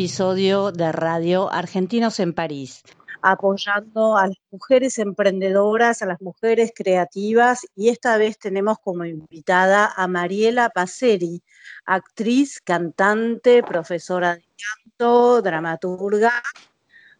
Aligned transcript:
episodio 0.00 0.72
de 0.72 0.92
Radio 0.92 1.52
Argentinos 1.52 2.20
en 2.20 2.32
París, 2.32 2.82
apoyando 3.20 4.16
a 4.16 4.28
las 4.28 4.38
mujeres 4.50 4.98
emprendedoras, 4.98 6.00
a 6.00 6.06
las 6.06 6.22
mujeres 6.22 6.72
creativas 6.74 7.66
y 7.76 7.90
esta 7.90 8.16
vez 8.16 8.38
tenemos 8.38 8.78
como 8.78 9.04
invitada 9.04 9.92
a 9.94 10.08
Mariela 10.08 10.70
Paceri, 10.70 11.42
actriz, 11.84 12.62
cantante, 12.64 13.62
profesora 13.62 14.36
de 14.36 14.44
canto, 14.56 15.42
dramaturga. 15.42 16.32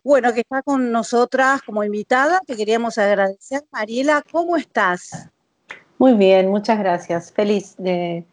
Bueno, 0.03 0.33
que 0.33 0.41
está 0.41 0.63
con 0.63 0.91
nosotras 0.91 1.61
como 1.61 1.85
invitada, 1.85 2.41
te 2.47 2.57
queríamos 2.57 2.97
agradecer. 2.97 3.63
Mariela, 3.71 4.25
¿cómo 4.33 4.57
estás? 4.57 5.29
Muy 5.99 6.15
bien, 6.15 6.49
muchas 6.49 6.79
gracias. 6.79 7.31
Feliz 7.31 7.75
de, 7.77 8.25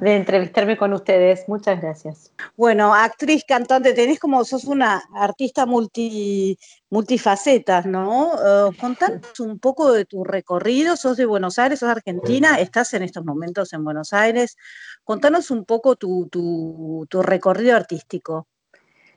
de 0.00 0.16
entrevistarme 0.16 0.76
con 0.76 0.92
ustedes. 0.92 1.48
Muchas 1.48 1.80
gracias. 1.80 2.32
Bueno, 2.56 2.94
actriz, 2.94 3.44
cantante, 3.46 3.92
tenés 3.92 4.18
como, 4.18 4.44
sos 4.44 4.64
una 4.64 5.02
artista 5.14 5.66
multi, 5.66 6.58
multifacetas, 6.90 7.86
¿no? 7.86 8.32
Eh, 8.34 8.76
contanos 8.80 9.38
un 9.40 9.58
poco 9.58 9.92
de 9.92 10.04
tu 10.04 10.24
recorrido, 10.24 10.96
sos 10.96 11.16
de 11.16 11.26
Buenos 11.26 11.58
Aires, 11.58 11.80
sos 11.80 11.90
argentina, 11.90 12.58
estás 12.58 12.94
en 12.94 13.02
estos 13.02 13.24
momentos 13.24 13.72
en 13.72 13.84
Buenos 13.84 14.12
Aires. 14.12 14.56
Contanos 15.04 15.50
un 15.50 15.64
poco 15.64 15.96
tu, 15.96 16.28
tu, 16.30 17.06
tu 17.08 17.22
recorrido 17.22 17.76
artístico. 17.76 18.46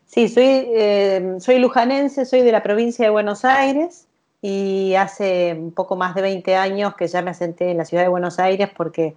Sí, 0.05 0.29
soy, 0.29 0.43
eh, 0.45 1.35
soy 1.39 1.59
lujanense, 1.59 2.25
soy 2.25 2.41
de 2.41 2.51
la 2.51 2.61
provincia 2.61 3.05
de 3.05 3.11
Buenos 3.11 3.43
Aires 3.43 4.07
y 4.41 4.93
hace 4.95 5.55
un 5.57 5.71
poco 5.71 5.95
más 5.95 6.13
de 6.13 6.21
20 6.21 6.55
años 6.55 6.95
que 6.95 7.07
ya 7.07 7.23
me 7.23 7.31
asenté 7.31 7.71
en 7.71 7.77
la 7.77 7.85
ciudad 7.85 8.03
de 8.03 8.09
Buenos 8.09 8.37
Aires 8.37 8.69
porque, 8.75 9.15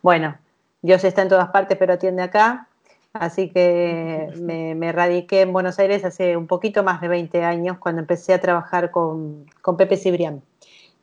bueno, 0.00 0.38
Dios 0.82 1.04
está 1.04 1.22
en 1.22 1.28
todas 1.28 1.48
partes 1.48 1.78
pero 1.78 1.94
atiende 1.94 2.22
acá. 2.22 2.68
Así 3.12 3.50
que 3.50 4.32
me, 4.40 4.74
me 4.74 4.90
radiqué 4.90 5.42
en 5.42 5.52
Buenos 5.52 5.78
Aires 5.78 6.04
hace 6.04 6.36
un 6.36 6.46
poquito 6.46 6.82
más 6.82 7.00
de 7.00 7.08
20 7.08 7.44
años 7.44 7.78
cuando 7.78 8.00
empecé 8.00 8.32
a 8.32 8.40
trabajar 8.40 8.90
con, 8.90 9.46
con 9.60 9.76
Pepe 9.76 9.96
Cibrián. 9.96 10.42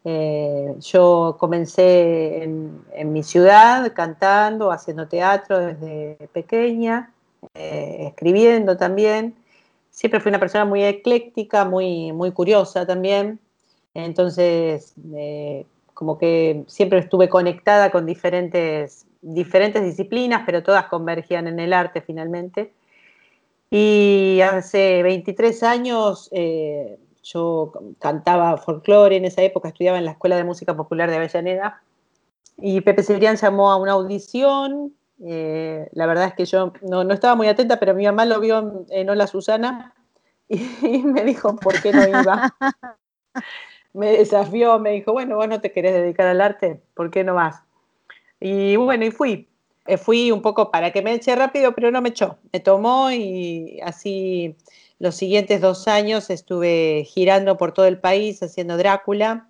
Eh, 0.06 0.75
yo 0.79 1.35
comencé 1.40 2.44
en, 2.44 2.81
en, 2.94 3.13
mi 3.13 3.22
ciudad 3.22 3.94
cantando, 3.94 4.72
haciendo 4.72 5.07
teatro 5.07 5.59
desde 5.59 6.29
pequeña, 6.34 7.13
eh, 7.53 8.07
escribiendo 8.07 8.78
también. 8.78 9.35
Siempre 9.91 10.19
fui 10.19 10.29
una 10.29 10.40
persona 10.40 10.66
muy 10.66 10.84
ecléctica, 10.84 11.66
muy, 11.66 12.13
muy 12.13 12.31
curiosa 12.31 12.85
también. 12.85 13.40
Entonces, 13.94 14.94
eh, 15.13 15.66
como 15.94 16.17
que 16.17 16.63
siempre 16.67 17.00
estuve 17.00 17.28
conectada 17.28 17.91
con 17.91 18.06
diferentes, 18.06 19.06
diferentes 19.22 19.84
disciplinas, 19.84 20.44
pero 20.46 20.63
todas 20.63 20.85
convergían 20.85 21.47
en 21.47 21.59
el 21.59 21.74
arte 21.74 22.02
finalmente. 22.02 22.74
Y 23.69 24.40
hace 24.41 25.03
23 25.03 25.63
años 25.63 26.30
eh, 26.31 26.97
yo 27.24 27.72
cantaba 28.00 28.58
folclore 28.58 29.18
en 29.18 29.25
esa 29.25 29.41
época, 29.44 29.69
estudiaba 29.69 29.97
en 29.97 30.06
la 30.06 30.12
Escuela 30.12 30.38
de 30.38 30.44
Música 30.44 30.75
Popular 30.75 31.09
de 31.09 31.18
Avellaneda. 31.18 31.81
Y 32.58 32.81
Pepe 32.81 33.03
Cibrián 33.03 33.35
llamó 33.35 33.72
a 33.72 33.78
una 33.78 33.94
audición. 33.94 34.94
Eh, 35.24 35.90
la 35.94 36.06
verdad 36.06 36.28
es 36.28 36.34
que 36.34 36.46
yo 36.46 36.74
no, 36.81 37.03
no, 37.03 37.13
estaba 37.13 37.35
muy 37.35 37.47
atenta, 37.47 37.79
pero 37.79 37.94
mi 37.94 38.06
mamá 38.06 38.25
lo 38.25 38.40
vio 38.40 38.59
en, 38.59 38.85
en 38.90 39.09
Hola 39.09 39.28
Susana 39.28 39.94
y, 40.47 40.56
y 40.81 41.03
me 41.03 41.24
dijo 41.24 41.56
por 41.58 41.79
qué 41.81 41.91
no 41.91 42.08
iba. 42.08 42.56
me 43.94 44.12
desafió, 44.12 44.79
me 44.79 44.91
dijo, 44.91 45.12
bueno, 45.13 45.35
vos 45.35 45.47
no 45.47 45.62
te 45.62 45.72
querés 45.72 45.94
dedicar 45.94 46.28
al 46.28 46.41
arte, 46.41 46.81
¿por 46.94 47.12
qué 47.12 47.24
no 47.24 47.35
vas? 47.35 47.63
Y 48.40 48.76
bueno, 48.76 49.06
y 49.06 49.12
fui. 49.12 49.48
Eh, 49.86 49.98
fui 49.98 50.32
un 50.32 50.42
poco 50.42 50.72
para 50.72 50.92
que 50.92 51.02
me 51.02 51.14
eche 51.14 51.36
rápido, 51.36 51.74
pero 51.74 51.92
no 51.92 52.02
me 52.02 52.10
echó. 52.10 52.38
Me 52.54 52.60
tomó 52.60 53.12
y 53.12 53.80
así 53.84 54.56
los 55.00 55.16
siguientes 55.16 55.62
dos 55.62 55.88
años 55.88 56.30
estuve 56.30 57.06
girando 57.06 57.58
por 57.58 57.72
todo 57.74 57.86
el 57.86 58.00
país 58.00 58.44
haciendo 58.44 58.78
Drácula, 58.78 59.50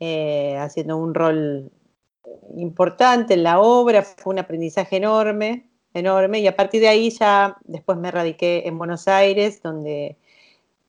eh, 0.00 0.56
haciendo 0.58 0.96
un 0.96 1.14
rol 1.14 1.72
importante 2.56 3.34
en 3.34 3.42
la 3.42 3.60
obra. 3.60 4.02
Fue 4.02 4.32
un 4.32 4.38
aprendizaje 4.38 4.96
enorme, 4.96 5.66
enorme. 5.94 6.40
Y 6.40 6.46
a 6.46 6.56
partir 6.56 6.80
de 6.80 6.88
ahí 6.88 7.10
ya 7.10 7.56
después 7.64 7.98
me 7.98 8.10
radiqué 8.10 8.62
en 8.66 8.78
Buenos 8.78 9.08
Aires, 9.08 9.62
donde 9.62 10.16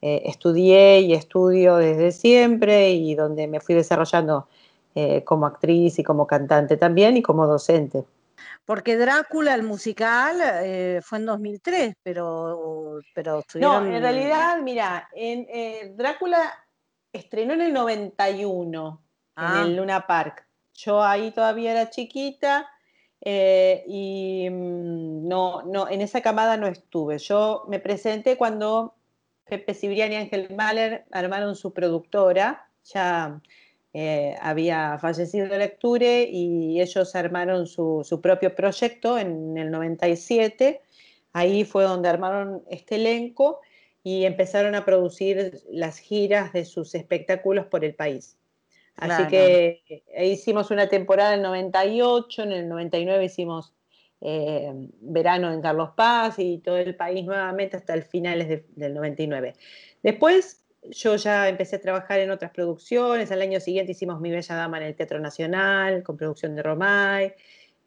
eh, 0.01 0.21
estudié 0.25 0.99
y 1.01 1.13
estudio 1.13 1.77
desde 1.77 2.11
siempre 2.11 2.91
y 2.91 3.15
donde 3.15 3.47
me 3.47 3.59
fui 3.61 3.73
desarrollando 3.73 4.47
eh, 4.95 5.23
como 5.23 5.45
actriz 5.45 5.99
y 5.99 6.03
como 6.03 6.25
cantante 6.25 6.77
también 6.77 7.17
y 7.17 7.21
como 7.21 7.45
docente. 7.45 8.05
Porque 8.65 8.97
Drácula, 8.97 9.53
el 9.53 9.63
musical, 9.63 10.37
eh, 10.41 10.99
fue 11.03 11.19
en 11.19 11.25
2003, 11.27 11.95
pero, 12.01 12.99
pero 13.13 13.39
estuvieron... 13.39 13.89
No, 13.89 13.95
en 13.95 14.01
realidad, 14.01 14.59
mira, 14.61 15.07
en, 15.13 15.45
eh, 15.49 15.93
Drácula 15.95 16.51
estrenó 17.13 17.53
en 17.53 17.61
el 17.61 17.73
91, 17.73 19.01
ah. 19.35 19.53
en 19.55 19.67
el 19.67 19.75
Luna 19.75 20.07
Park. 20.07 20.47
Yo 20.73 21.03
ahí 21.03 21.31
todavía 21.31 21.71
era 21.71 21.89
chiquita 21.89 22.67
eh, 23.21 23.83
y 23.87 24.49
mm, 24.49 25.27
no, 25.27 25.61
no, 25.63 25.87
en 25.89 26.01
esa 26.01 26.21
camada 26.21 26.57
no 26.57 26.67
estuve. 26.67 27.17
Yo 27.19 27.65
me 27.67 27.79
presenté 27.79 28.35
cuando 28.35 28.95
Pepe 29.45 29.73
Cibrián 29.73 30.11
y 30.11 30.15
Ángel 30.15 30.53
Mahler 30.55 31.05
armaron 31.11 31.55
su 31.55 31.71
productora, 31.71 32.67
ya 32.83 33.41
eh, 33.97 34.35
había 34.41 34.97
fallecido 34.99 35.47
Lecture 35.47 36.23
y 36.29 36.81
ellos 36.81 37.15
armaron 37.15 37.65
su, 37.65 38.01
su, 38.03 38.19
propio 38.19 38.53
proyecto 38.53 39.17
en 39.17 39.57
el 39.57 39.71
97. 39.71 40.81
Ahí 41.31 41.63
fue 41.63 41.85
donde 41.85 42.09
armaron 42.09 42.61
este 42.69 42.95
elenco 42.95 43.61
y 44.03 44.25
empezaron 44.25 44.75
a 44.75 44.83
producir 44.83 45.61
las 45.69 45.97
giras 45.97 46.51
de 46.51 46.65
sus 46.65 46.93
espectáculos 46.93 47.67
por 47.67 47.85
el 47.85 47.95
país. 47.95 48.35
Así 48.97 49.15
claro. 49.15 49.29
que 49.29 49.81
eh, 49.87 50.27
hicimos 50.27 50.71
una 50.71 50.89
temporada 50.89 51.29
en 51.29 51.39
el 51.39 51.43
98, 51.43 52.43
en 52.43 52.51
el 52.51 52.67
99 52.67 53.23
hicimos 53.23 53.71
eh, 54.19 54.73
verano 54.99 55.53
en 55.53 55.61
Carlos 55.61 55.91
Paz 55.95 56.37
y 56.37 56.57
todo 56.57 56.75
el 56.75 56.95
país 56.95 57.23
nuevamente 57.23 57.77
hasta 57.77 57.93
el 57.93 58.03
finales 58.03 58.49
de, 58.49 58.65
del 58.75 58.93
99. 58.93 59.53
Después 60.03 60.64
yo 60.91 61.15
ya 61.15 61.49
empecé 61.49 61.77
a 61.77 61.81
trabajar 61.81 62.19
en 62.19 62.31
otras 62.31 62.51
producciones. 62.51 63.31
Al 63.31 63.41
año 63.41 63.59
siguiente 63.59 63.91
hicimos 63.93 64.19
Mi 64.19 64.31
Bella 64.31 64.55
Dama 64.55 64.77
en 64.77 64.83
el 64.83 64.95
Teatro 64.95 65.19
Nacional, 65.19 66.03
con 66.03 66.17
producción 66.17 66.55
de 66.55 66.63
Romay. 66.63 67.33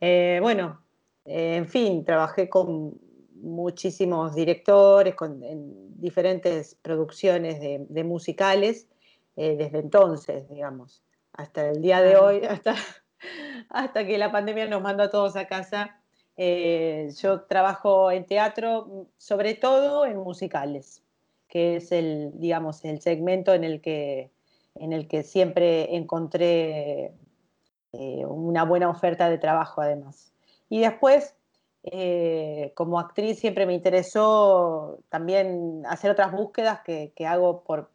Eh, 0.00 0.38
bueno, 0.42 0.82
eh, 1.24 1.56
en 1.56 1.68
fin, 1.68 2.04
trabajé 2.04 2.48
con 2.48 2.98
muchísimos 3.34 4.34
directores, 4.34 5.14
con, 5.14 5.42
en 5.42 6.00
diferentes 6.00 6.74
producciones 6.76 7.60
de, 7.60 7.86
de 7.88 8.04
musicales, 8.04 8.88
eh, 9.36 9.56
desde 9.56 9.78
entonces, 9.78 10.48
digamos, 10.48 11.02
hasta 11.32 11.68
el 11.70 11.80
día 11.82 12.02
de 12.02 12.16
hoy, 12.16 12.44
hasta, 12.48 12.74
hasta 13.68 14.06
que 14.06 14.18
la 14.18 14.32
pandemia 14.32 14.66
nos 14.66 14.82
mandó 14.82 15.04
a 15.04 15.10
todos 15.10 15.36
a 15.36 15.46
casa. 15.46 16.00
Eh, 16.36 17.10
yo 17.20 17.42
trabajo 17.42 18.10
en 18.12 18.24
teatro, 18.24 19.08
sobre 19.16 19.54
todo 19.54 20.06
en 20.06 20.16
musicales 20.18 21.02
que 21.48 21.76
es 21.76 21.92
el, 21.92 22.32
digamos, 22.34 22.84
el 22.84 23.00
segmento 23.00 23.54
en 23.54 23.64
el 23.64 23.80
que, 23.80 24.30
en 24.74 24.92
el 24.92 25.08
que 25.08 25.22
siempre 25.22 25.96
encontré 25.96 27.12
eh, 27.92 28.26
una 28.26 28.64
buena 28.64 28.90
oferta 28.90 29.30
de 29.30 29.38
trabajo 29.38 29.80
además. 29.80 30.32
Y 30.68 30.80
después 30.80 31.34
eh, 31.84 32.72
como 32.74 32.98
actriz 32.98 33.38
siempre 33.38 33.64
me 33.64 33.72
interesó 33.72 34.98
también 35.08 35.82
hacer 35.86 36.10
otras 36.10 36.32
búsquedas 36.32 36.80
que, 36.84 37.12
hago 37.26 37.62
por, 37.62 37.90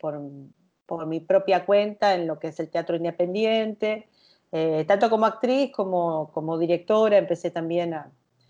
mi 1.06 1.20
propia 1.20 1.66
cuenta 1.66 2.16
en 2.16 2.28
lo 2.28 2.40
que 2.40 2.48
es 2.48 2.60
el 2.60 2.70
teatro 2.70 2.96
independiente, 2.96 4.08
eh, 4.52 4.86
tanto 4.88 5.10
como 5.10 5.26
actriz 5.26 5.72
como, 5.72 6.32
como 6.34 6.58
directora. 6.58 7.18
Empecé 7.18 7.52
también 7.52 7.96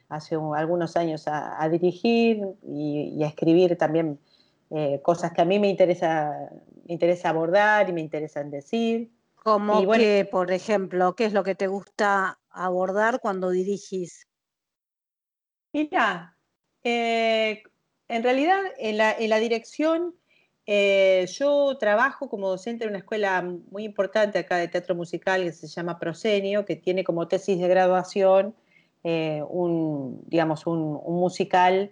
hace 0.09 0.35
algunos 0.35 0.95
años 0.95 1.23
a, 1.27 1.67
dirigir 1.69 2.45
y, 2.61 3.21
a 3.23 3.27
escribir 3.27 3.77
también 3.77 4.19
eh, 4.75 5.01
cosas 5.03 5.31
que 5.33 5.41
a 5.41 5.45
mí 5.45 5.59
me 5.59 5.69
interesa, 5.69 6.49
me 6.87 6.93
interesa 6.93 7.29
abordar 7.29 7.89
y 7.89 7.93
me 7.93 8.01
interesan 8.01 8.49
decir. 8.49 9.11
Como 9.35 9.91
que, 9.91 10.27
por 10.29 10.51
ejemplo, 10.51 11.15
¿qué 11.15 11.25
es 11.25 11.33
lo 11.33 11.43
que 11.43 11.53
te 11.53 11.67
gusta 11.67 12.39
abordar 12.49 13.19
cuando 13.19 13.49
dirigís? 13.49 14.27
Mira, 15.73 16.37
eh, 16.83 17.63
en 18.07 18.23
realidad 18.23 18.61
en 18.77 18.97
la, 18.97 19.39
dirección 19.39 20.15
eh, 20.65 21.27
yo 21.29 21.77
trabajo 21.77 22.29
como 22.29 22.49
docente 22.49 22.85
en 22.85 22.91
una 22.91 22.99
escuela 22.99 23.41
muy 23.69 23.83
importante 23.83 24.39
acá 24.39 24.57
de 24.57 24.67
teatro 24.69 24.95
musical 24.95 25.43
que 25.43 25.51
se 25.51 25.67
llama 25.67 25.99
Prosenio, 25.99 26.65
que 26.65 26.75
tiene 26.75 27.03
como 27.03 27.27
tesis 27.27 27.59
de 27.59 27.67
graduación 27.67 28.55
eh, 29.03 29.43
un, 29.49 30.23
digamos, 30.27 30.65
un, 30.65 30.93
musical 31.05 31.91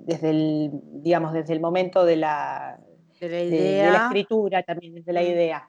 desde, 0.00 0.30
el, 0.30 0.70
digamos, 1.02 1.32
desde 1.32 1.52
el 1.52 1.60
momento 1.60 2.04
de 2.04 2.16
la, 2.16 2.78
escritura, 3.20 4.62
también 4.62 4.94
desde 4.94 5.12
la 5.12 5.20
mm. 5.20 5.24
idea. 5.24 5.68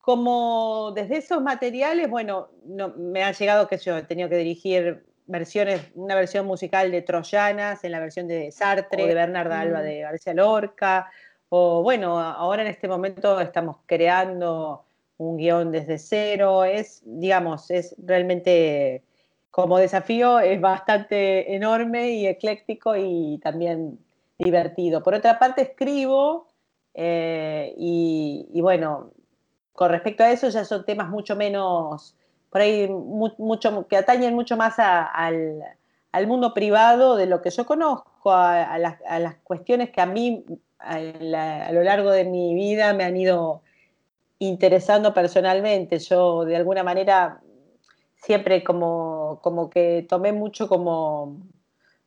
Como 0.00 0.92
desde 0.94 1.18
esos 1.18 1.42
materiales, 1.42 2.08
bueno, 2.08 2.48
me 2.96 3.22
ha 3.22 3.32
llegado 3.32 3.68
que 3.68 3.76
yo 3.78 3.98
he 3.98 4.02
tenido 4.02 4.28
que 4.28 4.36
dirigir 4.36 5.04
versiones, 5.26 5.82
una 5.94 6.14
versión 6.14 6.46
musical 6.46 6.90
de 6.90 7.02
Troyanas 7.02 7.84
en 7.84 7.92
la 7.92 8.00
versión 8.00 8.26
de 8.26 8.50
Sartre, 8.50 9.06
de 9.06 9.14
Bernarda 9.14 9.60
Alba 9.60 9.82
de 9.82 10.00
García 10.00 10.34
Lorca, 10.34 11.10
o 11.48 11.82
bueno, 11.82 12.18
ahora 12.18 12.62
en 12.62 12.68
este 12.68 12.88
momento 12.88 13.40
estamos 13.40 13.78
creando 13.86 14.84
un 15.18 15.36
guion 15.36 15.70
desde 15.70 15.98
cero, 15.98 16.64
es, 16.64 17.02
digamos, 17.04 17.70
es 17.70 17.94
realmente 17.98 19.02
como 19.50 19.78
desafío, 19.78 20.40
es 20.40 20.60
bastante 20.60 21.54
enorme 21.54 22.10
y 22.10 22.26
ecléctico 22.26 22.96
y 22.96 23.38
también 23.42 23.98
divertido. 24.38 25.02
Por 25.02 25.14
otra 25.14 25.38
parte, 25.38 25.62
escribo 25.62 26.48
eh, 26.94 27.74
y 27.76 28.60
bueno, 28.60 29.12
con 29.80 29.90
respecto 29.90 30.22
a 30.22 30.30
eso 30.30 30.46
ya 30.50 30.66
son 30.66 30.84
temas 30.84 31.08
mucho 31.08 31.36
menos, 31.36 32.14
por 32.50 32.60
ahí, 32.60 32.86
mucho, 32.86 33.88
que 33.88 33.96
atañen 33.96 34.34
mucho 34.34 34.54
más 34.54 34.74
al, 34.78 35.64
mundo 36.26 36.52
privado 36.52 37.16
de 37.16 37.24
lo 37.24 37.40
que 37.40 37.48
yo 37.48 37.64
conozco, 37.64 38.30
a, 38.30 38.76
las, 38.78 39.36
cuestiones 39.42 39.88
que 39.88 40.02
a 40.02 40.04
mí 40.04 40.44
a, 40.78 41.72
lo 41.72 41.82
largo 41.82 42.10
de 42.10 42.24
mi 42.24 42.54
vida 42.54 42.92
me 42.92 43.04
han 43.04 43.16
ido 43.16 43.62
interesando 44.38 45.14
personalmente. 45.14 45.98
Yo 45.98 46.44
de 46.44 46.56
alguna 46.56 46.82
manera 46.82 47.40
siempre 48.20 48.62
como, 48.62 49.40
como 49.42 49.70
que 49.70 50.06
tomé 50.08 50.32
mucho 50.32 50.68
como, 50.68 51.40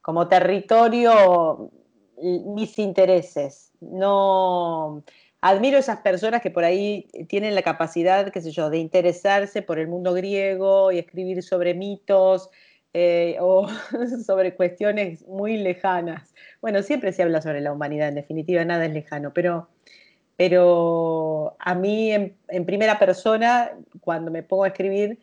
como 0.02 0.28
territorio 0.28 1.72
mis 2.22 2.80
intereses. 2.80 3.72
No, 3.82 5.04
admiro 5.42 5.78
esas 5.78 6.00
personas 6.00 6.42
que 6.42 6.52
por 6.52 6.64
ahí 6.64 7.08
tienen 7.28 7.56
la 7.56 7.64
capacidad, 7.64 8.32
qué 8.32 8.42
sé 8.42 8.52
yo, 8.52 8.70
de 8.70 8.78
interesarse 8.78 9.62
por 9.62 9.80
el 9.80 9.88
mundo 9.88 10.14
griego 10.14 10.92
y 10.92 11.00
escribir 11.00 11.44
sobre 11.44 11.74
mitos 11.74 12.50
eh, 12.94 13.38
o 13.42 13.68
sobre 14.26 14.56
cuestiones 14.56 15.28
muy 15.28 15.58
lejanas. 15.58 16.34
Bueno, 16.62 16.82
siempre 16.84 17.12
se 17.12 17.24
habla 17.24 17.42
sobre 17.42 17.62
la 17.62 17.74
humanidad, 17.74 18.10
en 18.10 18.16
definitiva, 18.16 18.64
nada 18.64 18.86
es 18.86 18.94
lejano, 18.94 19.34
pero, 19.34 19.68
pero 20.38 21.56
a 21.60 21.76
mí 21.76 22.12
en 22.12 22.66
primera 22.66 23.00
persona, 23.00 23.72
cuando 24.00 24.32
me 24.32 24.44
pongo 24.44 24.64
a 24.64 24.70
escribir, 24.70 25.20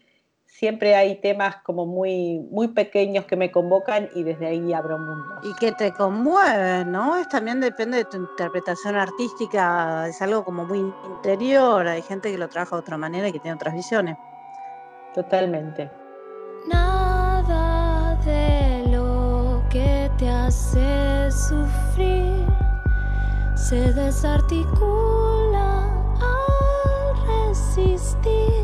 siempre 0.50 0.94
hay 0.94 1.20
temas 1.20 1.56
como 1.62 1.86
muy, 1.86 2.40
muy 2.50 2.68
pequeños 2.68 3.24
que 3.24 3.36
me 3.36 3.50
convocan 3.50 4.08
y 4.14 4.22
desde 4.22 4.46
ahí 4.48 4.72
abro 4.72 4.98
mundos. 4.98 5.38
Y 5.42 5.54
que 5.54 5.72
te 5.72 5.92
conmueven, 5.92 6.90
¿no? 6.90 7.16
Es 7.16 7.28
también 7.28 7.60
depende 7.60 7.98
de 7.98 8.04
tu 8.04 8.16
interpretación 8.16 8.96
artística, 8.96 10.06
es 10.08 10.20
algo 10.20 10.44
como 10.44 10.64
muy 10.64 10.92
interior, 11.06 11.86
hay 11.86 12.02
gente 12.02 12.30
que 12.30 12.38
lo 12.38 12.48
trabaja 12.48 12.76
de 12.76 12.80
otra 12.80 12.96
manera 12.98 13.28
y 13.28 13.32
que 13.32 13.38
tiene 13.38 13.54
otras 13.54 13.74
visiones. 13.74 14.16
Totalmente. 15.14 15.90
Nada 16.68 18.16
de 18.24 18.86
lo 18.90 19.62
que 19.70 20.10
te 20.18 20.28
hace 20.28 21.30
sufrir 21.30 22.44
se 23.54 23.92
desarticula 23.92 25.84
al 26.20 27.48
resistir 27.48 28.59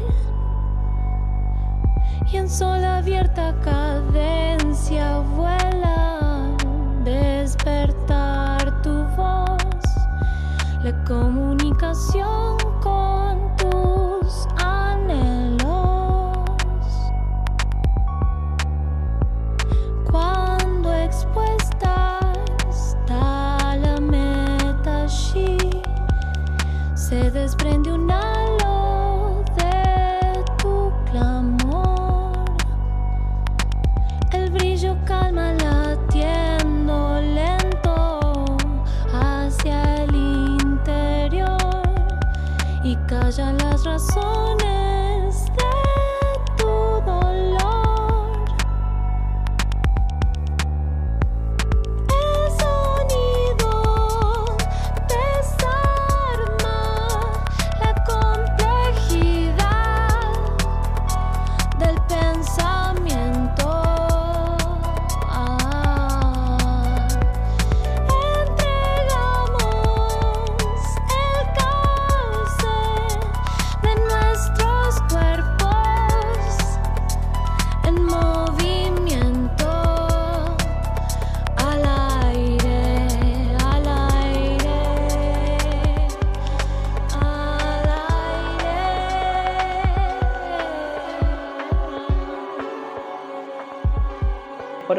y 2.32 2.36
en 2.38 2.50
sola 2.50 2.98
abierta 2.98 3.54
cadencia 3.62 5.18
vuela 5.36 6.50
despertar 7.04 8.82
tu 8.82 9.04
voz, 9.16 9.56
la 10.82 11.04
comunicación 11.04 12.56
con 12.82 13.56
tus 13.56 14.46
anhelos. 14.56 15.68
Cuando 20.10 20.92
expuesta 20.94 22.20
está 22.68 23.76
la 23.76 24.00
meta 24.00 25.04
allí, 25.04 25.56
se 26.94 27.30
desprende 27.30 27.92
una 27.92 28.25
razón. 43.86 44.45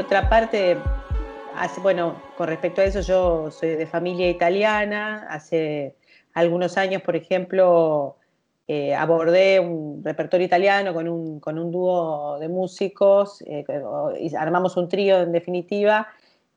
Parte, 0.06 0.78
bueno, 1.82 2.22
con 2.38 2.48
respecto 2.48 2.82
a 2.82 2.86
eso, 2.86 3.02
yo 3.02 3.50
soy 3.50 3.76
de 3.76 3.88
familia 3.88 4.30
italiana. 4.30 5.26
Hace 5.30 5.96
algunos 6.34 6.78
años, 6.78 7.02
por 7.02 7.16
ejemplo, 7.16 8.18
eh, 8.68 8.94
abordé 8.94 9.60
un 9.60 10.04
repertorio 10.04 10.46
italiano 10.46 10.94
con 10.94 11.08
un, 11.08 11.40
con 11.40 11.58
un 11.58 11.72
dúo 11.72 12.38
de 12.40 12.48
músicos, 12.48 13.42
eh, 13.48 13.66
y 14.20 14.36
armamos 14.36 14.78
un 14.78 14.88
trío 14.88 15.20
en 15.22 15.32
definitiva, 15.32 16.08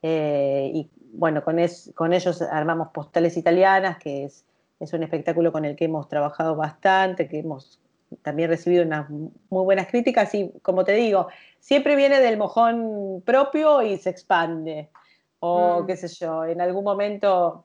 eh, 0.03 0.71
y 0.75 0.91
bueno, 1.13 1.43
con, 1.43 1.57
con, 1.95 2.13
ellos 2.13 2.43
armamos 2.43 2.89
Postales 2.89 3.37
Italianas, 3.37 3.99
que 3.99 4.25
es, 4.25 4.45
es, 4.79 4.93
un 4.93 5.03
espectáculo 5.03 5.51
con 5.51 5.65
el 5.65 5.77
que 5.77 5.87
hemos 5.87 6.09
trabajado 6.09 6.57
bastante, 6.57 7.29
que 7.29 7.39
hemos 7.39 7.80
también 8.23 8.51
recibido 8.51 8.85
unas 8.85 9.09
muy 9.09 9.65
buenas 9.65 9.87
críticas 9.87 10.35
y 10.35 10.51
como 10.63 10.85
te 10.85 10.93
digo, 10.93 11.29
siempre 11.59 11.97
viene 11.97 12.21
del 12.21 12.37
mojón 12.37 13.23
propio 13.25 13.83
y 13.83 13.97
se 13.99 14.11
expande. 14.11 14.89
O 15.39 15.83
mm. 15.83 15.87
qué 15.87 15.97
sé 15.97 16.09
yo, 16.09 16.45
en 16.45 16.61
algún 16.61 16.85
momento 16.85 17.65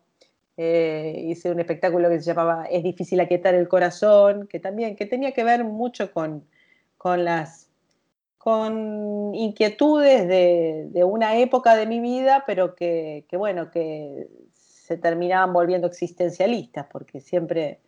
eh, 0.58 1.24
hice 1.28 1.52
un 1.52 1.60
espectáculo 1.60 2.10
que 2.10 2.20
se 2.20 2.26
llamaba 2.26 2.66
Es 2.66 2.84
difícil 2.84 3.20
aquietar 3.20 3.56
el 3.56 3.68
corazón, 3.68 4.48
que 4.48 4.60
también 4.60 4.96
que 4.96 5.06
tenía 5.06 5.34
que 5.34 5.44
ver 5.44 5.64
mucho 5.64 6.12
con, 6.12 6.46
con 6.98 7.26
las 7.26 7.66
con 8.46 9.34
inquietudes 9.34 10.28
de, 10.28 11.04
una 11.04 11.36
época 11.40 11.76
de 11.76 11.88
mi 11.88 12.00
vida, 12.00 12.44
pero 12.46 12.76
que, 12.76 13.26
bueno, 13.32 13.72
que 13.72 14.28
se 14.54 14.98
terminaban 14.98 15.52
volviendo 15.52 15.88
existencialistas, 15.88 16.86
porque 16.92 17.22
siempre, 17.22 17.80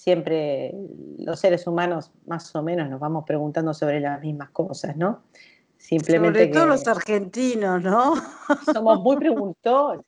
siempre 0.00 0.72
los 1.18 1.38
seres 1.38 1.66
humanos 1.66 2.10
más 2.26 2.54
o 2.56 2.62
menos 2.62 2.88
nos 2.88 2.98
vamos 2.98 3.24
preguntando 3.26 3.74
sobre 3.74 4.00
las 4.00 4.18
mismas 4.22 4.48
cosas, 4.48 4.96
¿no? 4.96 5.24
Simplemente 5.76 6.40
sobre 6.40 6.52
todo 6.52 6.66
los 6.66 6.88
argentinos, 6.88 7.82
¿no? 7.82 8.14
Somos 8.72 9.00
muy 9.00 9.16
preguntones, 9.16 10.06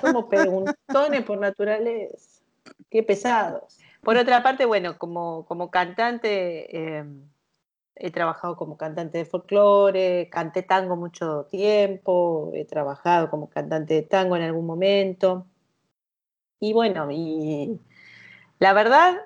somos 0.00 0.24
preguntones 0.24 1.22
por 1.24 1.38
naturaleza, 1.38 2.42
qué 2.88 3.04
pesados. 3.04 3.78
Por 4.02 4.16
otra 4.16 4.42
parte, 4.42 4.64
bueno, 4.64 4.98
como, 4.98 5.46
como 5.46 5.70
cantante... 5.70 6.76
Eh, 6.76 7.04
he 8.02 8.10
trabajado 8.10 8.56
como 8.56 8.78
cantante 8.78 9.18
de 9.18 9.26
folclore, 9.26 10.30
canté 10.30 10.62
tango 10.62 10.96
mucho 10.96 11.44
tiempo, 11.50 12.50
he 12.54 12.64
trabajado 12.64 13.28
como 13.28 13.50
cantante 13.50 13.92
de 13.92 14.02
tango 14.02 14.36
en 14.36 14.42
algún 14.42 14.64
momento. 14.64 15.46
Y 16.58 16.72
bueno, 16.72 17.10
y 17.10 17.78
la 18.60 18.72
verdad, 18.72 19.16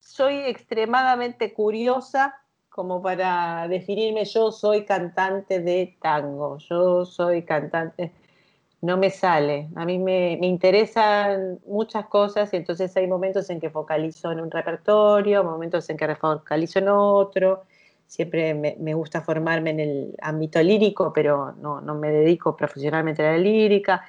soy 0.00 0.34
extremadamente 0.38 1.52
curiosa 1.52 2.40
como 2.68 3.02
para 3.02 3.68
definirme, 3.68 4.24
yo 4.24 4.52
soy 4.52 4.84
cantante 4.84 5.60
de 5.60 5.96
tango, 6.00 6.58
yo 6.58 7.04
soy 7.04 7.42
cantante, 7.42 8.12
no 8.82 8.96
me 8.96 9.10
sale. 9.10 9.68
A 9.76 9.84
mí 9.84 9.98
me, 9.98 10.32
interesan 10.42 11.58
muchas 11.66 12.06
cosas 12.06 12.52
y 12.52 12.56
entonces 12.56 12.96
hay 12.96 13.06
momentos 13.06 13.50
en 13.50 13.60
que 13.60 13.70
focalizo 13.70 14.32
en 14.32 14.40
un 14.40 14.50
repertorio, 14.50 15.44
momentos 15.44 15.88
en 15.90 15.96
que 15.96 16.14
focalizo 16.16 16.78
en 16.80 16.88
otro 16.88 17.64
siempre 18.06 18.54
me, 18.54 18.94
gusta 18.94 19.20
formarme 19.20 19.70
en 19.70 19.80
el 19.80 20.16
ámbito 20.22 20.62
lírico, 20.62 21.12
pero 21.12 21.52
no, 21.52 21.80
me 21.94 22.10
dedico 22.10 22.56
profesionalmente 22.56 23.26
a 23.26 23.32
la 23.32 23.38
lírica. 23.38 24.02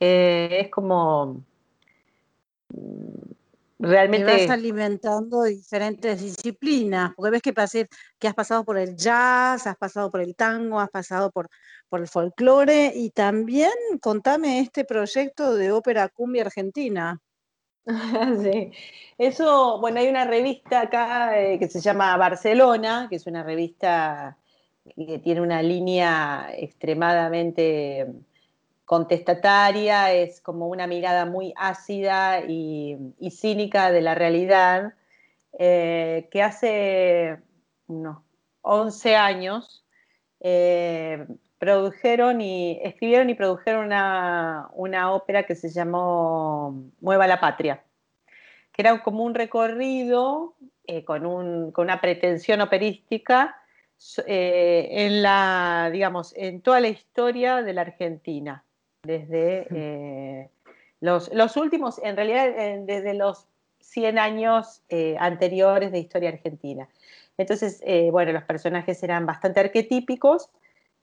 Eh, 0.00 0.58
es 0.62 0.68
como 0.68 1.42
realmente... 3.78 4.26
Te 4.26 4.46
vas 4.46 4.50
alimentando 4.50 5.42
diferentes 5.44 6.20
disciplinas, 6.20 7.12
porque 7.16 7.30
ves 7.30 7.42
que, 7.42 7.88
que 8.18 8.28
has 8.28 8.34
pasado 8.34 8.64
por 8.64 8.78
el 8.78 8.96
jazz, 8.96 9.66
has 9.66 9.76
pasado 9.76 10.10
por 10.10 10.20
el 10.20 10.34
tango, 10.34 10.80
has 10.80 10.90
pasado 10.90 11.30
por, 11.30 11.48
por 11.88 12.00
el 12.00 12.08
folclore 12.08 12.92
y 12.94 13.10
también 13.10 13.72
contame 14.00 14.60
este 14.60 14.84
proyecto 14.84 15.54
de 15.54 15.72
ópera 15.72 16.08
cumbia 16.08 16.42
argentina. 16.42 17.20
sí. 18.42 18.72
Eso, 19.18 19.80
bueno, 19.80 20.00
hay 20.00 20.08
una 20.08 20.24
revista 20.24 20.82
acá 20.82 21.40
eh, 21.40 21.58
que 21.58 21.68
se 21.68 21.80
llama 21.80 22.16
Barcelona, 22.16 23.06
que 23.08 23.16
es 23.16 23.26
una 23.26 23.42
revista 23.42 24.36
que 24.94 25.18
tiene 25.18 25.40
una 25.40 25.62
línea 25.62 26.48
extremadamente 26.56 28.06
contestataria, 28.86 30.12
es 30.14 30.40
como 30.40 30.68
una 30.68 30.86
mirada 30.86 31.26
muy 31.26 31.52
ácida 31.56 32.40
y, 32.46 33.12
cínica 33.30 33.90
de 33.90 34.00
la 34.00 34.14
realidad, 34.14 34.94
eh, 35.58 36.28
que 36.30 36.42
hace 36.42 37.38
unos 37.88 38.18
11 38.62 39.16
años 39.16 39.84
eh, 40.40 41.26
produjeron 41.58 42.40
y 42.40 42.78
escribieron 42.82 43.28
y 43.28 43.34
produjeron 43.34 43.86
una, 43.86 45.12
ópera 45.12 45.42
que 45.42 45.56
se 45.56 45.68
llamó 45.70 46.84
Mueva 47.00 47.26
la 47.26 47.40
Patria, 47.40 47.82
que 48.72 48.82
era 48.82 49.02
como 49.02 49.24
un 49.24 49.34
recorrido 49.34 50.54
eh, 50.84 51.04
con, 51.04 51.26
una 51.26 52.00
pretensión 52.00 52.60
operística 52.60 53.56
en 54.26 55.22
toda 56.62 56.80
la 56.80 56.88
historia 56.88 57.62
de 57.62 57.72
la 57.72 57.80
Argentina, 57.80 58.62
desde 59.06 59.66
eh, 59.70 60.50
los, 61.00 61.32
los, 61.32 61.56
últimos, 61.56 62.00
en 62.02 62.16
realidad 62.16 62.48
desde 62.86 63.14
los 63.14 63.46
100 63.80 64.18
años 64.18 64.82
anteriores 65.18 65.92
de 65.92 65.98
historia 65.98 66.30
argentina. 66.30 66.88
Entonces, 67.38 67.82
bueno, 68.10 68.32
los 68.32 68.42
personajes 68.44 69.02
eran 69.02 69.26
bastante 69.26 69.60
arquetípicos, 69.60 70.50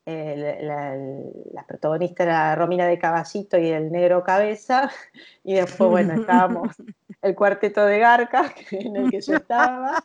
eh, 0.05 0.59
la, 0.61 1.65
protagonista 1.65 2.23
era 2.23 2.55
Romina 2.55 2.85
de 2.87 2.99
Caballito 2.99 3.57
y 3.57 3.69
el 3.69 3.89
negro 3.89 4.23
Cabeza, 4.23 4.91
y 5.43 5.53
después, 5.53 5.89
bueno, 5.89 6.13
estábamos 6.15 6.75
el 7.21 7.35
cuarteto 7.35 7.85
de 7.85 7.99
Garca, 7.99 8.53
en 8.71 8.97
el 8.97 9.11
que 9.11 9.21
yo 9.21 9.37
estaba, 9.37 10.03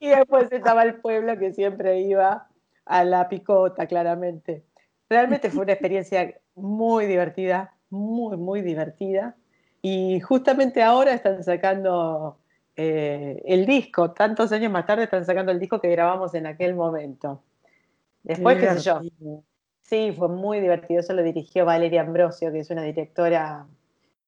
y 0.00 0.08
después 0.08 0.50
estaba 0.50 0.82
el 0.82 0.96
pueblo 0.96 1.38
que 1.38 1.52
siempre 1.52 2.00
iba 2.00 2.48
a 2.84 3.04
la 3.04 3.28
picota, 3.28 3.86
claramente. 3.86 4.64
Realmente 5.08 5.50
fue 5.50 5.62
una 5.62 5.72
experiencia 5.72 6.34
muy 6.54 7.06
divertida, 7.06 7.74
muy, 7.90 8.36
muy 8.36 8.62
divertida, 8.62 9.36
y 9.80 10.20
justamente 10.20 10.82
ahora 10.82 11.12
están 11.12 11.42
sacando 11.42 12.38
eh, 12.76 13.42
el 13.44 13.66
disco, 13.66 14.12
tantos 14.12 14.52
años 14.52 14.70
más 14.70 14.86
tarde 14.86 15.04
están 15.04 15.24
sacando 15.24 15.50
el 15.50 15.58
disco 15.58 15.80
que 15.80 15.88
grabamos 15.88 16.34
en 16.34 16.46
aquel 16.46 16.74
momento. 16.74 17.42
Después, 18.22 18.58
qué, 18.58 18.70
sé 18.74 18.80
yo. 18.80 19.00
Sí, 19.82 20.12
fue 20.16 20.28
muy 20.28 20.60
divertido. 20.60 21.00
Eso 21.00 21.14
lo 21.14 21.22
dirigió 21.22 21.64
Valeria 21.64 22.02
Ambrosio, 22.02 22.52
que 22.52 22.58
es 22.58 22.70
una 22.70 22.82
directora 22.82 23.66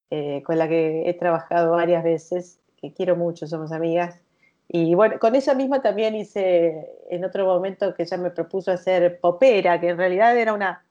eh, 0.09 0.41
con 0.43 0.57
la 0.57 0.67
que 0.67 1.07
he 1.07 1.13
trabajado 1.13 1.71
varias 1.71 2.03
veces, 2.03 2.59
que 2.77 2.93
quiero 2.93 3.15
mucho, 3.15 3.45
somos 3.45 3.71
amigas. 3.71 4.19
Y 4.73 4.95
bueno, 4.95 5.19
con 5.19 5.35
ella 5.35 5.53
misma 5.53 5.81
también 5.81 6.15
hice 6.15 6.89
en 7.09 7.25
otro 7.25 7.45
momento 7.45 7.93
que 7.93 8.03
ella 8.03 8.15
me 8.15 8.31
propuso 8.31 8.71
hacer 8.71 9.19
popera, 9.19 9.81
que 9.81 9.89
en 9.89 9.97
realidad 9.97 10.37
era 10.37 10.53
una, 10.53 10.85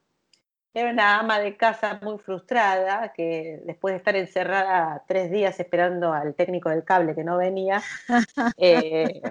era 0.74 0.90
una 0.90 1.18
ama 1.18 1.38
de 1.38 1.56
casa 1.56 1.98
muy 2.02 2.18
frustrada, 2.18 3.14
que 3.14 3.62
después 3.64 3.94
de 3.94 3.96
estar 3.96 4.16
encerrada 4.16 5.02
tres 5.08 5.30
días 5.30 5.58
esperando 5.58 6.12
al 6.12 6.34
técnico 6.34 6.68
del 6.68 6.84
cable 6.84 7.14
que 7.14 7.24
no 7.24 7.38
venía, 7.38 7.80
eh, 8.58 9.22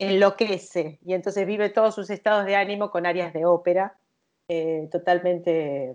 enloquece. 0.00 0.98
Y 1.04 1.14
entonces 1.14 1.46
vive 1.46 1.70
todos 1.70 1.94
sus 1.94 2.10
estados 2.10 2.46
de 2.46 2.56
ánimo 2.56 2.90
con 2.90 3.06
áreas 3.06 3.32
de 3.32 3.46
ópera, 3.46 3.96
eh, 4.48 4.88
totalmente 4.90 5.94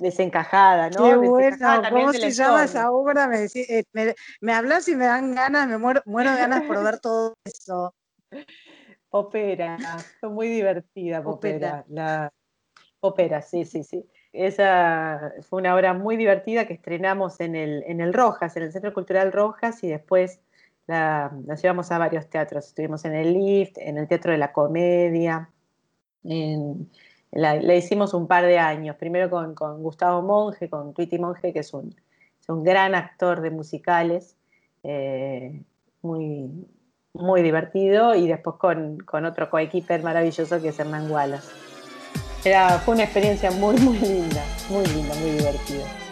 desencajada, 0.00 0.90
¿no? 0.90 1.04
Qué 1.04 1.16
bueno, 1.16 1.56
¿cómo 1.90 2.12
se 2.12 2.30
llama 2.30 2.64
esa 2.64 2.90
obra? 2.90 3.28
Me, 3.28 3.44
eh, 3.44 3.84
me, 4.40 4.52
hablas 4.52 4.88
y 4.88 4.96
me 4.96 5.04
dan 5.04 5.34
ganas, 5.34 5.68
me 5.68 5.78
muero, 5.78 6.02
muero 6.06 6.32
de 6.32 6.38
ganas 6.38 6.62
por 6.62 6.82
ver 6.82 6.98
todo 6.98 7.34
eso. 7.44 7.94
Ópera, 9.10 9.76
fue 10.20 10.28
muy 10.30 10.48
divertida, 10.48 11.20
ópera. 11.24 11.84
La 11.88 12.32
ópera, 13.00 13.42
sí, 13.42 13.64
sí, 13.64 13.82
sí. 13.82 14.08
Esa 14.32 15.32
fue 15.48 15.60
una 15.60 15.74
obra 15.74 15.94
muy 15.94 16.16
divertida 16.16 16.66
que 16.66 16.74
estrenamos 16.74 17.40
en 17.40 17.56
el, 17.56 17.82
en 17.88 18.00
el 18.00 18.14
Rojas, 18.14 18.56
en 18.56 18.62
el 18.62 18.72
Centro 18.72 18.94
Cultural 18.94 19.32
Rojas, 19.32 19.82
y 19.82 19.88
después 19.88 20.40
la, 20.86 21.32
llevamos 21.60 21.90
a 21.90 21.98
varios 21.98 22.30
teatros. 22.30 22.68
Estuvimos 22.68 23.04
en 23.04 23.14
el 23.14 23.34
Lift, 23.34 23.78
en 23.78 23.98
el 23.98 24.06
Teatro 24.06 24.30
de 24.30 24.38
la 24.38 24.52
Comedia. 24.52 25.50
La, 27.32 27.74
hicimos 27.74 28.14
un 28.14 28.26
par 28.26 28.44
de 28.44 28.58
años. 28.58 28.96
Primero 28.96 29.30
con, 29.30 29.82
Gustavo 29.82 30.22
Monge, 30.22 30.68
con 30.68 30.94
Twitty 30.94 31.18
Monge, 31.18 31.52
que 31.52 31.60
es 31.60 31.72
un, 31.72 31.94
un 32.48 32.64
gran 32.64 32.94
actor 32.94 33.40
de 33.40 33.50
musicales. 33.50 34.36
Eh, 34.82 35.62
muy, 36.02 36.50
muy 37.12 37.42
divertido. 37.42 38.14
Y 38.14 38.26
después 38.26 38.56
con, 38.56 38.98
con 38.98 39.24
otro 39.24 39.50
coequiper 39.50 40.02
maravilloso 40.02 40.60
que 40.60 40.68
es 40.68 40.78
Hernán 40.78 41.10
Wallace. 41.10 41.48
Era, 42.44 42.78
fue 42.78 42.94
una 42.94 43.04
experiencia 43.04 43.50
muy, 43.50 43.76
muy 43.78 43.98
linda. 43.98 44.42
Muy 44.68 44.84
linda, 44.86 45.14
muy 45.16 45.30
divertida. 45.30 46.09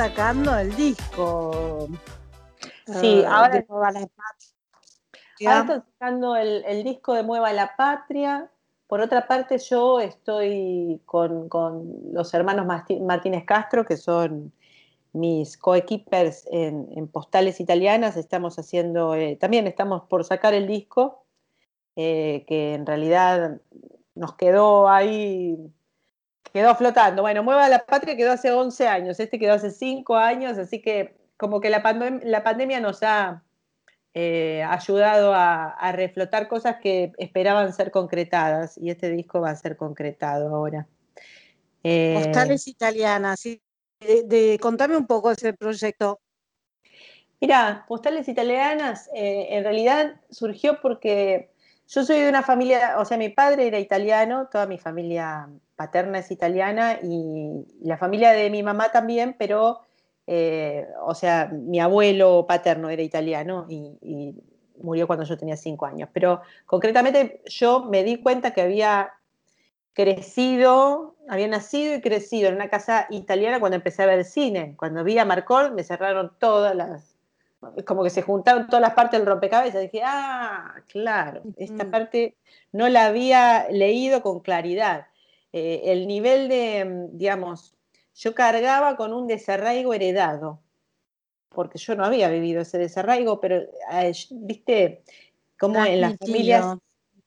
Sacando 0.00 0.56
el 0.56 0.74
disco. 0.76 1.86
Sí, 2.86 3.20
eh, 3.20 3.26
ahora- 3.26 3.50
de 3.50 3.66
Nueva 3.68 3.92
La 3.92 4.00
Patria. 4.06 5.50
Ahora 5.50 5.60
están 5.60 5.84
sacando 5.92 6.36
el, 6.36 6.64
el 6.66 6.84
disco 6.84 7.12
de 7.12 7.22
Mueva 7.22 7.52
la 7.52 7.76
Patria. 7.76 8.50
Por 8.86 9.02
otra 9.02 9.28
parte, 9.28 9.58
yo 9.58 10.00
estoy 10.00 11.02
con, 11.04 11.50
con 11.50 11.98
los 12.14 12.32
hermanos 12.32 12.64
Martínez 12.66 13.44
Castro, 13.44 13.84
que 13.84 13.98
son 13.98 14.52
mis 15.12 15.58
coequippers 15.58 16.48
en, 16.50 16.88
en 16.96 17.06
Postales 17.06 17.60
Italianas. 17.60 18.16
Estamos 18.16 18.58
haciendo, 18.58 19.14
eh, 19.14 19.36
también 19.36 19.66
estamos 19.66 20.04
por 20.04 20.24
sacar 20.24 20.54
el 20.54 20.66
disco, 20.66 21.24
eh, 21.96 22.46
que 22.48 22.72
en 22.72 22.86
realidad 22.86 23.60
nos 24.14 24.34
quedó 24.36 24.88
ahí, 24.88 25.58
quedó 26.52 26.74
flotando. 26.74 27.22
Bueno, 27.22 27.42
Mueva 27.42 27.68
la 27.68 27.80
Patria 27.80 28.16
quedó 28.16 28.32
hace 28.32 28.50
11 28.50 28.86
años, 28.88 29.20
este 29.20 29.38
quedó 29.38 29.54
hace 29.54 29.70
5 29.70 30.16
años, 30.16 30.58
así 30.58 30.80
que 30.82 31.16
como 31.36 31.60
que 31.60 31.70
la, 31.70 31.82
pandem- 31.82 32.22
la 32.22 32.42
pandemia 32.42 32.80
nos 32.80 33.02
ha 33.02 33.42
eh, 34.14 34.62
ayudado 34.68 35.32
a, 35.34 35.70
a 35.70 35.92
reflotar 35.92 36.48
cosas 36.48 36.76
que 36.82 37.12
esperaban 37.18 37.72
ser 37.72 37.90
concretadas 37.90 38.76
y 38.76 38.90
este 38.90 39.10
disco 39.10 39.40
va 39.40 39.50
a 39.50 39.56
ser 39.56 39.76
concretado 39.76 40.54
ahora. 40.54 40.86
Eh, 41.82 42.14
Postales 42.14 42.66
italianas. 42.68 43.42
De, 43.42 43.60
de- 44.24 44.58
contame 44.60 44.96
un 44.96 45.06
poco 45.06 45.30
ese 45.30 45.52
proyecto. 45.52 46.20
Mira, 47.40 47.84
Postales 47.88 48.28
Italianas 48.28 49.08
eh, 49.14 49.48
en 49.50 49.64
realidad 49.64 50.20
surgió 50.30 50.80
porque 50.82 51.50
yo 51.88 52.04
soy 52.04 52.20
de 52.20 52.28
una 52.28 52.42
familia, 52.42 52.98
o 52.98 53.04
sea, 53.04 53.16
mi 53.16 53.30
padre 53.30 53.66
era 53.66 53.78
italiano, 53.78 54.48
toda 54.52 54.66
mi 54.66 54.78
familia 54.78 55.48
paterna 55.80 56.18
es 56.18 56.30
italiana 56.30 56.98
y 57.02 57.64
la 57.80 57.96
familia 57.96 58.32
de 58.32 58.50
mi 58.50 58.62
mamá 58.62 58.92
también, 58.92 59.34
pero, 59.38 59.80
eh, 60.26 60.86
o 61.02 61.14
sea, 61.14 61.48
mi 61.50 61.80
abuelo 61.80 62.44
paterno 62.46 62.90
era 62.90 63.00
italiano 63.00 63.64
y, 63.66 63.96
y 64.02 64.34
murió 64.82 65.06
cuando 65.06 65.24
yo 65.24 65.38
tenía 65.38 65.56
cinco 65.56 65.86
años. 65.86 66.10
Pero 66.12 66.42
concretamente 66.66 67.40
yo 67.46 67.84
me 67.84 68.04
di 68.04 68.18
cuenta 68.18 68.50
que 68.50 68.60
había 68.60 69.14
crecido, 69.94 71.16
había 71.26 71.48
nacido 71.48 71.94
y 71.94 72.02
crecido 72.02 72.50
en 72.50 72.56
una 72.56 72.68
casa 72.68 73.06
italiana 73.08 73.58
cuando 73.58 73.76
empecé 73.76 74.02
a 74.02 74.06
ver 74.06 74.26
cine. 74.26 74.74
Cuando 74.76 75.02
vi 75.02 75.16
a 75.16 75.24
Marcor 75.24 75.72
me 75.72 75.82
cerraron 75.82 76.32
todas 76.38 76.76
las, 76.76 77.16
como 77.86 78.04
que 78.04 78.10
se 78.10 78.20
juntaron 78.20 78.66
todas 78.66 78.82
las 78.82 78.92
partes 78.92 79.18
del 79.18 79.26
rompecabezas. 79.26 79.80
Dije, 79.80 80.02
ah, 80.04 80.74
claro, 80.88 81.40
esta 81.56 81.90
parte 81.90 82.36
no 82.70 82.86
la 82.90 83.06
había 83.06 83.66
leído 83.70 84.20
con 84.20 84.40
claridad. 84.40 85.06
Eh, 85.52 85.82
el 85.84 86.06
nivel 86.06 86.48
de, 86.48 86.84
mm, 86.84 87.18
digamos, 87.18 87.74
yo 88.14 88.34
cargaba 88.34 88.96
con 88.96 89.12
un 89.12 89.26
desarraigo 89.26 89.94
heredado, 89.94 90.60
porque 91.48 91.78
yo 91.78 91.94
no 91.94 92.04
había 92.04 92.28
vivido 92.28 92.62
ese 92.62 92.78
desarraigo, 92.78 93.40
pero, 93.40 93.56
eh, 93.56 94.12
viste, 94.30 95.02
como 95.58 95.84
en 95.84 96.00
las 96.00 96.16
familias. 96.16 96.76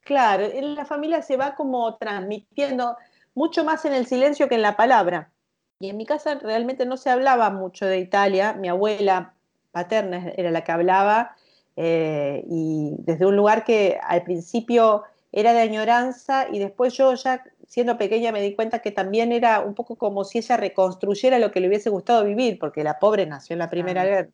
Claro, 0.02 0.44
en 0.46 0.76
la 0.76 0.86
familia 0.86 1.22
se 1.22 1.38
va 1.38 1.56
como 1.56 1.96
transmitiendo 1.96 2.98
mucho 3.36 3.64
más 3.64 3.86
en 3.86 3.94
el 3.94 4.06
silencio 4.06 4.50
que 4.50 4.56
en 4.56 4.62
la 4.62 4.76
palabra. 4.76 5.32
Y 5.80 5.90
en 5.90 5.98
mi 5.98 6.06
casa 6.06 6.36
realmente 6.36 6.86
no 6.86 6.98
se 6.98 7.10
hablaba 7.10 7.50
mucho 7.50 7.86
de 7.86 8.00
Italia. 8.00 8.54
Mi 8.54 8.70
abuela 8.70 9.34
paterna 9.72 10.32
era 10.36 10.52
la 10.52 10.64
que 10.64 10.72
hablaba 10.72 11.36
eh, 11.76 12.44
y 12.48 12.96
desde 13.00 13.26
un 13.26 13.36
lugar 13.36 13.64
que 13.64 14.00
al 14.02 14.24
principio 14.24 15.04
era 15.32 15.54
de 15.54 15.62
añoranza 15.62 16.48
y 16.52 16.60
después 16.60 16.94
yo 16.94 17.14
ya 17.16 17.44
siendo 17.68 17.98
pequeña 17.98 18.32
me 18.32 18.42
di 18.42 18.56
cuenta 18.56 18.80
que 18.80 18.92
también 18.92 19.32
era 19.32 19.60
un 19.62 19.74
poco 19.74 19.96
como 19.96 20.24
si 20.24 20.40
ella 20.40 20.58
reconstruyera 20.58 21.40
lo 21.40 21.52
que 21.52 21.60
le 21.60 21.68
hubiese 21.68 21.90
gustado 21.90 22.24
vivir, 22.24 22.60
porque 22.60 22.84
la 22.84 23.00
pobre 23.00 23.26
nació 23.26 23.54
en 23.54 23.60
la 23.60 23.70
Primera. 23.70 24.04
Guerra, 24.06 24.30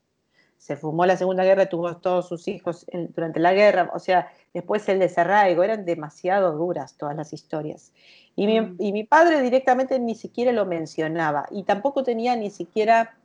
se 0.58 0.76
fumó 0.76 1.06
la 1.06 1.16
Segunda 1.16 1.46
Guerra, 1.46 1.68
tuvo 1.70 1.96
todos 1.98 2.28
sus 2.28 2.50
hijos 2.50 2.86
en- 2.90 3.14
durante 3.16 3.40
la 3.40 3.54
guerra, 3.54 3.90
o 3.94 4.00
sea, 4.00 4.30
después 4.54 4.90
el 4.90 5.00
desarraigo, 5.00 5.64
eran 5.64 5.86
demasiado 5.86 6.52
duras 6.52 6.96
todas 6.98 7.16
las 7.16 7.32
historias. 7.32 7.94
Y 8.36 8.46
mi, 8.46 8.60
Mm. 8.60 8.76
y 8.78 8.92
mi 8.92 9.04
padre 9.06 9.42
directamente 9.42 10.00
ni 10.00 10.16
siquiera 10.16 10.52
lo 10.52 10.66
mencionaba 10.66 11.46
y 11.50 11.64
tampoco 11.64 12.04
tenía 12.04 12.36
ni 12.36 12.50
siquiera 12.50 13.16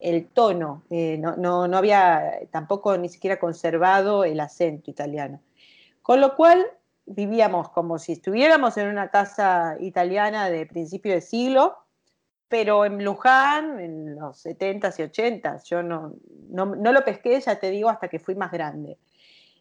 el 0.00 0.26
tono, 0.26 0.82
eh, 0.90 1.16
no, 1.18 1.36
no, 1.36 1.68
no 1.68 1.76
había 1.76 2.40
tampoco 2.50 2.96
ni 2.96 3.08
siquiera 3.08 3.38
conservado 3.38 4.24
el 4.24 4.40
acento 4.40 4.90
italiano. 4.90 5.40
Con 6.02 6.20
lo 6.20 6.34
cual 6.34 6.66
vivíamos 7.12 7.70
como 7.70 7.98
si 7.98 8.12
estuviéramos 8.12 8.76
en 8.76 8.88
una 8.88 9.10
casa 9.10 9.76
italiana 9.80 10.48
de 10.48 10.64
principio 10.66 11.12
de 11.12 11.20
siglo, 11.20 11.76
pero 12.48 12.84
en 12.84 13.04
Luján, 13.04 13.80
en 13.80 14.14
los 14.14 14.44
70s 14.44 14.98
y 14.98 15.02
80s, 15.02 15.64
yo 15.64 15.82
no, 15.82 16.14
no, 16.48 16.92
lo 16.92 17.04
pesqué, 17.04 17.40
ya 17.40 17.58
te 17.58 17.70
digo, 17.70 17.88
hasta 17.88 18.08
que 18.08 18.18
fui 18.20 18.34
más 18.34 18.52
grande. 18.52 18.98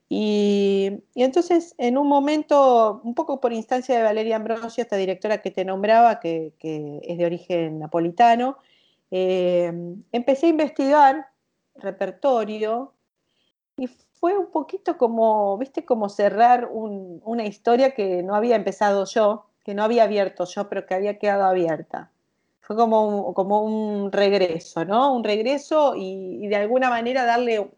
Y, 0.09 1.03
entonces, 1.15 1.75
en 1.77 1.97
un 1.97 2.07
momento, 2.07 3.01
un 3.03 3.15
poco 3.15 3.39
por 3.39 3.53
instancia 3.53 3.97
de 3.97 4.03
Valeria 4.03 4.35
Ambrosio, 4.35 4.81
esta 4.81 4.95
directora 4.95 5.41
que 5.41 5.51
te 5.51 5.65
nombraba, 5.65 6.19
que, 6.19 6.53
que 6.59 6.99
es 7.03 7.17
de 7.17 7.25
origen 7.25 7.79
napolitano, 7.79 8.57
eh, 9.11 9.71
empecé 10.11 10.47
a 10.47 10.49
investigar 10.49 11.27
repertorio 11.75 12.93
y 13.77 13.89
fue 14.19 14.37
un 14.37 14.51
poquito 14.51 14.97
como, 14.97 15.57
viste, 15.57 15.85
como 15.85 16.09
cerrar 16.09 16.67
un- 16.71 17.21
una 17.25 17.45
historia 17.45 17.93
que 17.93 18.23
no 18.23 18.35
había 18.35 18.55
empezado 18.55 19.05
yo, 19.05 19.45
que 19.63 19.73
no 19.73 19.83
había 19.83 20.03
abierto 20.03 20.45
yo, 20.45 20.67
pero 20.69 20.85
que 20.85 20.95
había 20.95 21.19
quedado 21.19 21.43
abierta. 21.45 22.11
Fue 22.61 22.75
como 22.75 23.27
un, 23.29 23.33
como 23.33 23.61
un 23.63 24.11
regreso, 24.11 24.85
¿no? 24.85 25.13
Un 25.15 25.23
regreso 25.23 25.95
y, 25.95 26.43
y 26.45 26.47
de 26.47 26.55
alguna 26.57 26.89
manera 26.89 27.25
darle 27.25 27.69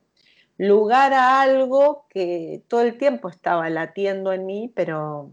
lugar 0.57 1.13
a 1.13 1.41
algo 1.41 2.05
que 2.09 2.63
todo 2.67 2.81
el 2.81 2.97
tiempo 2.97 3.29
estaba 3.29 3.69
latiendo 3.69 4.33
en 4.33 4.45
mí, 4.45 4.71
pero, 4.75 5.31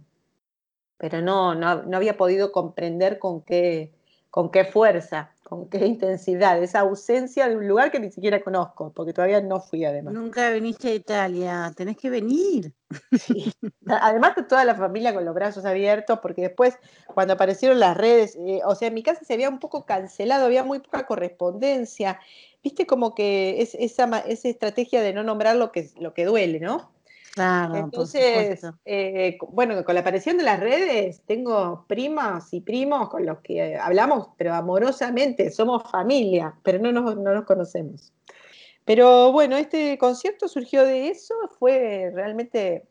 pero 0.98 1.20
no, 1.22 1.54
no, 1.54 1.82
no 1.84 1.96
había 1.96 2.16
podido 2.16 2.52
comprender 2.52 3.18
con 3.18 3.42
qué, 3.42 3.92
con 4.30 4.50
qué 4.50 4.64
fuerza, 4.64 5.32
con 5.48 5.68
qué 5.68 5.87
intensidad, 5.87 6.62
esa 6.62 6.80
ausencia 6.80 7.48
de 7.48 7.56
un 7.56 7.66
lugar 7.66 7.90
que 7.90 7.98
ni 7.98 8.11
siquiera 8.11 8.40
conozco, 8.42 8.92
porque 8.92 9.14
todavía 9.14 9.40
no 9.40 9.61
fui 9.61 9.84
además. 9.84 10.12
Nunca 10.12 10.50
viniste 10.50 10.88
a 10.88 10.94
Italia, 10.94 11.72
tenés 11.74 11.96
que 11.96 12.11
venir. 12.11 12.74
Sí. 13.18 13.52
Además 13.87 14.37
de 14.37 14.42
toda 14.42 14.64
la 14.64 14.74
familia 14.74 15.14
con 15.14 15.24
los 15.24 15.34
brazos 15.34 15.64
abiertos, 15.64 16.18
porque 16.20 16.42
después 16.42 16.78
cuando 17.06 17.34
aparecieron 17.34 17.80
las 17.80 17.96
redes, 17.96 18.37
eh, 18.37 18.61
o 18.64 18.74
sea, 18.74 18.88
en 18.88 18.94
mi 18.94 19.02
casa 19.02 19.24
se 19.24 19.32
había 19.32 19.48
un 19.48 19.58
poco 19.58 19.87
cancelado, 19.87 20.44
había 20.44 20.64
muy 20.64 20.80
poca 20.80 21.06
correspondencia, 21.06 22.20
viste 22.62 22.87
como 22.87 23.14
que 23.14 23.62
es 23.62 23.74
esa, 23.74 24.18
esa 24.20 24.48
estrategia 24.48 25.00
de 25.00 25.14
no 25.14 25.22
nombrar 25.22 25.56
lo 25.56 25.72
que, 25.72 25.90
lo 25.98 26.12
que 26.12 26.26
duele, 26.26 26.61
¿no? 26.61 26.90
Claro, 27.38 27.77
Entonces, 27.77 28.61
eh, 28.85 29.38
bueno, 29.51 29.85
con 29.85 29.94
la 29.94 30.01
aparición 30.01 30.37
de 30.38 30.42
las 30.42 30.59
redes, 30.59 31.22
tengo 31.27 31.85
primas 31.87 32.53
y 32.53 32.61
primos 32.61 33.09
con 33.09 33.24
los 33.24 33.38
que 33.40 33.77
hablamos, 33.77 34.31
pero 34.37 34.55
amorosamente, 34.55 35.51
somos 35.51 35.88
familia, 35.90 36.55
pero 36.62 36.79
no 36.79 36.90
nos, 36.90 37.16
no 37.16 37.35
nos 37.35 37.44
conocemos. 37.44 38.12
Pero 38.85 39.31
bueno, 39.33 39.57
este 39.57 39.98
concierto 39.98 40.48
surgió 40.48 40.83
de 40.83 41.09
eso, 41.09 41.35
fue 41.59 42.11
realmente 42.12 42.88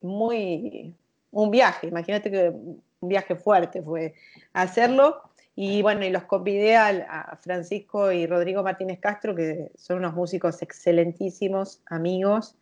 muy 0.00 0.94
un 1.30 1.50
viaje, 1.50 1.88
imagínate 1.88 2.30
que 2.30 2.48
un 2.48 2.82
viaje 3.00 3.36
fuerte 3.36 3.82
fue 3.82 4.14
hacerlo. 4.52 5.20
Y 5.54 5.82
bueno, 5.82 6.04
y 6.04 6.10
los 6.10 6.24
convidé 6.24 6.76
a, 6.76 7.38
Francisco 7.42 8.12
y 8.12 8.26
Rodrigo 8.26 8.62
Martínez 8.62 8.98
Castro, 9.00 9.34
que 9.34 9.70
son 9.74 9.98
unos 9.98 10.14
músicos 10.14 10.62
excelentísimos, 10.62 11.82
amigos, 11.86 12.56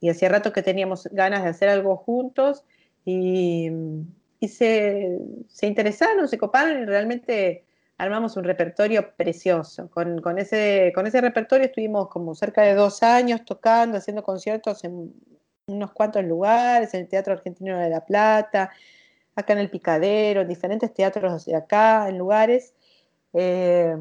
y 0.00 0.10
hacía 0.10 0.28
rato 0.28 0.52
que 0.52 0.62
teníamos 0.62 1.08
ganas 1.12 1.42
de 1.42 1.50
hacer 1.50 1.68
algo 1.68 1.96
juntos, 1.96 2.64
y, 3.04 3.70
y 4.40 4.48
se, 4.48 5.18
se 5.48 5.66
interesaron, 5.66 6.28
se 6.28 6.38
coparon 6.38 6.82
y 6.82 6.84
realmente 6.84 7.64
armamos 7.96 8.36
un 8.36 8.44
repertorio 8.44 9.14
precioso. 9.16 9.90
Con, 9.90 10.20
con 10.20 10.38
ese, 10.38 10.92
con 10.94 11.06
ese 11.06 11.20
repertorio 11.20 11.66
estuvimos 11.66 12.08
como 12.08 12.34
cerca 12.34 12.62
de 12.62 12.74
dos 12.74 13.02
años 13.02 13.44
tocando, 13.44 13.98
haciendo 13.98 14.22
conciertos 14.22 14.84
en 14.84 15.12
unos 15.66 15.92
cuantos 15.92 16.24
lugares, 16.24 16.94
en 16.94 17.02
el 17.02 17.08
Teatro 17.08 17.34
Argentino 17.34 17.78
de 17.78 17.90
La 17.90 18.04
Plata, 18.04 18.70
acá 19.34 19.52
en 19.52 19.58
el 19.58 19.70
Picadero, 19.70 20.42
en 20.42 20.48
diferentes 20.48 20.94
teatros 20.94 21.44
de 21.44 21.56
acá, 21.56 22.08
en 22.08 22.18
lugares. 22.18 22.72
Eh, 23.34 23.96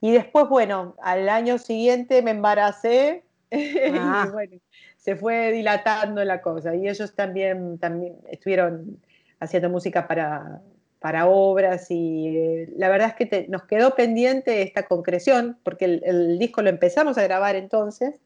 y 0.00 0.12
después, 0.12 0.48
bueno, 0.48 0.96
al 1.02 1.28
año 1.28 1.58
siguiente 1.58 2.22
me 2.22 2.32
embaracé 2.32 3.24
Ah. 3.52 4.26
y 4.28 4.30
bueno, 4.30 4.56
se 4.98 5.16
fue 5.16 5.52
dilatando 5.52 6.22
la 6.24 6.42
cosa. 6.42 6.74
Y 6.74 6.88
ellos 6.88 7.14
también, 7.14 7.78
también 7.78 8.16
estuvieron 8.30 9.00
haciendo 9.40 9.70
música 9.70 10.06
para, 10.06 10.60
para 10.98 11.28
obras 11.28 11.90
y 11.90 12.36
eh, 12.36 12.72
la 12.76 12.88
verdad 12.88 13.14
es 13.16 13.28
que 13.28 13.46
nos 13.48 13.64
quedó 13.64 13.94
pendiente 13.94 14.62
esta 14.62 14.84
concreción, 14.84 15.58
porque 15.62 15.84
el, 15.84 16.38
disco 16.38 16.62
lo 16.62 16.70
empezamos 16.70 17.16
a 17.18 17.22
grabar 17.22 17.56
entonces 17.56 18.20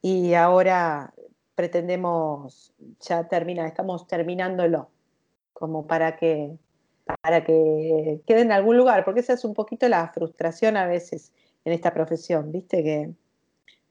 y 0.00 0.34
ahora 0.34 1.12
pretendemos 1.54 2.72
ya 3.00 3.28
terminar, 3.28 3.66
estamos 3.66 4.06
terminándolo, 4.06 4.90
como 5.52 5.86
para 5.86 6.16
que, 6.16 6.56
para 7.22 7.44
que 7.44 8.22
quede 8.26 8.40
en 8.40 8.52
algún 8.52 8.76
lugar, 8.76 9.04
porque 9.04 9.20
esa 9.20 9.34
es 9.34 9.44
un 9.44 9.54
poquito 9.54 9.88
la 9.88 10.08
frustración 10.08 10.76
a 10.76 10.86
veces 10.86 11.32
en 11.64 11.72
esta 11.72 11.92
profesión, 11.92 12.52
¿viste? 12.52 12.82
Que 12.82 13.10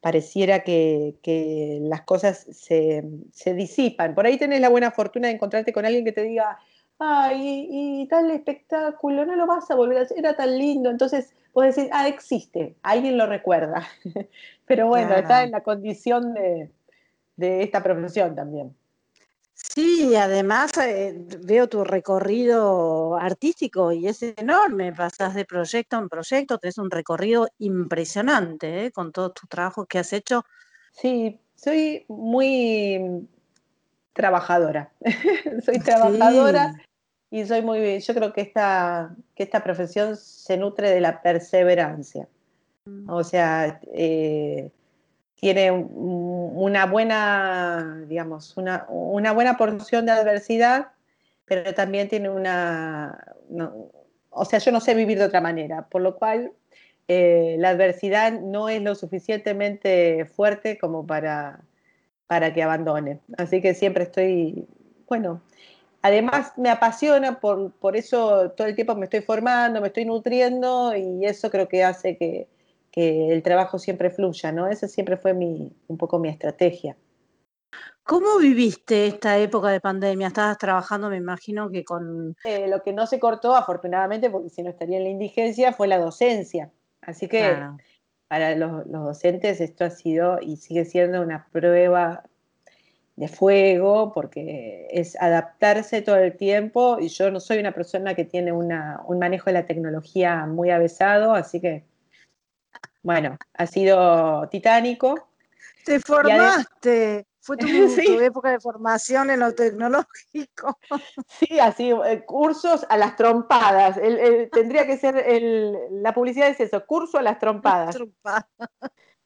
pareciera 0.00 0.60
que, 0.60 1.16
que 1.22 1.78
las 1.82 2.02
cosas 2.02 2.46
se, 2.52 3.04
se 3.32 3.54
disipan. 3.54 4.14
Por 4.14 4.26
ahí 4.26 4.36
tenés 4.38 4.60
la 4.60 4.68
buena 4.68 4.90
fortuna 4.90 5.28
de 5.28 5.34
encontrarte 5.34 5.72
con 5.72 5.84
alguien 5.86 6.04
que 6.04 6.12
te 6.12 6.22
diga, 6.22 6.58
ay, 6.98 7.66
y, 7.70 8.02
y 8.02 8.08
tal 8.08 8.30
espectáculo, 8.30 9.24
no 9.26 9.36
lo 9.36 9.46
vas 9.46 9.70
a 9.70 9.74
volver 9.74 9.98
a 9.98 10.02
hacer, 10.02 10.18
era 10.18 10.34
tan 10.36 10.56
lindo. 10.58 10.90
Entonces 10.90 11.32
vos 11.52 11.64
decís, 11.64 11.90
ah, 11.92 12.06
existe, 12.08 12.76
alguien 12.82 13.18
lo 13.18 13.26
recuerda. 13.26 13.86
Pero 14.66 14.86
bueno, 14.88 15.08
Claro. 15.08 15.22
está 15.22 15.42
en 15.42 15.50
la 15.50 15.62
condición 15.62 16.34
de, 16.34 16.70
de 17.36 17.62
esta 17.62 17.82
profesión 17.82 18.34
también. 18.34 18.74
Sí, 19.60 20.14
además 20.14 20.70
eh, 20.78 21.14
veo 21.44 21.68
tu 21.68 21.82
recorrido 21.82 23.16
artístico 23.16 23.90
y 23.90 24.06
es 24.06 24.22
enorme, 24.22 24.92
pasas 24.92 25.34
de 25.34 25.44
proyecto 25.44 25.98
en 25.98 26.08
proyecto, 26.08 26.58
tenés 26.58 26.78
un 26.78 26.90
recorrido 26.90 27.48
impresionante 27.58 28.86
¿eh? 28.86 28.92
con 28.92 29.10
todos 29.10 29.34
tus 29.34 29.48
trabajos 29.48 29.86
que 29.88 29.98
has 29.98 30.12
hecho. 30.12 30.44
Sí, 30.92 31.40
soy 31.56 32.04
muy 32.08 33.28
trabajadora. 34.12 34.92
soy 35.64 35.80
trabajadora 35.80 36.72
Sí. 37.30 37.38
y 37.42 37.46
soy 37.46 37.62
muy, 37.62 37.98
yo 37.98 38.14
creo 38.14 38.32
que 38.32 38.42
esta, 38.42 39.14
que 39.34 39.42
esta 39.42 39.62
profesión 39.64 40.16
se 40.16 40.56
nutre 40.56 40.90
de 40.90 41.00
la 41.00 41.20
perseverancia. 41.20 42.28
O 43.06 43.22
sea, 43.22 43.80
eh, 43.92 44.70
tiene 45.40 45.70
un- 45.70 46.52
una 46.54 46.86
buena, 46.86 48.02
digamos, 48.08 48.56
una, 48.56 48.86
una 48.88 49.32
buena 49.32 49.56
porción 49.56 50.06
de 50.06 50.12
adversidad, 50.12 50.88
pero 51.44 51.72
también 51.74 52.08
tiene 52.08 52.28
una, 52.30 53.24
no- 53.48 53.90
o 54.30 54.44
sea, 54.44 54.58
yo 54.58 54.72
no 54.72 54.80
sé 54.80 54.94
vivir 54.94 55.18
de 55.18 55.24
otra 55.24 55.40
manera, 55.40 55.82
por 55.88 56.02
lo 56.02 56.16
cual 56.16 56.52
eh, 57.08 57.56
la 57.58 57.70
adversidad 57.70 58.32
no 58.40 58.68
es 58.68 58.82
lo 58.82 58.94
suficientemente 58.94 60.26
fuerte 60.26 60.76
como 60.78 61.06
para, 61.06 61.60
para 62.26 62.52
que 62.52 62.62
abandone. 62.62 63.20
Así 63.38 63.62
que 63.62 63.74
siempre 63.74 64.04
estoy, 64.04 64.66
bueno, 65.08 65.40
además 66.02 66.52
me 66.56 66.68
apasiona, 66.70 67.40
por, 67.40 67.72
por 67.72 67.96
eso 67.96 68.50
todo 68.50 68.66
el 68.66 68.74
tiempo 68.74 68.94
me 68.96 69.04
estoy 69.06 69.20
formando, 69.22 69.80
me 69.80 69.86
estoy 69.88 70.04
nutriendo 70.04 70.94
y 70.96 71.24
eso 71.24 71.50
creo 71.50 71.68
que 71.68 71.82
hace 71.84 72.16
que, 72.16 72.46
que 72.90 73.32
el 73.32 73.42
trabajo 73.42 73.78
siempre 73.78 74.10
fluya, 74.10 74.52
¿no? 74.52 74.66
Esa 74.66 74.88
siempre 74.88 75.16
fue 75.16 75.34
mi, 75.34 75.72
un 75.88 75.96
poco 75.98 76.18
mi 76.18 76.28
estrategia. 76.28 76.96
¿Cómo 78.02 78.38
viviste 78.38 79.06
esta 79.06 79.36
época 79.38 79.68
de 79.68 79.80
pandemia? 79.80 80.28
Estabas 80.28 80.56
trabajando, 80.56 81.10
me 81.10 81.18
imagino 81.18 81.70
que 81.70 81.84
con... 81.84 82.34
Eh, 82.44 82.66
lo 82.68 82.82
que 82.82 82.94
no 82.94 83.06
se 83.06 83.18
cortó, 83.20 83.54
afortunadamente, 83.54 84.30
porque 84.30 84.48
si 84.48 84.62
no 84.62 84.70
estaría 84.70 84.96
en 84.96 85.04
la 85.04 85.10
indigencia, 85.10 85.72
fue 85.74 85.88
la 85.88 85.98
docencia. 85.98 86.70
Así 87.02 87.28
que 87.28 87.38
Claro. 87.38 87.76
para 88.28 88.56
los, 88.56 88.86
los 88.86 89.04
docentes 89.04 89.60
esto 89.60 89.84
ha 89.84 89.90
sido 89.90 90.38
y 90.40 90.56
sigue 90.56 90.86
siendo 90.86 91.20
una 91.20 91.48
prueba 91.52 92.24
de 93.16 93.28
fuego 93.28 94.12
porque 94.14 94.86
es 94.90 95.20
adaptarse 95.20 96.02
todo 96.02 96.16
el 96.16 96.36
tiempo 96.36 96.98
y 97.00 97.08
yo 97.08 97.30
no 97.30 97.40
soy 97.40 97.58
una 97.58 97.72
persona 97.72 98.14
que 98.14 98.24
tiene 98.24 98.52
una- 98.52 99.02
un 99.06 99.18
manejo 99.18 99.46
de 99.46 99.54
la 99.54 99.66
tecnología 99.66 100.46
muy 100.46 100.70
avesado, 100.70 101.34
así 101.34 101.60
que 101.60 101.84
bueno, 103.02 103.36
ha 103.54 103.66
sido 103.66 104.48
titánico. 104.48 105.28
Te 105.84 106.00
formaste, 106.00 107.26
fue 107.40 107.56
tu, 107.56 107.66
Sí. 108.02 108.04
tu 108.04 108.20
época 108.20 108.50
de 108.50 108.60
formación 108.60 109.30
en 109.30 109.40
lo 109.40 109.54
tecnológico. 109.54 110.78
Sí, 111.28 111.60
así, 111.60 111.90
eh, 111.90 112.24
cursos 112.24 112.86
a 112.88 112.96
las 112.96 113.14
trompadas. 113.16 113.96
El- 113.98 114.18
el- 114.18 114.50
tendría 114.50 114.86
que 114.86 114.96
ser, 114.96 115.16
el- 115.16 115.76
la 116.02 116.12
publicidad 116.14 116.48
es 116.48 116.58
eso, 116.60 116.84
curso 116.86 117.18
a 117.18 117.22
las 117.22 117.38
trompadas. 117.38 117.96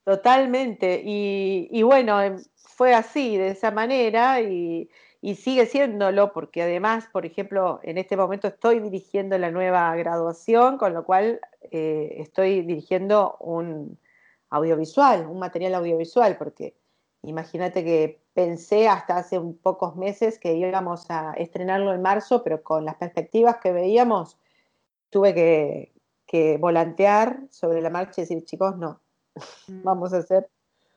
Totalmente. 0.05 1.01
Y, 1.05 1.69
y 1.71 1.83
bueno, 1.83 2.21
em, 2.21 2.43
fue 2.57 2.95
así, 2.95 3.37
de 3.37 3.49
esa 3.51 3.71
manera, 3.71 4.41
y, 4.41 4.91
y 5.25 5.37
sigue 5.37 5.67
siéndolo, 5.67 6.33
porque 6.33 6.63
además, 6.63 7.09
por 7.13 7.25
ejemplo, 7.25 7.79
en 7.85 7.97
este 7.97 8.17
momento 8.17 8.49
estoy 8.49 8.81
dirigiendo 8.81 9.39
la 9.39 9.53
nueva 9.53 9.95
graduación, 9.95 10.79
con 10.79 10.93
lo 10.95 11.05
cual 11.05 11.41
eh, 11.71 12.17
estoy 12.19 12.63
dirigiendo 12.63 13.37
un 13.39 14.01
audiovisual, 14.51 15.27
un 15.27 15.39
material 15.39 15.77
audiovisual, 15.77 16.37
porque 16.37 16.75
imagínate 17.23 17.85
que 17.85 18.21
pensé 18.35 18.89
hasta 18.89 19.17
hace 19.17 19.39
un 19.39 19.57
pocos 19.57 19.95
meses 19.95 20.41
que 20.41 20.55
íbamos 20.55 21.09
a 21.09 21.35
estrenarlo 21.35 21.95
en 21.95 22.03
marzo, 22.03 22.43
pero 22.43 22.61
con 22.65 22.85
las 22.85 22.97
perspectivas 22.97 23.59
que 23.59 23.71
veíamos, 23.71 24.41
tuve 25.09 25.35
que, 25.35 25.93
que 26.27 26.59
volantear 26.59 27.45
sobre 27.49 27.81
la 27.81 27.91
marcha 27.91 28.23
y 28.23 28.25
decir, 28.25 28.45
chicos, 28.45 28.77
no, 28.77 29.01
vamos 29.69 30.13
a 30.15 30.17
hacer 30.17 30.51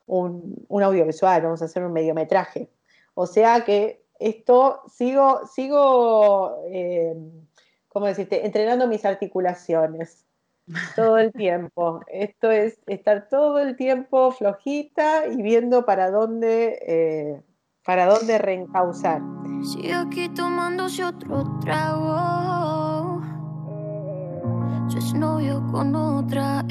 un, 0.08 0.66
un 0.68 0.82
audiovisual, 0.82 1.44
vamos 1.44 1.62
a 1.62 1.66
hacer 1.66 1.84
un 1.84 1.94
mediometraje. 1.94 2.72
O 3.14 3.28
sea 3.28 3.64
que 3.64 4.05
esto 4.20 4.82
sigo, 4.88 5.46
sigo, 5.48 6.64
eh, 6.70 7.16
¿cómo 7.90 8.06
decirte? 8.06 8.46
Entrenando 8.46 8.88
mis 8.88 9.06
articulaciones 9.06 10.26
todo 10.96 11.18
el 11.18 11.32
tiempo. 11.32 12.02
Esto 12.08 12.52
es 12.52 12.80
estar 12.88 13.28
todo 13.30 13.60
el 13.60 13.76
tiempo 13.76 14.32
flojita 14.32 15.28
y 15.28 15.42
viendo 15.42 15.86
para 15.86 16.12
dónde, 16.12 16.80
eh, 16.88 17.42
para 17.84 18.06
dónde 18.08 18.38
reencauzar. 18.38 19.22
Aquí 19.94 20.30
tomándose 20.30 21.04
otro 21.04 21.44
trago. 21.62 22.36
Con 25.72 25.96
otra. 25.96 26.64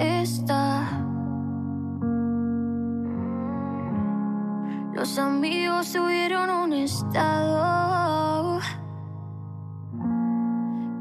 Los 5.05 5.19
amigos 5.19 5.93
tuvieron 5.93 6.49
un 6.49 6.73
estado. 6.73 8.59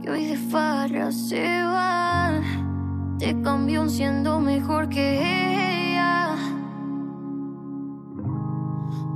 Que 0.02 0.10
hoy 0.12 0.26
de 0.26 0.36
farra 0.36 1.10
se 1.10 1.64
van. 1.64 3.16
Te 3.18 3.42
cambió 3.42 3.88
siendo 3.88 4.42
mejor 4.42 4.90
que 4.90 5.94
ella. 5.94 6.36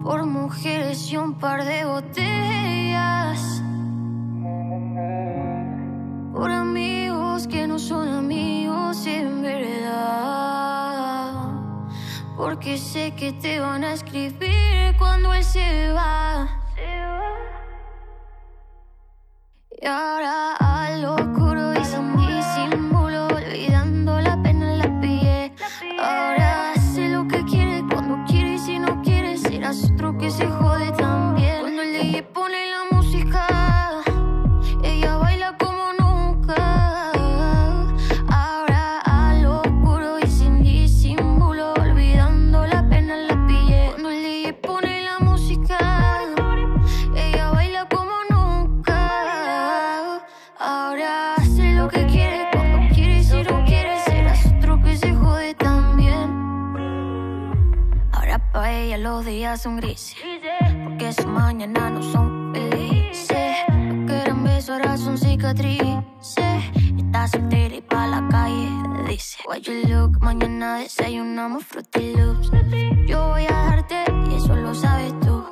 Por 0.02 0.26
mujeres 0.26 1.12
y 1.12 1.17
un 1.17 1.34
par 1.34 1.65
de 1.65 1.84
botellas. 1.84 3.62
Por 6.34 6.50
amigos 6.50 7.45
que 7.50 7.67
no 7.67 7.78
son 7.78 8.08
amigos 8.08 9.06
en 9.06 9.41
verdad. 9.41 10.47
Porque 12.38 12.78
sé 12.78 13.13
que 13.15 13.34
te 13.34 13.60
van 13.60 13.84
a 13.84 13.91
escribir 13.91 14.77
cuando 15.17 15.34
él 15.34 15.43
se 15.43 15.91
va. 15.93 16.47
Y 19.82 19.86
ahora 19.88 20.37
son 59.58 59.78
grises. 59.78 60.15
Porque 60.84 61.12
su 61.13 61.28
mañana 61.28 61.89
no 61.89 62.04
son 62.04 62.54
felices. 62.54 63.58
Lo 63.70 64.06
que 64.06 64.13
eran 64.13 64.43
besos 64.43 64.70
ahora 64.70 64.98
son 64.98 65.17
cicatrices. 65.17 66.04
Está 66.98 67.28
soltera 67.28 67.76
y 67.76 67.82
pa' 67.82 68.08
la 68.08 68.28
calle 68.30 68.70
dice: 69.10 69.39
Why 69.48 69.62
you 69.62 69.74
look, 69.88 70.22
mañana 70.22 70.78
desayunamos 70.78 71.65
Fruity 71.65 72.15
Loops. 72.15 72.52
Yo 73.08 73.30
voy 73.30 73.46
a 73.46 73.52
darte 73.52 74.04
y 74.30 74.36
eso 74.36 74.56
lo 74.56 74.76
sabes 74.76 75.17
tú. 75.22 75.43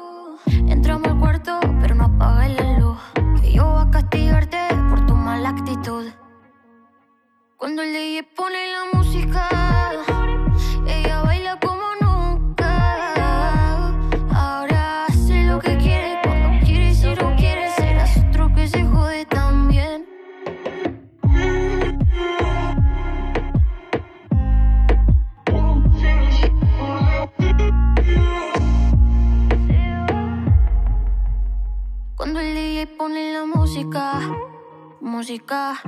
Entramos 0.67 1.07
al 1.07 1.19
cuarto, 1.19 1.59
pero 1.81 1.95
no 1.95 2.05
apagues 2.05 2.61
la 2.61 2.79
luz. 2.79 2.97
Que 3.41 3.53
yo 3.53 3.65
voy 3.65 3.87
a 3.87 3.91
castigarte 3.91 4.57
por 4.89 5.05
tu 5.05 5.15
mala 5.15 5.49
actitud. 5.49 6.11
Cuando 7.57 7.81
el 7.81 7.93
DJ 7.93 8.23
pone 8.35 8.67
la 8.71 8.97
música, 8.99 9.64
Cuando 32.85 32.85
el 32.85 32.85
DJ 32.85 32.97
pone 32.97 33.33
la 33.33 33.45
música, 33.45 34.19
música, 35.01 35.81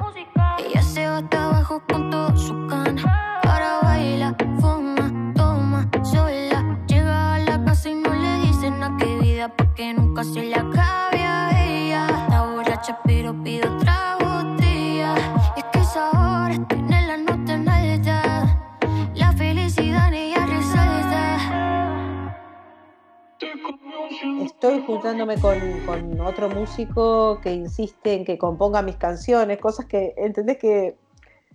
ella 0.58 0.82
se 0.82 1.08
va 1.08 1.18
hasta 1.18 1.46
abajo 1.46 1.82
con 1.88 2.10
todo 2.10 2.36
su 2.38 2.54
can. 2.68 2.98
Ahora 3.44 3.80
baila, 3.84 4.36
fuma, 4.60 5.34
toma, 5.36 5.90
sola. 6.04 6.80
Llega 6.88 7.36
a 7.36 7.40
la 7.40 7.64
casa 7.64 7.90
y 7.90 7.96
no 7.96 8.14
le 8.14 8.48
dicen 8.48 8.82
a 8.84 8.96
qué 8.98 9.18
vida, 9.18 9.50
porque 9.56 9.94
nunca 9.94 10.24
se 10.24 10.44
le 10.44 10.56
acabe 10.56 11.24
a 11.24 11.57
juntándome 25.08 25.40
con, 25.40 25.86
con 25.86 26.22
otro 26.22 26.50
músico 26.50 27.40
que 27.42 27.54
insiste 27.54 28.14
en 28.14 28.26
que 28.26 28.38
componga 28.38 28.82
mis 28.82 28.98
canciones, 28.98 29.58
cosas 29.60 29.86
que, 29.86 30.14
¿entendés? 30.18 30.58
Que 30.58 30.96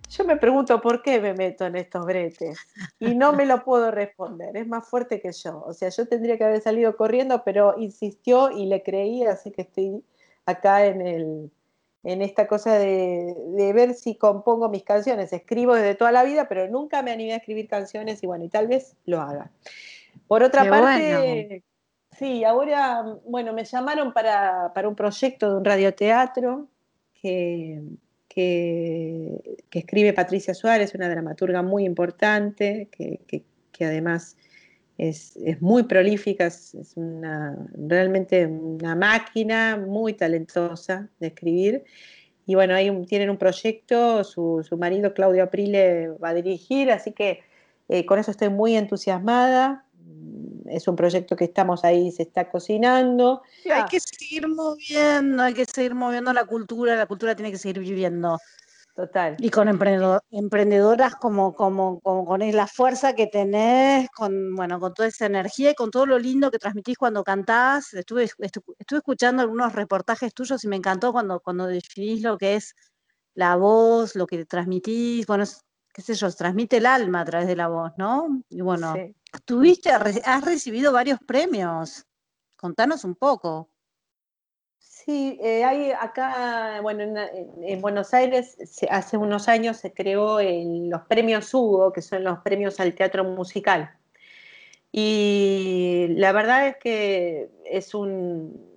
yo 0.09 0.25
me 0.25 0.37
pregunto 0.37 0.81
por 0.81 1.03
qué 1.03 1.19
me 1.19 1.33
meto 1.33 1.65
en 1.65 1.75
estos 1.75 2.05
bretes 2.05 2.57
y 2.99 3.15
no 3.15 3.33
me 3.33 3.45
lo 3.45 3.63
puedo 3.63 3.91
responder, 3.91 4.57
es 4.57 4.67
más 4.67 4.87
fuerte 4.87 5.21
que 5.21 5.31
yo. 5.31 5.63
O 5.65 5.73
sea, 5.73 5.89
yo 5.89 6.07
tendría 6.07 6.37
que 6.37 6.43
haber 6.43 6.61
salido 6.61 6.97
corriendo, 6.97 7.43
pero 7.43 7.75
insistió 7.77 8.51
y 8.51 8.65
le 8.65 8.81
creí, 8.81 9.23
así 9.23 9.51
que 9.51 9.61
estoy 9.61 10.03
acá 10.45 10.85
en, 10.85 11.01
el, 11.05 11.51
en 12.03 12.21
esta 12.21 12.47
cosa 12.47 12.77
de, 12.79 13.35
de 13.55 13.73
ver 13.73 13.93
si 13.93 14.15
compongo 14.15 14.67
mis 14.69 14.83
canciones. 14.83 15.31
Escribo 15.31 15.75
desde 15.75 15.95
toda 15.95 16.11
la 16.11 16.23
vida, 16.23 16.47
pero 16.49 16.67
nunca 16.67 17.03
me 17.03 17.11
animé 17.11 17.33
a 17.33 17.37
escribir 17.37 17.67
canciones 17.67 18.23
y 18.23 18.27
bueno, 18.27 18.45
y 18.45 18.49
tal 18.49 18.67
vez 18.67 18.95
lo 19.05 19.21
haga. 19.21 19.51
Por 20.27 20.41
otra 20.41 20.63
Qué 20.63 20.69
parte, 20.69 21.17
bueno. 21.17 21.72
Sí, 22.17 22.43
ahora, 22.43 23.03
bueno, 23.25 23.53
me 23.53 23.63
llamaron 23.65 24.13
para, 24.13 24.71
para 24.73 24.87
un 24.87 24.95
proyecto 24.95 25.49
de 25.51 25.57
un 25.57 25.65
radioteatro 25.65 26.67
que, 27.21 27.81
que, 28.27 29.59
que 29.69 29.79
escribe 29.79 30.13
Patricia 30.13 30.53
Suárez, 30.53 30.93
una 30.95 31.09
dramaturga 31.09 31.61
muy 31.61 31.85
importante, 31.85 32.89
que, 32.91 33.19
que- 33.27 33.43
además 33.85 34.37
es, 34.97 35.35
es 35.37 35.61
muy 35.61 35.83
prolífica, 35.83 36.45
es, 36.45 36.73
una, 36.95 37.57
realmente 37.75 38.45
una 38.45 38.95
máquina 38.95 39.75
muy 39.77 40.13
talentosa 40.13 41.09
de 41.19 41.27
escribir. 41.27 41.83
Y 42.45 42.55
bueno, 42.55 42.75
un- 42.89 43.05
tienen 43.05 43.29
un 43.29 43.37
proyecto, 43.37 44.23
su, 44.23 44.63
su 44.67 44.77
marido 44.77 45.13
Claudio 45.13 45.43
Aprile 45.43 46.09
va 46.23 46.29
a 46.29 46.33
dirigir, 46.33 46.91
así 46.91 47.11
que 47.13 47.41
eh, 47.89 48.05
con 48.05 48.19
eso 48.19 48.31
estoy 48.31 48.49
muy 48.49 48.75
entusiasmada. 48.75 49.85
Es 50.65 50.87
un 50.87 50.95
proyecto 50.95 51.35
que 51.35 51.43
estamos 51.45 51.83
ahí, 51.83 52.11
se 52.11 52.23
está 52.23 52.49
cocinando. 52.49 53.41
Hay 53.71 53.83
que 53.85 53.99
seguir 53.99 54.47
moviendo, 54.47 55.43
hay 55.43 55.53
que 55.53 55.65
seguir 55.65 55.93
moviendo 55.93 56.31
la 56.33 56.45
cultura, 56.45 56.95
la 56.95 57.05
cultura 57.05 57.35
tiene 57.35 57.51
que 57.51 57.57
seguir 57.57 57.79
viviendo. 57.79 58.37
Total. 58.95 59.35
Y 59.39 59.49
con 59.49 59.67
emprendedor- 59.67 60.21
emprendedoras 60.29 61.15
como, 61.15 61.55
como, 61.55 61.99
como 62.01 62.25
con 62.25 62.39
la 62.39 62.67
fuerza 62.67 63.13
que 63.13 63.25
tenés, 63.25 64.07
con, 64.11 64.55
bueno, 64.55 64.79
con 64.79 64.93
toda 64.93 65.07
esa 65.09 65.25
energía 65.25 65.71
y 65.71 65.75
con 65.75 65.89
todo 65.89 66.05
lo 66.05 66.19
lindo 66.19 66.51
que 66.51 66.59
transmitís 66.59 66.97
cuando 66.97 67.23
cantás. 67.23 67.93
Estuve, 67.95 68.25
estu- 68.25 68.63
estuve 68.77 68.99
escuchando 68.99 69.41
algunos 69.41 69.73
reportajes 69.73 70.33
tuyos 70.33 70.63
y 70.63 70.67
me 70.67 70.75
encantó 70.75 71.11
cuando, 71.11 71.39
cuando 71.39 71.65
definís 71.65 72.21
lo 72.21 72.37
que 72.37 72.55
es 72.55 72.75
la 73.33 73.55
voz, 73.55 74.15
lo 74.15 74.27
que 74.27 74.45
transmitís, 74.45 75.25
bueno, 75.25 75.43
es- 75.43 75.61
qué 75.93 76.01
sé 76.01 76.15
yo, 76.15 76.31
transmite 76.31 76.77
el 76.77 76.85
alma 76.87 77.21
a 77.21 77.25
través 77.25 77.47
de 77.47 77.55
la 77.55 77.67
voz, 77.67 77.91
¿no? 77.97 78.41
Y 78.49 78.61
bueno, 78.61 78.95
Sí. 78.95 79.15
tuviste, 79.45 79.91
has 79.91 80.43
recibido 80.43 80.91
varios 80.91 81.19
premios. 81.19 82.05
Contanos 82.57 83.03
un 83.03 83.15
poco. 83.15 83.69
Sí, 84.79 85.37
eh, 85.41 85.63
hay 85.63 85.91
acá, 85.91 86.79
bueno, 86.81 87.03
en, 87.03 87.17
en- 87.17 87.63
en 87.63 87.81
Buenos 87.81 88.13
Aires 88.13 88.57
se- 88.65 88.87
hace 88.89 89.17
unos 89.17 89.47
años 89.47 89.77
se 89.77 89.93
creó 89.93 90.39
el- 90.39 90.89
los 90.89 91.01
premios 91.03 91.53
Hugo, 91.53 91.91
que 91.93 92.01
son 92.01 92.23
los 92.23 92.39
premios 92.39 92.79
al 92.79 92.93
teatro 92.95 93.23
musical. 93.23 93.95
Y 94.91 96.07
la 96.11 96.31
verdad 96.31 96.67
es 96.67 96.77
que 96.77 97.49
es 97.65 97.93
un, 97.95 98.71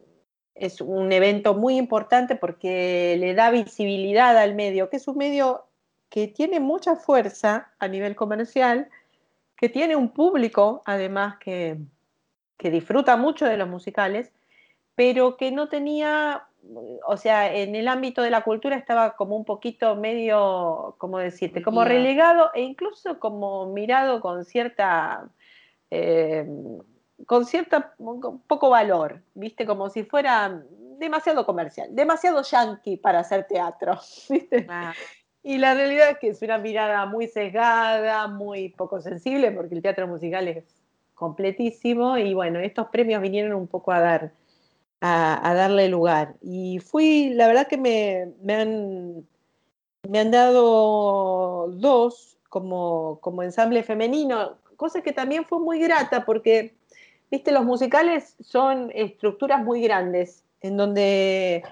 es 0.54 0.80
un 0.80 1.12
evento 1.12 1.54
muy 1.54 1.76
importante 1.76 2.36
porque 2.36 3.16
le 3.20 3.34
da 3.34 3.50
visibilidad 3.50 4.36
al 4.38 4.54
medio, 4.54 4.88
que 4.88 4.96
es 4.96 5.06
un 5.08 5.18
medio 5.18 5.65
que 6.08 6.28
tiene 6.28 6.60
mucha 6.60 6.96
fuerza 6.96 7.72
a 7.78 7.88
nivel 7.88 8.16
comercial, 8.16 8.88
que 9.56 9.68
tiene 9.68 9.96
un 9.96 10.10
público 10.10 10.82
además 10.84 11.36
que, 11.38 11.78
que 12.56 12.70
disfruta 12.70 13.16
mucho 13.16 13.46
de 13.46 13.56
los 13.56 13.68
musicales 13.68 14.32
pero 14.96 15.36
que 15.36 15.52
no 15.52 15.68
tenía, 15.68 16.48
o 17.06 17.16
sea, 17.16 17.54
en 17.54 17.76
el 17.76 17.86
ámbito 17.86 18.22
de 18.22 18.30
la 18.30 18.42
cultura 18.42 18.76
estaba 18.76 19.14
como 19.14 19.36
un 19.36 19.44
poquito 19.44 19.94
medio, 19.94 20.96
¿cómo 20.98 21.18
decirte? 21.18 21.62
Como 21.62 21.84
relegado 21.84 22.50
e 22.54 22.62
incluso 22.62 23.20
como 23.20 23.66
mirado 23.66 24.20
con 24.20 24.44
cierta, 24.44 25.28
eh, 25.90 26.46
con 27.26 27.44
cierta, 27.44 27.94
con 27.98 28.40
poco 28.40 28.70
valor, 28.70 29.22
¿viste? 29.34 29.66
Como 29.66 29.90
si 29.90 30.02
fuera 30.02 30.62
demasiado 30.98 31.44
comercial, 31.44 31.94
demasiado 31.94 32.42
yankee 32.42 32.96
para 32.96 33.20
hacer 33.20 33.46
teatro, 33.46 34.00
¿viste? 34.30 34.66
Y 35.46 35.58
la 35.58 35.74
realidad 35.74 36.10
es 36.10 36.18
que 36.18 36.30
es 36.30 36.42
una 36.42 36.58
mirada 36.58 37.06
muy 37.06 37.28
sesgada, 37.28 38.26
muy 38.26 38.70
poco 38.70 39.00
sensible, 39.00 39.52
porque 39.52 39.76
el 39.76 39.80
teatro 39.80 40.08
musical 40.08 40.48
es 40.48 40.64
completísimo 41.14 42.18
y 42.18 42.34
bueno, 42.34 42.58
estos 42.58 42.88
premios 42.88 43.22
vinieron 43.22 43.54
un 43.54 43.68
poco 43.68 43.92
a 43.92 44.00
dar 44.00 44.32
a, 45.00 45.54
darle 45.54 45.88
lugar. 45.88 46.34
Y 46.42 46.80
fui, 46.80 47.28
la 47.28 47.46
verdad 47.46 47.68
que 47.68 47.76
me, 47.76 48.32
me 48.42 48.54
han, 48.54 49.28
me 50.08 50.18
han 50.18 50.32
dado 50.32 51.68
dos 51.68 52.38
como, 52.48 53.20
como 53.20 53.44
ensamble 53.44 53.84
femenino, 53.84 54.56
cosa 54.74 55.00
que 55.00 55.12
también 55.12 55.44
fue 55.44 55.60
muy 55.60 55.78
grata 55.78 56.24
porque, 56.24 56.74
viste, 57.30 57.52
los 57.52 57.64
musicales 57.64 58.34
son 58.40 58.90
estructuras 58.92 59.62
muy 59.62 59.80
grandes, 59.80 60.42
en 60.60 60.76
donde 60.76 61.62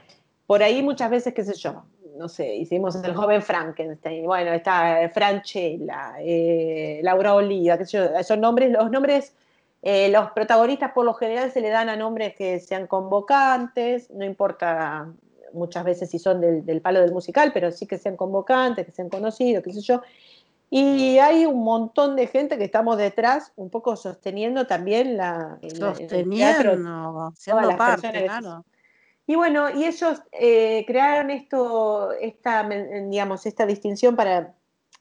por 0.46 0.62
ahí 0.62 0.80
muchas 0.80 1.10
veces, 1.10 1.34
qué 1.34 1.42
sé 1.42 1.56
yo, 1.56 1.82
no 2.16 2.28
sé, 2.28 2.54
hicimos 2.54 2.94
el 2.96 3.14
joven 3.14 3.42
Frankenstein, 3.42 4.24
bueno, 4.24 4.52
está 4.52 5.10
Franchella, 5.12 6.14
eh, 6.20 7.00
Laura 7.02 7.34
Oliva, 7.34 7.76
qué 7.78 7.86
sé 7.86 7.98
yo, 7.98 8.04
esos 8.04 8.38
nombres, 8.38 8.70
los 8.70 8.90
nombres 8.90 9.34
eh, 9.86 10.08
los 10.08 10.30
protagonistas 10.30 10.92
por 10.92 11.04
lo 11.04 11.12
general 11.12 11.52
se 11.52 11.60
le 11.60 11.68
dan 11.68 11.90
a 11.90 11.96
nombres 11.96 12.34
que 12.34 12.58
sean 12.58 12.86
convocantes, 12.86 14.10
no 14.10 14.24
importa 14.24 15.12
muchas 15.52 15.84
veces 15.84 16.08
si 16.10 16.18
son 16.18 16.40
del, 16.40 16.64
del, 16.64 16.80
palo 16.80 17.00
del 17.00 17.12
musical, 17.12 17.50
pero 17.52 17.70
sí 17.70 17.86
que 17.86 17.98
sean 17.98 18.16
convocantes, 18.16 18.86
que 18.86 18.92
sean 18.92 19.10
conocidos, 19.10 19.62
qué 19.62 19.72
sé 19.74 19.82
yo. 19.82 20.00
Y 20.70 21.18
hay 21.18 21.44
un 21.44 21.62
montón 21.62 22.16
de 22.16 22.26
gente 22.26 22.56
que 22.56 22.64
estamos 22.64 22.96
detrás, 22.96 23.52
un 23.56 23.68
poco 23.68 23.94
sosteniendo 23.94 24.66
también 24.66 25.18
la... 25.18 25.58
Sosteniendo, 25.78 27.32
siendo 27.36 27.76
parte, 27.76 28.24
claro. 28.24 28.64
Y 29.26 29.36
bueno, 29.36 29.70
y 29.70 29.84
ellos 29.84 30.22
eh, 30.32 30.84
crearon 30.86 31.30
esto, 31.30 32.12
esta, 32.12 32.68
digamos, 33.08 33.46
esta 33.46 33.64
distinción 33.64 34.16
para, 34.16 34.54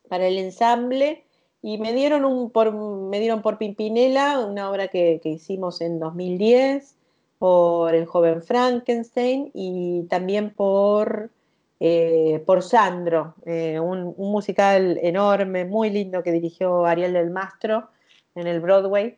para 0.08 0.28
el 0.28 0.38
ensamble 0.38 1.26
y 1.62 1.78
me 1.78 1.94
dieron 1.94 2.26
un 2.26 2.52
por 2.52 2.74
me 2.74 3.20
dieron 3.20 3.42
por 3.42 3.58
Pimpinela 3.58 4.40
una 4.46 4.70
obra 4.70 4.90
que, 4.90 5.20
que, 5.24 5.30
hicimos 5.30 5.82
en 5.82 6.00
2010 6.00 6.96
por 7.40 7.96
el 7.96 8.06
joven 8.06 8.44
Frankenstein 8.44 9.50
y 9.54 10.04
también 10.10 10.54
por 10.54 11.32
eh, 11.80 12.44
por 12.46 12.64
Sandro 12.64 13.36
eh, 13.46 13.80
un, 13.80 14.14
un, 14.16 14.32
musical 14.32 15.00
enorme 15.02 15.66
muy 15.66 15.90
lindo 15.90 16.22
que 16.22 16.32
dirigió 16.32 16.86
Ariel 16.86 17.14
del 17.14 17.30
Mastro 17.30 17.90
en 18.36 18.48
el 18.48 18.60
Broadway 18.60 19.18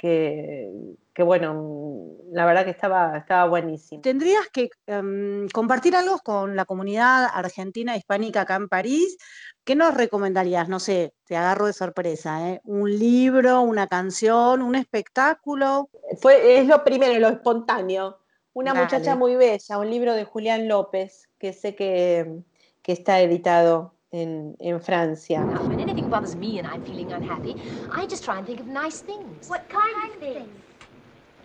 que, 0.00 0.72
que, 1.12 1.22
bueno 1.22 2.16
la 2.32 2.46
verdad 2.46 2.64
que 2.64 2.70
estaba 2.70 3.18
estaba 3.18 3.46
buenísimo 3.46 4.00
tendrías 4.00 4.48
que 4.50 4.70
um, 4.86 5.46
compartir 5.48 5.94
algo 5.94 6.18
con 6.20 6.56
la 6.56 6.64
comunidad 6.64 7.26
argentina 7.34 7.96
hispánica 7.96 8.40
acá 8.40 8.56
en 8.56 8.68
París 8.68 9.18
¿Qué 9.64 9.76
nos 9.76 9.94
recomendarías? 9.94 10.68
No 10.68 10.80
sé, 10.80 11.12
te 11.26 11.36
agarro 11.36 11.66
de 11.66 11.72
sorpresa, 11.72 12.48
¿eh? 12.50 12.60
¿Un 12.64 12.98
libro, 12.98 13.60
una 13.60 13.86
canción, 13.86 14.62
un 14.62 14.74
espectáculo? 14.74 15.90
Fue, 16.20 16.58
es 16.58 16.66
lo 16.66 16.82
primero, 16.82 17.18
lo 17.20 17.28
espontáneo. 17.28 18.18
Una 18.52 18.72
Dale. 18.72 18.84
muchacha 18.84 19.16
muy 19.16 19.36
bella, 19.36 19.78
un 19.78 19.90
libro 19.90 20.14
de 20.14 20.24
Julián 20.24 20.66
López, 20.66 21.28
que 21.38 21.52
sé 21.52 21.74
que, 21.76 22.42
que 22.82 22.92
está 22.92 23.20
editado 23.20 23.94
en, 24.12 24.56
en 24.60 24.80
Francia. 24.80 25.44
Now, 25.44 25.66
when 25.68 25.80
anything 25.80 26.08
bothers 26.08 26.34
me 26.34 26.58
and 26.58 26.66
I'm 26.66 26.82
feeling 26.82 27.12
unhappy, 27.12 27.56
I 27.90 28.06
just 28.06 28.24
try 28.24 28.38
and 28.38 28.46
think 28.46 28.60
of 28.60 28.66
nice 28.66 29.00
things. 29.00 29.48
What 29.48 29.68
kind 29.68 30.12
of 30.12 30.18
things? 30.20 30.48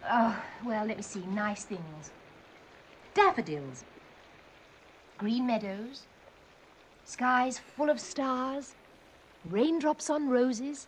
Oh, 0.10 0.44
well, 0.66 0.86
let 0.86 0.98
me 0.98 1.04
see. 1.04 1.26
Nice 1.26 1.64
things. 1.64 2.12
Daffodils. 3.14 3.84
Green 5.18 5.48
meadows. 5.48 6.08
Skies 7.04 7.60
full 7.60 7.90
of 7.90 8.00
stars. 8.00 8.76
Raindrops 9.44 10.10
on 10.10 10.28
roses. 10.30 10.88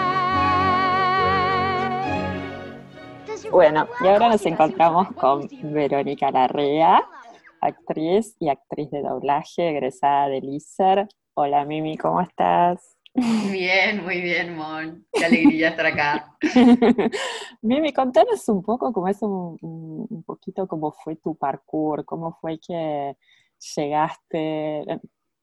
Bueno, 3.51 3.85
y 4.01 4.07
ahora 4.07 4.29
nos 4.29 4.45
encontramos 4.45 5.09
con 5.13 5.47
Verónica 5.61 6.31
Larrea, 6.31 7.03
actriz 7.59 8.35
y 8.39 8.47
actriz 8.47 8.89
de 8.91 9.01
doblaje, 9.01 9.69
egresada 9.69 10.29
del 10.29 10.45
ISER. 10.45 11.07
Hola 11.33 11.65
Mimi, 11.65 11.97
¿cómo 11.97 12.21
estás? 12.21 12.97
Bien, 13.13 14.03
muy 14.03 14.21
bien, 14.21 14.55
Mon. 14.55 15.05
Qué 15.11 15.25
alegría 15.25 15.69
estar 15.69 15.85
acá. 15.85 16.37
Mimi, 17.61 17.91
contanos 17.91 18.47
un 18.47 18.63
poco 18.63 18.93
cómo 18.93 19.09
es 19.09 19.21
un 19.21 20.23
poquito 20.25 20.65
cómo 20.65 20.93
fue 20.93 21.17
tu 21.17 21.35
parkour, 21.35 22.05
cómo 22.05 22.37
fue 22.39 22.57
que 22.57 23.17
llegaste. 23.75 24.85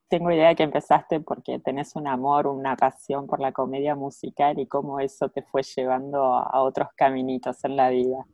Tengo 0.08 0.30
idea 0.30 0.54
que 0.54 0.62
empezaste 0.62 1.20
porque 1.20 1.58
tenés 1.58 1.94
un 1.94 2.06
amor, 2.06 2.46
una 2.46 2.76
pasión 2.76 3.26
por 3.26 3.40
la 3.40 3.52
comedia 3.52 3.94
musical 3.94 4.58
y 4.58 4.66
cómo 4.66 5.00
eso 5.00 5.28
te 5.28 5.42
fue 5.42 5.62
llevando 5.62 6.34
a 6.34 6.60
otros 6.62 6.88
caminitos 6.96 7.62
en 7.64 7.76
la 7.76 7.90
vida. 7.90 8.24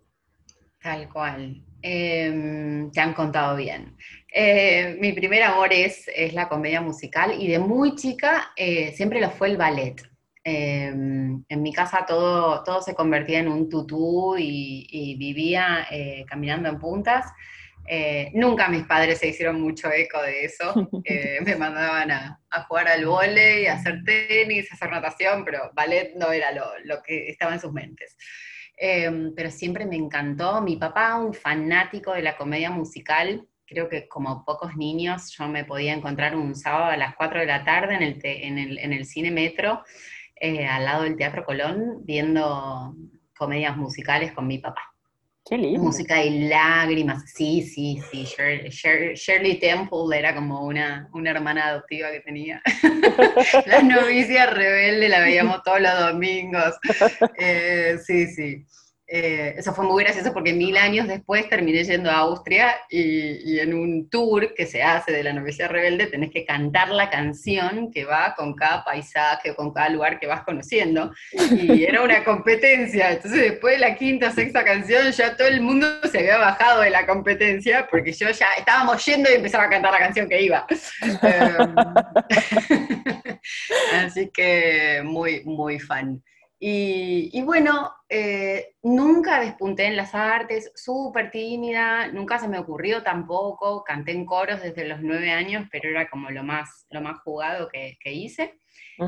Tal 0.85 1.09
cual. 1.09 1.63
Em, 1.81 2.91
te 2.91 3.01
han 3.01 3.15
contado 3.15 3.57
bien. 3.57 3.97
Eh, 4.31 4.99
mi 5.01 5.13
primer 5.13 5.43
amor 5.43 5.73
es, 5.73 6.07
la 6.35 6.47
comedia 6.47 6.83
musical 6.83 7.35
y 7.39 7.49
de 7.49 7.59
muy 7.59 7.95
chica 7.95 8.53
eh, 8.55 8.93
siempre 8.93 9.19
lo 9.19 9.31
fue 9.31 9.49
el 9.49 9.57
ballet. 9.57 9.97
Em, 10.45 11.43
en 11.49 11.63
mi 11.63 11.73
casa 11.73 12.05
todo, 12.07 12.63
todo 12.65 12.83
se 12.83 12.95
convertía 12.95 13.39
en 13.41 13.49
un 13.49 13.71
tutú 13.71 14.37
y, 14.39 14.87
y 14.91 15.17
vivía 15.17 15.87
eh, 15.91 16.27
caminando 16.29 16.69
en 16.69 16.79
puntas. 16.79 17.33
Eh, 17.87 18.31
nunca 18.35 18.69
mis 18.69 18.85
padres 18.85 19.19
se 19.19 19.29
hicieron 19.29 19.61
mucho 19.61 19.91
eco 19.93 20.21
de 20.23 20.45
eso. 20.45 20.73
Eh, 21.05 21.39
me 21.45 21.55
mandaban 21.57 22.11
a, 22.11 22.41
a 22.51 22.63
jugar 22.65 22.89
al 22.89 23.05
vóley, 23.05 23.67
a 23.67 23.75
hacer 23.75 24.03
tenis, 24.05 24.71
a 24.71 24.75
hacer 24.75 24.91
natación, 24.91 25.45
pero 25.45 25.71
ballet 25.75 26.15
no 26.17 26.33
era 26.33 26.51
lo, 26.53 26.65
lo 26.85 27.03
que 27.03 27.29
estaba 27.29 27.53
en 27.55 27.61
sus 27.61 27.73
mentes. 27.73 28.17
Eh, 28.77 29.31
pero 29.37 29.51
siempre 29.51 29.85
me 29.87 29.97
encantó. 29.97 30.61
Mi 30.63 30.77
papá, 30.77 31.17
un 31.17 31.35
fanático 31.35 32.13
de 32.15 32.23
la 32.23 32.37
comedia 32.37 32.71
musical, 32.71 33.47
creo 33.67 33.89
que 33.89 34.09
como 34.09 34.45
pocos 34.45 34.77
niños, 34.77 35.31
yo 35.37 35.47
me 35.49 35.65
podía 35.65 35.93
encontrar 35.93 36.37
un 36.37 36.55
sábado 36.55 36.87
a 36.87 36.97
las 36.97 37.15
4 37.17 37.41
de 37.41 37.47
la 37.47 37.65
tarde 37.65 37.95
en 37.95 38.03
el, 38.03 38.19
te- 38.19 38.47
en 38.47 38.59
el, 38.59 38.79
en 38.79 38.93
el 38.95 39.05
cine 39.05 39.31
Metro, 39.31 39.83
eh, 40.37 40.67
al 40.67 40.85
lado 40.87 41.03
del 41.05 41.17
Teatro 41.17 41.45
Colón, 41.45 42.01
viendo 42.05 42.95
comedias 43.37 43.77
musicales 43.77 44.33
con 44.33 44.47
mi 44.47 44.59
papá. 44.59 44.94
Qué 45.47 45.59
lindo. 45.59 45.83
Música 45.83 46.23
y 46.25 46.49
lágrimas, 46.49 47.25
sí, 47.35 47.61
sí, 47.63 48.01
sí. 48.11 48.25
Shir- 48.25 48.69
Shir- 48.71 49.15
Shirley 49.15 49.59
Temple 49.61 50.19
era 50.19 50.35
como 50.35 50.63
una, 50.65 51.09
una 51.13 51.31
hermana 51.31 51.67
adoptiva 51.69 52.11
que 52.11 52.21
tenía. 52.21 52.63
la 53.67 53.83
novicia 53.83 54.47
rebelde 54.47 55.09
la 55.11 55.21
veíamos 55.21 55.63
todos 55.63 55.81
los 55.83 56.01
domingos. 56.01 56.75
Eh, 57.39 57.99
sí, 58.07 58.27
sí. 58.29 58.65
Eh, 59.17 59.55
eso 59.57 59.73
fue 59.73 59.85
muy 59.85 60.03
gracioso 60.03 60.33
porque 60.33 60.53
mil 60.53 60.77
años 60.77 61.07
después 61.07 61.49
terminé 61.49 61.85
yendo 61.85 62.11
a 62.11 62.17
Austria 62.17 62.75
y, 62.91 63.49
y 63.49 63.61
en 63.61 63.73
un 63.73 64.11
tour 64.11 64.55
que 64.55 64.67
se 64.67 64.83
hace 64.83 65.13
de 65.13 65.23
la 65.23 65.33
novicia 65.33 65.69
rebelde 65.69 66.09
tenés 66.09 66.33
que 66.33 66.45
cantar 66.45 66.89
la 66.89 67.11
canción 67.11 67.93
que 67.93 68.05
va 68.05 68.35
con 68.37 68.57
cada 68.57 68.83
paisaje 68.83 69.53
o 69.53 69.55
con 69.55 69.73
cada 69.73 69.89
lugar 69.91 70.19
que 70.19 70.27
vas 70.27 70.43
conociendo. 70.43 71.13
Y 71.31 71.85
era 71.85 72.03
una 72.03 72.25
competencia. 72.25 73.13
Entonces 73.13 73.41
después 73.41 73.75
de 73.75 73.89
la 73.89 73.95
quinta, 73.95 74.33
sexta 74.33 74.65
canción 74.65 75.13
ya 75.13 75.37
todo 75.37 75.47
el 75.47 75.61
mundo 75.61 75.87
se 76.11 76.19
había 76.19 76.39
bajado 76.39 76.81
de 76.81 76.91
la 76.91 77.07
competencia 77.07 77.87
porque 77.89 78.13
yo 78.13 78.29
ya 78.31 78.49
estábamos 78.59 79.07
yendo 79.07 79.31
y 79.31 79.35
empezaba 79.35 79.63
a 79.63 79.71
cantar 79.71 79.93
la 79.93 80.01
canción 80.01 80.29
que 80.29 80.43
iba. 80.43 80.67
Em, 81.23 81.75
Así 83.95 84.29
que 84.31 85.03
muy, 85.05 85.45
muy 85.45 85.79
fan. 85.79 86.21
Y, 86.59 87.31
y 87.33 87.43
bueno, 87.43 87.93
eh, 88.09 88.77
nunca 88.83 89.41
despunté 89.41 89.87
en 89.87 89.97
las 89.97 90.15
artes, 90.15 90.71
súper 90.75 91.31
tímida, 91.31 92.09
nunca 92.09 92.39
se 92.39 92.49
me 92.49 92.59
ocurrió 92.59 93.03
tampoco, 93.03 93.83
canté 93.85 94.13
en 94.13 94.25
coros 94.25 94.63
desde 94.63 94.87
los 94.87 95.01
nueve 95.03 95.31
años, 95.31 95.67
pero 95.71 95.91
era 95.91 96.09
como 96.09 96.31
lo 96.31 96.43
más, 96.43 96.87
lo 96.91 97.01
más 97.01 97.19
jugado 97.21 97.69
que, 97.69 97.99
que 98.01 98.13
hice. 98.13 98.59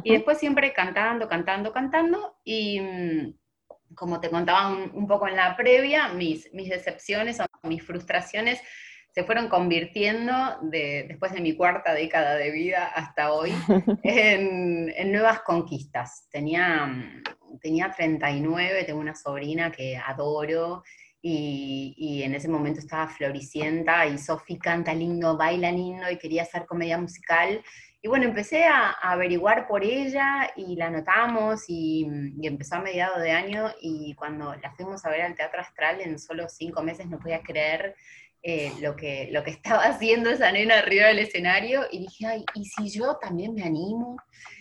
Y 0.03 0.13
después 0.13 0.39
siempre 0.39 0.73
cantando, 0.73 1.29
cantando, 1.29 1.73
cantando, 1.73 2.37
y 2.43 2.81
mm, 2.81 3.35
como 3.95 4.21
te 4.21 4.31
contaba 4.31 4.69
un, 4.69 4.91
un 4.93 5.07
poco 5.07 5.29
en 5.29 5.37
la 5.37 5.57
previa, 5.57 6.09
mis, 6.09 6.53
mis 6.53 6.69
decepciones 6.69 7.39
o 7.41 7.47
mis 7.69 7.85
frustraciones 7.85 8.61
se 9.17 9.25
fueron 9.25 9.49
convirtiendo 9.49 10.59
de, 10.61 11.07
después 11.09 11.33
de 11.33 11.41
mi 11.41 11.57
cuarta 11.57 11.95
década 11.95 12.35
de 12.35 12.51
vida 12.51 12.85
hasta 12.85 13.33
hoy 13.33 13.51
en, 14.03 14.93
en 14.95 15.11
nuevas 15.11 15.41
conquistas. 15.41 16.29
Tenía, 16.31 17.23
tenía 17.63 17.91
39, 17.91 18.85
tengo 18.85 19.01
una 19.01 19.15
sobrina 19.15 19.73
que 19.73 19.97
adoro, 19.97 20.83
y, 21.23 21.95
y 21.97 22.25
en 22.25 22.35
ese 22.35 22.49
momento 22.49 22.79
estaba 22.79 23.09
Floricienta, 23.09 24.05
y 24.05 24.19
Sofi 24.19 24.59
canta 24.59 24.93
lindo, 24.93 25.35
baila 25.35 25.73
lindo, 25.73 26.11
y 26.11 26.19
quería 26.19 26.43
hacer 26.43 26.67
comedia 26.67 26.99
musical. 26.99 27.65
Y 28.03 28.09
bueno, 28.09 28.27
empecé 28.27 28.67
a, 28.67 28.91
a 28.91 29.13
averiguar 29.13 29.67
por 29.67 29.83
ella, 29.83 30.51
y 30.57 30.77
la 30.77 30.91
notamos, 30.91 31.65
y, 31.69 32.07
y 32.39 32.47
empezó 32.47 32.75
a 32.75 32.83
mediados 32.83 33.23
de 33.23 33.31
año, 33.31 33.73
y 33.81 34.15
cuando 34.15 34.55
la 34.57 34.73
fuimos 34.73 35.07
a 35.07 35.11
ver 35.11 35.23
al 35.23 35.35
Teatro 35.35 35.63
Astral 35.63 36.03
en 36.03 36.19
solo 36.19 36.51
cinco 36.51 36.83
meses, 36.83 37.07
no 37.07 37.19
podía 37.19 37.43
creer 37.43 37.97
eh, 38.49 38.71
lo, 38.81 38.95
que, 38.95 39.29
lo 39.33 39.43
que 39.43 39.51
estaba 39.51 39.83
haciendo 39.87 40.31
esa 40.31 40.53
nena 40.53 40.79
arriba 40.79 41.09
del 41.09 41.19
escenario 41.19 41.83
y 41.91 41.99
dije, 41.99 42.27
ay, 42.27 42.45
¿y 42.55 42.65
si 42.65 42.89
yo 42.97 43.17
también 43.21 43.53
me 43.55 43.65
animo? 43.65 44.17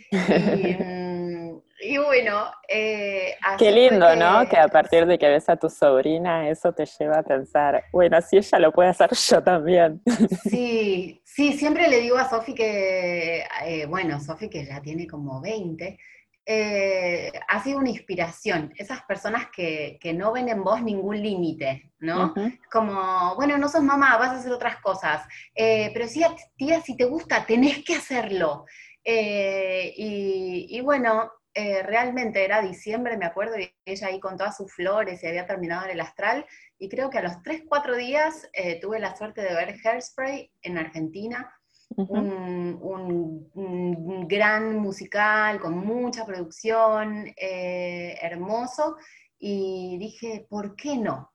Y, 0.09 0.15
mm, 0.83 1.61
y 1.81 1.97
bueno, 1.99 2.45
eh, 2.67 3.35
Qué 3.59 3.71
lindo, 3.71 4.15
¿no? 4.15 4.49
Que 4.49 4.57
a 4.57 4.69
partir 4.69 5.05
de 5.05 5.19
que 5.19 5.27
ves 5.27 5.47
a 5.49 5.57
tu 5.57 5.69
sobrina, 5.69 6.49
eso 6.49 6.73
te 6.73 6.85
lleva 6.85 7.19
a 7.19 7.23
pensar, 7.23 7.83
bueno, 7.91 8.19
si 8.21 8.37
ella 8.37 8.57
lo 8.57 8.71
puede 8.71 8.89
hacer, 8.89 9.11
yo 9.29 9.43
también. 9.43 10.01
Sí, 10.49 11.21
sí, 11.23 11.53
siempre 11.53 11.87
le 11.87 11.99
digo 11.99 12.17
a 12.17 12.27
Sofi 12.27 12.55
que, 12.55 13.43
eh, 13.65 13.85
bueno, 13.85 14.19
Sofi 14.19 14.49
que 14.49 14.65
ya 14.65 14.81
tiene 14.81 15.05
como 15.05 15.41
20, 15.41 15.99
eh, 16.45 17.31
ha 17.47 17.63
sido 17.63 17.79
una 17.79 17.89
inspiración. 17.89 18.73
Esas 18.77 19.03
personas 19.03 19.47
que, 19.55 19.97
que 19.99 20.13
no 20.13 20.31
ven 20.31 20.49
en 20.49 20.63
vos 20.63 20.81
ningún 20.81 21.21
límite, 21.21 21.91
¿no? 21.99 22.31
Ujú. 22.31 22.51
Como, 22.71 23.35
bueno, 23.35 23.57
no 23.57 23.67
sos 23.67 23.83
mamá, 23.83 24.17
vas 24.17 24.29
a 24.29 24.39
hacer 24.39 24.51
otras 24.51 24.77
cosas, 24.81 25.25
eh, 25.55 25.91
pero 25.93 26.07
sí, 26.07 26.23
tía, 26.55 26.81
si 26.81 26.95
te 26.95 27.05
gusta, 27.05 27.45
tenés 27.45 27.83
que 27.83 27.95
hacerlo. 27.95 28.65
Eh, 29.03 29.93
y, 29.97 30.67
y 30.69 30.81
bueno, 30.81 31.31
eh, 31.57 31.83
realmente 31.83 32.43
era 32.43 32.61
diciembre, 32.61 33.15
me 33.15 33.25
acuerdo, 33.25 33.57
y 33.57 33.73
ella 33.85 34.07
ahí 34.07 34.19
con 34.19 34.35
todas 34.35 34.57
sus 34.57 34.73
flores 34.73 35.23
y 35.23 35.27
había 35.27 35.47
terminado 35.47 35.85
en 35.85 35.91
el 35.91 36.01
astral, 36.01 36.45
y 36.77 36.89
creo 36.89 37.09
que 37.09 37.19
a 37.19 37.23
los 37.23 37.41
3, 37.43 37.63
4 37.65 37.95
días 37.95 38.49
eh, 38.51 38.77
tuve 38.81 38.99
la 38.99 39.15
suerte 39.15 39.41
de 39.41 39.55
ver 39.55 39.73
Hairspray 39.81 40.51
en 40.63 40.77
Argentina, 40.77 41.57
un, 41.95 42.77
un- 42.81 43.49
un 43.53 44.27
gran 44.27 44.77
musical 44.79 45.59
con 45.59 45.77
mucha 45.77 46.25
producción, 46.25 47.27
eh, 47.37 48.17
hermoso, 48.21 48.97
y 49.39 49.97
dije, 49.97 50.45
¿por 50.49 50.75
qué 50.75 50.97
no? 50.97 51.31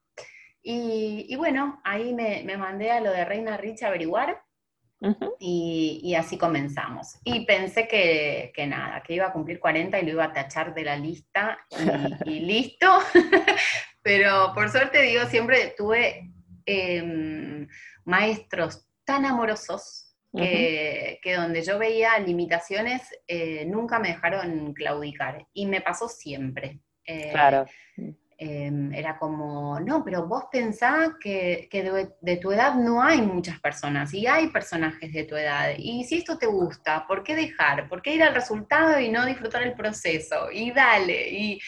Y, 0.62 1.26
y 1.28 1.36
bueno, 1.36 1.80
ahí 1.84 2.12
me, 2.14 2.42
me 2.44 2.56
mandé 2.56 2.90
a 2.90 3.00
lo 3.00 3.10
de 3.12 3.24
Reina 3.24 3.56
Rich 3.56 3.82
a 3.82 3.88
averiguar, 3.88 4.42
Ujú. 5.02 5.34
y, 5.38 6.00
y 6.02 6.14
así 6.14 6.36
comenzamos. 6.36 7.16
Y 7.24 7.46
pensé 7.46 7.88
que, 7.88 8.52
que 8.54 8.66
nada, 8.66 9.02
que 9.02 9.14
iba 9.14 9.26
a 9.28 9.32
cumplir 9.32 9.58
40 9.58 9.98
y 9.98 10.04
lo 10.04 10.10
iba 10.12 10.24
a 10.24 10.32
tachar 10.32 10.74
de 10.74 10.84
la 10.84 10.96
lista 10.96 11.58
y, 12.26 12.30
y 12.30 12.40
listo. 12.40 12.86
Pero 14.02 14.52
por 14.54 14.68
suerte, 14.70 15.00
digo, 15.02 15.24
siempre 15.26 15.74
tuve 15.76 16.30
em, 16.66 17.66
maestros 18.04 18.86
tan 19.04 19.24
amorosos 19.24 20.09
que, 20.34 21.18
que 21.22 21.34
donde 21.34 21.62
yo 21.62 21.78
veía 21.78 22.18
limitaciones 22.18 23.02
eh, 23.26 23.64
nunca 23.66 23.98
me 23.98 24.08
dejaron 24.08 24.72
claudicar. 24.74 25.46
Y 25.52 25.66
me 25.66 25.80
pasó 25.80 26.08
siempre. 26.08 26.80
Eh, 27.04 27.30
Claro. 27.32 27.66
eh, 28.38 28.90
era 28.94 29.18
como, 29.18 29.78
no, 29.80 30.02
pero 30.04 30.26
vos 30.26 30.44
pensás 30.50 31.10
que, 31.20 31.68
que 31.70 31.82
de, 31.82 32.14
de 32.20 32.36
tu 32.38 32.52
edad 32.52 32.74
no 32.74 33.02
hay 33.02 33.20
muchas 33.20 33.60
personas 33.60 34.14
y 34.14 34.26
hay 34.26 34.48
personajes 34.48 35.12
de 35.12 35.24
tu 35.24 35.36
edad. 35.36 35.72
Y 35.76 36.04
si 36.04 36.18
esto 36.18 36.38
te 36.38 36.46
gusta, 36.46 37.06
¿por 37.06 37.22
qué 37.22 37.34
dejar? 37.34 37.88
¿Por 37.88 38.00
qué 38.00 38.14
ir 38.14 38.22
al 38.22 38.34
resultado 38.34 38.98
y 38.98 39.10
no 39.10 39.26
disfrutar 39.26 39.62
el 39.62 39.74
proceso? 39.74 40.50
Y 40.52 40.70
dale. 40.70 41.28
Y, 41.30 41.60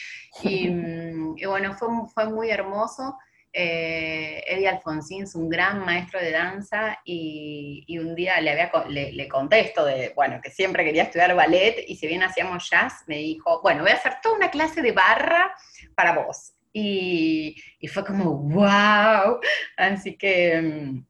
y, 0.44 0.70
mm, 0.70 1.34
y 1.38 1.44
bueno, 1.46 1.74
fue, 1.74 1.88
fue 2.14 2.26
muy 2.30 2.50
hermoso. 2.50 3.18
Eh, 3.54 4.42
Eddie 4.46 4.68
Alfonsín 4.68 5.24
es 5.24 5.34
un 5.34 5.50
gran 5.50 5.84
maestro 5.84 6.18
de 6.18 6.30
danza 6.30 6.98
y, 7.04 7.84
un 7.98 8.14
día 8.14 8.40
le, 8.40 8.50
había, 8.50 8.72
le, 8.88 9.12
le 9.12 9.28
conté 9.28 9.60
esto 9.60 9.84
de, 9.84 10.12
bueno, 10.16 10.40
que 10.42 10.50
siempre 10.50 10.84
quería 10.84 11.02
estudiar 11.04 11.34
ballet 11.34 11.84
y 11.86 11.96
si 11.96 12.06
bien 12.06 12.22
hacíamos 12.22 12.68
jazz, 12.70 13.04
me 13.06 13.18
dijo, 13.18 13.60
bueno, 13.62 13.82
voy 13.82 13.92
a 13.92 13.96
hacer 13.96 14.14
toda 14.22 14.36
una 14.36 14.50
clase 14.50 14.80
de 14.80 14.92
barra 14.92 15.54
para 15.94 16.24
vos. 16.24 16.54
Y, 16.72 17.56
fue 17.92 18.04
como, 18.04 18.36
wow. 18.36 19.38
Así 19.76 20.16
que, 20.16 20.62
mm, 20.62 21.06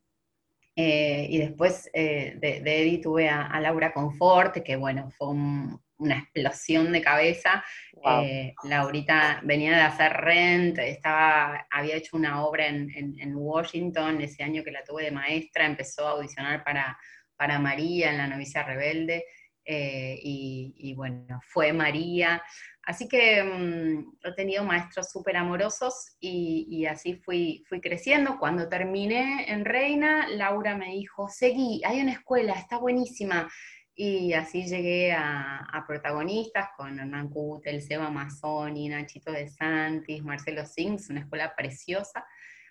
eh, 0.77 1.27
y 1.31 1.39
después 1.39 1.89
eh, 1.93 2.35
de, 2.39 2.61
de 2.61 2.83
Eddie 2.83 2.99
tuve 2.99 3.29
a, 3.29 3.47
a 3.47 3.61
Laura 3.61 3.93
Conforte, 3.93 4.65
que 4.65 4.77
bueno, 4.77 5.11
fue 5.17 5.29
un- 5.29 5.81
una 6.03 6.19
explosión 6.19 6.93
de 6.93 7.01
cabeza. 7.01 7.65
Wow. 7.95 8.23
Eh, 8.25 8.55
Laurita 8.65 9.41
venía 9.45 9.73
de 9.77 9.83
hacer 9.83 10.13
Rent, 10.13 10.79
estaba, 10.79 11.67
había 11.71 11.97
hecho 11.97 12.17
una 12.17 12.45
obra 12.45 12.67
en, 12.67 12.91
en- 12.91 13.19
en 13.21 13.35
Washington 13.37 14.21
ese 14.21 14.43
año 14.43 14.63
que 14.65 14.73
la 14.73 14.85
tuve 14.85 15.05
de 15.05 15.11
maestra, 15.13 15.67
empezó 15.67 16.07
a 16.07 16.13
audicionar 16.13 16.65
para, 16.65 16.99
para 17.37 17.59
María 17.59 18.11
en 18.11 18.19
La 18.19 18.27
novicia 18.27 18.63
rebelde, 18.63 19.25
eh, 19.65 20.19
y, 20.23 20.75
y 20.77 20.95
bueno, 20.95 21.39
fue 21.47 21.73
María. 21.73 22.43
Así 22.85 23.07
que 23.07 23.45
mm, 23.45 24.17
he 24.27 24.33
tenido 24.35 24.65
maestros 24.65 25.09
súper 25.13 25.37
amorosos 25.37 26.17
y, 26.19 26.67
y 26.69 26.87
así 26.87 27.15
fui, 27.15 27.63
fui 27.69 27.81
creciendo. 27.81 28.39
Cuando 28.41 28.69
terminé 28.69 29.49
en 29.53 29.65
Reina, 29.65 30.27
Laura 30.29 30.77
me 30.77 30.91
dijo, 30.91 31.29
seguí, 31.29 31.81
hay 31.85 32.01
una 32.01 32.11
escuela, 32.13 32.55
está 32.55 32.79
buenísima. 32.79 33.49
Y 33.95 34.33
así 34.33 34.65
llegué 34.65 35.13
a, 35.13 35.85
protagonistas 35.87 36.69
con 36.77 36.99
Hernán 36.99 37.29
Cutel, 37.29 37.83
Seba 37.83 38.11
Mazzoni, 38.11 38.89
Nachito 38.89 39.31
de 39.33 39.49
Santis, 39.49 40.23
Marcelo 40.23 40.65
Sings, 40.65 41.11
una 41.11 41.21
escuela 41.21 41.55
preciosa. 41.55 42.25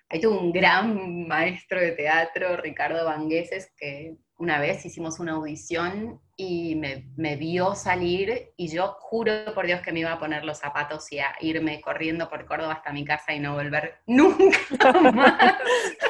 Ahí 0.08 0.20
tuve 0.20 0.38
un 0.38 0.52
gran 0.52 1.26
maestro 1.28 1.80
de 1.80 1.92
teatro, 1.92 2.56
Ricardo 2.56 3.04
Vangueses, 3.04 3.72
que 3.76 4.16
una 4.38 4.58
vez 4.60 4.84
hicimos 4.84 5.20
una 5.20 5.32
audición 5.32 6.20
y 6.36 6.74
me, 6.74 7.06
me 7.16 7.36
vio 7.36 7.74
salir 7.76 8.52
y 8.56 8.68
yo 8.68 8.96
juro 8.98 9.32
por 9.54 9.66
Dios 9.66 9.80
que 9.82 9.92
me 9.92 10.00
iba 10.00 10.12
a 10.12 10.18
poner 10.18 10.44
los 10.44 10.58
zapatos 10.58 11.12
y 11.12 11.20
a 11.20 11.32
irme 11.40 11.80
corriendo 11.80 12.28
por 12.28 12.44
Córdoba 12.46 12.72
hasta 12.74 12.92
mi 12.92 13.04
casa 13.04 13.32
y 13.32 13.38
no 13.40 13.54
volver 13.54 13.98
nunca 14.06 14.92
más. 15.12 15.54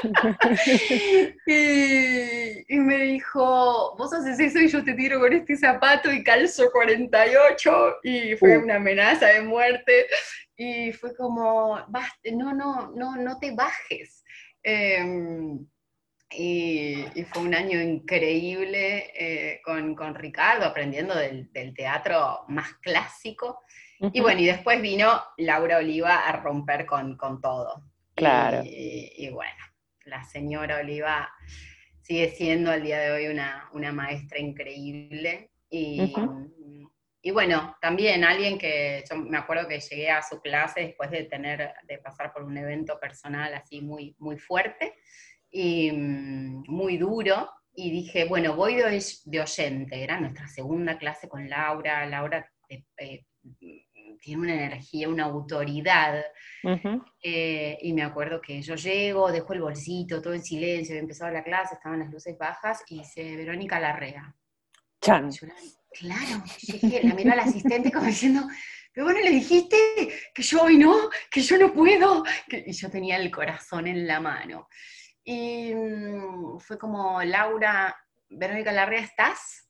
y, 1.47 2.75
y 2.75 2.79
me 2.79 2.97
dijo, 2.99 3.95
vos 3.97 4.13
haces 4.13 4.39
eso 4.41 4.59
y 4.61 4.69
yo 4.69 4.83
te 4.85 4.95
tiro 4.95 5.21
con 5.21 5.33
este 5.33 5.57
zapato 5.57 6.11
y 6.13 6.23
calzo 6.25 6.71
48 6.73 7.97
y 8.03 8.37
fue 8.37 8.59
Uh. 8.59 8.63
una 8.63 8.77
amenaza 8.77 9.27
de 9.27 9.43
muerte 9.43 10.07
y 10.57 10.93
fue 10.93 11.15
como, 11.17 11.85
"Basta, 11.89 12.31
no, 12.33 12.55
no, 12.55 12.93
no, 12.95 13.17
no 13.17 13.39
te 13.39 13.53
bajes. 13.53 14.23
Em, 14.63 15.67
y, 16.35 17.05
y 17.15 17.25
fue 17.25 17.43
un 17.43 17.55
año 17.55 17.81
increíble 17.81 19.13
eh, 19.15 19.61
con, 19.65 19.95
con 19.95 20.15
Ricardo, 20.15 20.67
aprendiendo 20.67 21.15
del, 21.15 21.53
del 21.53 21.75
teatro 21.75 22.45
más 22.49 22.75
clásico. 22.75 23.61
Y 24.13 24.21
bueno, 24.21 24.41
y 24.41 24.47
después 24.47 24.83
vino 24.83 25.23
Laura 25.37 25.79
Oliva 25.79 26.27
a 26.27 26.33
romper 26.33 26.87
con, 26.87 27.17
con 27.17 27.41
todo. 27.41 27.85
Claro. 28.17 28.63
Y, 28.65 29.13
y 29.17 29.31
bueno, 29.31 29.65
la 30.07 30.25
señora 30.25 30.79
Oliva 30.79 31.31
sigue 32.03 32.31
siendo 32.31 32.73
al 32.73 32.83
día 32.83 32.99
de 32.99 33.13
hoy 33.13 33.29
una, 33.29 33.69
una 33.73 33.93
maestra 33.93 34.41
increíble. 34.41 35.53
Y, 35.71 36.13
y 37.23 37.31
bueno, 37.31 37.77
también 37.81 38.25
alguien 38.25 38.59
que 38.59 39.05
yo 39.09 39.17
me 39.17 39.39
acuerdo 39.39 39.69
que 39.69 39.79
llegué 39.79 40.11
a 40.11 40.21
su 40.21 40.41
clase 40.41 40.81
después 40.81 41.11
de 41.13 41.23
tener, 41.23 41.73
de 41.85 41.99
pasar 41.99 42.33
por 42.33 42.43
un 42.43 42.59
evento 42.59 42.99
personal 42.99 43.55
así 43.55 43.81
muy, 43.81 44.17
muy 44.19 44.37
fuerte 44.37 44.97
y 45.53 45.93
mm, 45.93 46.65
muy 46.67 46.97
duro. 46.97 47.49
Y 47.75 47.91
dije, 47.91 48.25
bueno, 48.25 48.57
voy 48.57 48.75
de, 48.77 48.85
oy- 48.85 49.19
de 49.27 49.41
oyente. 49.41 50.03
Era 50.03 50.19
nuestra 50.21 50.49
segunda 50.49 50.99
clase 50.99 51.29
con 51.29 51.49
Laura. 51.49 52.05
Laura 52.07 52.51
eh, 52.69 52.85
eh, 52.99 53.25
tiene 54.21 54.43
una 54.43 54.55
energía, 54.55 55.09
una 55.09 55.25
autoridad. 55.25 56.23
Eh, 57.23 57.79
y 57.83 57.93
me 57.93 58.03
acuerdo 58.03 58.41
que 58.41 58.61
yo 58.63 58.75
llego, 58.75 59.31
dejo 59.33 59.53
el 59.53 59.61
bolsito, 59.63 60.21
todo 60.21 60.35
en 60.35 60.43
silencio, 60.43 60.93
había 60.95 61.03
empezado 61.03 61.31
la 61.33 61.43
clase, 61.45 61.75
estaban 61.75 61.99
las 62.01 62.11
luces 62.11 62.37
bajas, 62.39 62.83
y 62.89 62.99
dice 62.99 63.37
Verónica 63.37 63.79
Larrea. 63.81 64.35
Chan. 65.01 65.31
Yo 65.31 65.47
la- 65.47 65.55
claro, 65.93 66.43
dije, 66.67 67.01
la 67.03 67.15
miro 67.15 67.33
al 67.33 67.41
asistente 67.41 67.91
como 67.91 68.07
diciendo, 68.07 68.43
pero 68.93 69.07
bueno, 69.07 69.21
le 69.21 69.31
dijiste 69.31 69.77
que 70.35 70.43
yo 70.43 70.63
hoy 70.63 70.79
no, 70.79 70.95
que 71.31 71.41
yo 71.41 71.59
no 71.59 71.73
puedo, 71.73 72.23
que- 72.49 72.65
y 72.67 72.73
yo 72.73 72.91
tenía 72.91 73.17
el 73.17 73.31
corazón 73.31 73.87
en 73.87 74.07
la 74.07 74.21
mano. 74.21 74.69
Y 75.25 75.75
mm, 75.75 76.59
fue 76.61 76.79
como, 76.79 77.23
Laura, 77.23 77.97
Verónica 78.29 78.73
Larrea, 78.73 79.01
¿estás? 79.01 79.69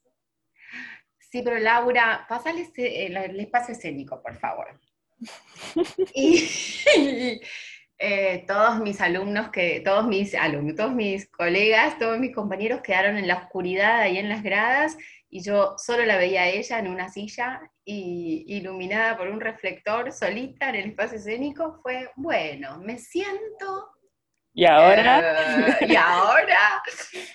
Sí, 1.19 1.43
pero 1.43 1.59
Laura, 1.59 2.27
pásale 2.29 2.63
ese- 2.63 3.07
el, 3.07 3.17
el 3.17 3.41
espacio 3.41 3.73
escénico, 3.75 4.23
por 4.23 4.35
favor. 4.37 4.79
y, 6.15 6.49
y, 6.97 7.41
eh, 7.99 8.45
todos 8.47 8.81
mis 8.81 9.01
alumnos, 9.01 9.51
que, 9.51 9.81
todos 9.81 10.07
mis 10.07 10.35
alumnos, 10.35 10.77
todos 10.77 10.95
mis 10.95 11.29
colegas, 11.31 11.99
todos 11.99 12.19
mis 12.19 12.35
compañeros 12.35 12.81
quedaron 12.83 13.17
en 13.17 13.29
la 13.29 13.37
oscuridad 13.37 14.01
ahí 14.01 14.19
en 14.19 14.29
las 14.29 14.43
gradas 14.43 14.97
y 15.31 15.43
yo 15.43 15.77
solo 15.79 16.05
la 16.05 16.17
veía 16.19 16.43
a 16.43 16.49
ella 16.49 16.79
en 16.79 16.89
una 16.89 17.09
silla 17.09 17.63
y 17.85 18.45
iluminada 18.49 19.17
por 19.17 19.29
un 19.29 19.41
reflector 19.41 20.13
solita 20.13 20.69
en 20.69 20.75
el 20.75 20.91
espacio 20.91 21.17
escénico. 21.19 21.79
Fue, 21.83 22.11
bueno, 22.17 22.79
me 22.81 22.99
siento... 22.99 23.92
¿Y 24.55 24.65
ahora? 24.65 25.21
eh, 25.81 25.87
y 25.89 25.95
ahora... 25.97 26.83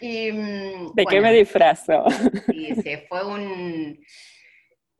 Y, 0.01 0.32
mm, 0.32 0.93
¿De 0.93 1.05
qué 1.05 1.22
me 1.22 1.34
disfrazo? 1.34 2.05
y 2.51 2.76
se 2.76 3.05
fue 3.09 3.26
un... 3.26 3.99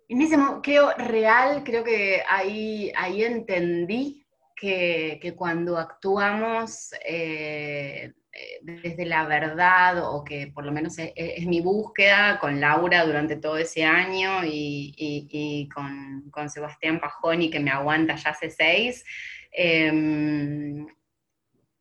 En 0.09 0.22
ese 0.22 0.38
creo 0.63 0.93
real, 0.97 1.63
creo 1.65 1.84
que 1.84 2.24
ahí, 2.30 2.91
ahí 2.95 3.24
entendí 3.24 4.26
que, 4.55 5.20
que 5.22 5.36
cuando 5.36 5.78
actuamos 5.78 6.91
eh, 7.05 8.13
eh, 8.32 8.59
desde 8.61 9.05
la 9.05 9.26
verdad, 9.26 10.09
o 10.09 10.24
que 10.24 10.47
por 10.47 10.65
lo 10.65 10.72
menos 10.72 10.97
es, 10.97 11.11
es 11.15 11.45
mi 11.45 11.59
búsqueda 11.59 12.39
con 12.39 12.59
Laura 12.61 13.03
durante 13.05 13.36
todo 13.36 13.57
ese 13.57 13.84
año 13.84 14.45
y, 14.45 14.93
y- 14.97 15.28
y 15.30 15.70
con, 15.70 16.30
con 16.32 16.49
Sebastián 16.49 16.99
Pajoni, 17.01 17.49
que 17.49 17.59
me 17.59 17.72
aguanta 17.72 18.15
ya 18.15 18.30
hace 18.30 18.49
seis, 18.49 19.03
em, 19.51 20.88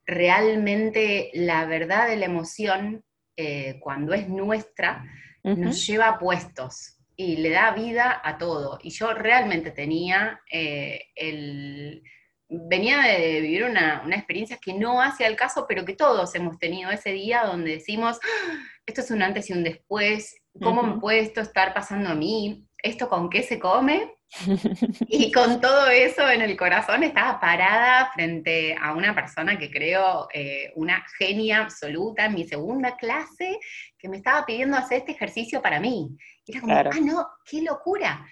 realmente 0.06 1.30
la 1.34 1.66
verdad 1.66 2.08
de 2.08 2.16
la 2.16 2.26
emoción, 2.26 3.04
eh, 3.36 3.78
cuando 3.80 4.14
es 4.14 4.28
nuestra, 4.28 5.04
nos 5.42 5.86
lleva 5.86 6.18
puestos 6.18 6.98
y 7.16 7.36
le 7.36 7.50
da 7.50 7.70
vida 7.72 8.20
a 8.24 8.36
todo. 8.36 8.78
Y 8.82 8.90
yo 8.90 9.14
realmente 9.14 9.70
tenía 9.70 10.40
eh, 10.50 11.04
el... 11.14 12.02
Venía 12.48 13.00
de 13.02 13.40
vivir 13.40 13.64
una, 13.64 14.02
una 14.04 14.16
experiencia 14.16 14.58
que 14.60 14.72
no 14.72 15.02
hace 15.02 15.24
al 15.24 15.34
caso, 15.34 15.66
pero 15.68 15.84
que 15.84 15.94
todos 15.96 16.34
hemos 16.36 16.58
tenido 16.58 16.90
ese 16.90 17.10
día 17.10 17.42
donde 17.44 17.72
decimos, 17.72 18.18
"Ah, 18.22 18.58
esto 18.86 19.00
es 19.00 19.10
un 19.10 19.22
antes 19.22 19.50
y 19.50 19.52
un 19.52 19.64
después, 19.64 20.40
¿cómo 20.62 20.82
me 20.82 21.00
puede 21.00 21.20
esto 21.20 21.40
estar 21.40 21.74
pasando 21.74 22.08
a 22.10 22.14
mí? 22.14 22.64
¿Esto 22.82 23.08
con 23.08 23.30
qué 23.30 23.42
se 23.42 23.58
come? 23.58 24.15
Y 25.08 25.30
con 25.32 25.60
todo 25.60 25.88
eso 25.88 26.28
en 26.28 26.42
el 26.42 26.56
corazón 26.56 27.02
estaba 27.02 27.40
parada 27.40 28.10
frente 28.12 28.76
a 28.80 28.92
una 28.92 29.14
persona 29.14 29.58
que 29.58 29.70
creo 29.70 30.28
eh, 30.32 30.72
una 30.74 31.04
genia 31.18 31.60
absoluta 31.62 32.26
en 32.26 32.34
mi 32.34 32.44
segunda 32.46 32.96
clase, 32.96 33.58
que 33.98 34.08
me 34.08 34.18
estaba 34.18 34.44
pidiendo 34.44 34.76
hacer 34.76 34.98
este 34.98 35.12
ejercicio 35.12 35.62
para 35.62 35.80
mí. 35.80 36.16
Y 36.44 36.52
era 36.52 36.60
como, 36.60 36.72
Claro. 36.72 36.90
ah, 36.92 37.00
no, 37.00 37.26
qué 37.44 37.62
locura. 37.62 38.26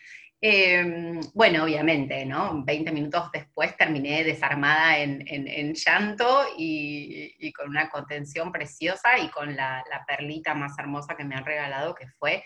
Eh, 0.47 1.21
bueno, 1.33 1.65
obviamente, 1.65 2.27
¿no? 2.27 2.63
20 2.65 2.93
minutos 2.93 3.31
después 3.33 3.75
terminé 3.79 4.25
desarmada 4.25 4.99
en, 4.99 5.25
en- 5.27 5.49
en 5.49 5.73
llanto 5.75 6.45
y, 6.59 7.35
y 7.39 7.51
con 7.53 7.71
una 7.71 7.89
contención 7.89 8.53
preciosa 8.53 9.19
y 9.19 9.29
con 9.31 9.57
la, 9.57 9.83
la 9.91 10.05
perlita 10.05 10.53
más 10.53 10.79
hermosa 10.79 11.17
que 11.17 11.25
me 11.25 11.35
han 11.35 11.47
regalado, 11.47 11.95
que 11.95 12.09
fue 12.09 12.45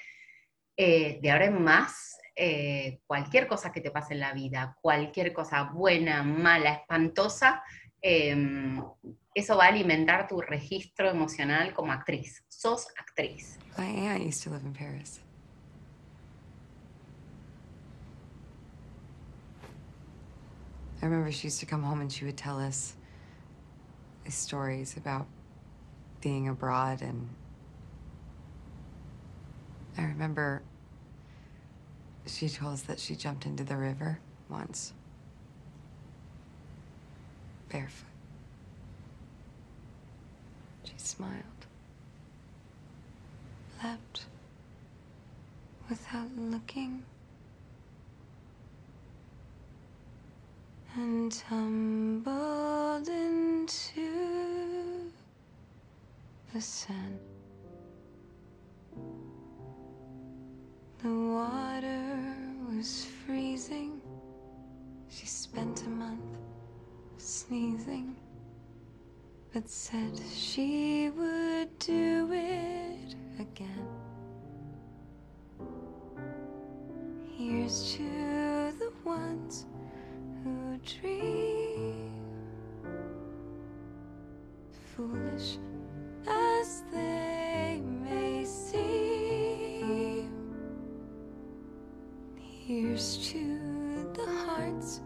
eh, 0.76 1.18
de 1.20 1.30
ahora 1.32 1.46
en 1.46 1.60
más, 1.60 2.17
eh, 2.40 3.00
cualquier 3.06 3.48
cosa 3.48 3.72
que 3.72 3.80
te 3.80 3.90
pase 3.90 4.14
en 4.14 4.20
la 4.20 4.32
vida, 4.32 4.76
cualquier 4.80 5.32
cosa 5.32 5.64
buena, 5.64 6.22
mala, 6.22 6.72
espantosa, 6.72 7.62
eh, 8.00 8.80
eso 9.34 9.56
va 9.56 9.64
a 9.64 9.68
alimentar 9.68 10.28
tu 10.28 10.40
registro 10.40 11.10
emocional 11.10 11.74
como 11.74 11.92
actriz. 11.92 12.44
Sos 12.48 12.86
actriz. 12.96 13.58
My 13.76 13.86
aunt 13.86 14.24
used 14.24 14.42
to 14.44 14.50
live 14.50 14.64
in 14.64 14.72
Paris. 14.72 15.20
I 21.00 21.06
remember 21.06 21.30
she 21.30 21.48
used 21.48 21.60
to 21.60 21.66
come 21.66 21.82
home 21.82 22.00
and 22.00 22.10
she 22.10 22.24
would 22.24 22.36
tell 22.36 22.58
us 22.58 22.94
stories 24.28 24.96
about 24.96 25.26
being 26.20 26.48
abroad 26.48 27.02
and 27.02 27.28
I 29.96 30.02
remember 30.02 30.62
she 32.28 32.48
told 32.48 32.74
us 32.74 32.82
that 32.82 33.00
she 33.00 33.14
jumped 33.14 33.46
into 33.46 33.64
the 33.64 33.76
river 33.76 34.18
once. 34.48 34.92
Barefoot. 37.70 38.06
She 40.84 40.94
smiled. 40.96 41.42
Leapt 43.82 44.26
without 45.88 46.28
looking 46.36 47.02
and 50.96 51.30
tumbled 51.30 53.08
into 53.08 55.10
the 56.52 56.60
sand. 56.60 57.27
The 61.00 61.14
water 61.14 62.34
was 62.68 63.06
freezing. 63.24 64.00
She 65.08 65.26
spent 65.26 65.84
a 65.86 65.88
month 65.88 66.36
sneezing, 67.18 68.16
but 69.52 69.68
said 69.68 70.20
she 70.34 71.10
would 71.10 71.78
do 71.78 72.30
it 72.32 73.14
again. 73.38 73.86
Here's 77.36 77.92
to 77.94 78.72
the 78.80 78.92
ones 79.04 79.66
who 80.42 80.78
dream, 80.78 82.10
foolish 84.96 85.58
as 86.26 86.82
they 86.92 87.37
Here's 92.68 93.16
to 93.32 94.12
the 94.12 94.26
hearts 94.44 95.00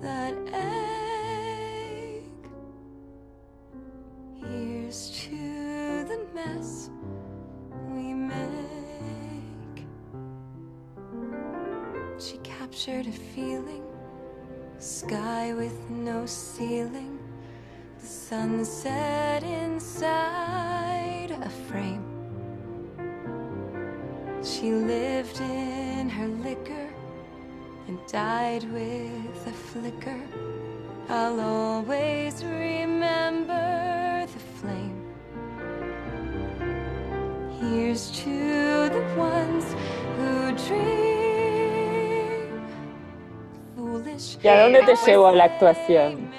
that 0.00 0.34
ache. 0.52 2.24
Here's 4.34 5.10
to 5.20 6.04
the 6.08 6.26
mess 6.34 6.90
we 7.92 8.12
make. 8.14 9.86
She 12.18 12.38
captured 12.38 13.06
a 13.06 13.12
feeling, 13.12 13.84
sky 14.80 15.54
with 15.54 15.78
no 15.90 16.26
ceiling, 16.26 17.20
the 18.00 18.06
sunset 18.06 19.44
inside 19.44 21.30
a 21.30 21.48
frame. 21.68 22.02
She 24.42 24.72
lived 24.72 25.40
in 25.40 26.08
her 26.08 26.26
liquor 26.26 26.87
and 27.88 27.98
died 28.06 28.64
with 28.72 29.46
a 29.46 29.52
flicker. 29.52 30.20
I'll 31.08 31.40
always 31.40 32.44
remember 32.44 34.26
the 34.26 34.38
flame. 34.60 35.04
Here's 37.60 38.10
to 38.22 38.88
the 38.90 39.02
ones 39.16 39.64
who 40.16 40.52
dream. 40.66 42.60
Foolish. 43.74 44.38
¿Y 44.42 44.48
a 44.48 44.62
dónde 44.64 44.82
te 44.84 44.94
llevó 45.06 45.32
la 45.32 45.44
actuación? 45.44 46.30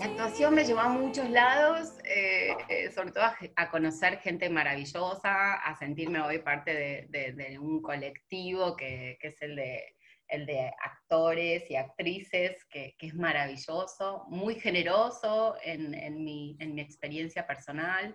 La 0.00 0.06
actuación 0.06 0.54
me 0.54 0.64
llevó 0.64 0.80
a 0.80 0.88
muchos 0.88 1.28
lados, 1.30 1.92
eh, 2.04 2.56
eh, 2.68 2.90
sobre 2.92 3.10
todo 3.12 3.24
a, 3.24 3.36
a 3.56 3.70
conocer 3.70 4.18
gente 4.18 4.48
maravillosa, 4.48 5.54
a 5.54 5.76
sentirme 5.76 6.20
hoy 6.20 6.38
parte 6.38 6.72
de, 6.74 7.06
de- 7.08 7.32
de 7.32 7.58
un 7.58 7.82
colectivo 7.82 8.76
que, 8.76 9.16
que 9.20 9.28
es 9.28 9.42
el 9.42 9.56
de, 9.56 9.96
el 10.28 10.46
de 10.46 10.72
actores 10.82 11.70
y 11.70 11.76
actrices, 11.76 12.64
que, 12.66 12.94
que 12.98 13.06
es 13.06 13.14
maravilloso, 13.14 14.24
muy 14.28 14.54
generoso 14.56 15.56
en, 15.62 15.94
en 15.94 16.24
mi, 16.24 16.56
en 16.60 16.74
mi 16.74 16.82
experiencia 16.82 17.46
personal 17.46 18.14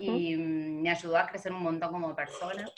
y 0.00 0.36
mm, 0.36 0.82
me 0.82 0.90
ayudó 0.90 1.18
a 1.18 1.26
crecer 1.26 1.52
un 1.52 1.62
montón 1.62 1.92
como 1.92 2.14
persona 2.14 2.68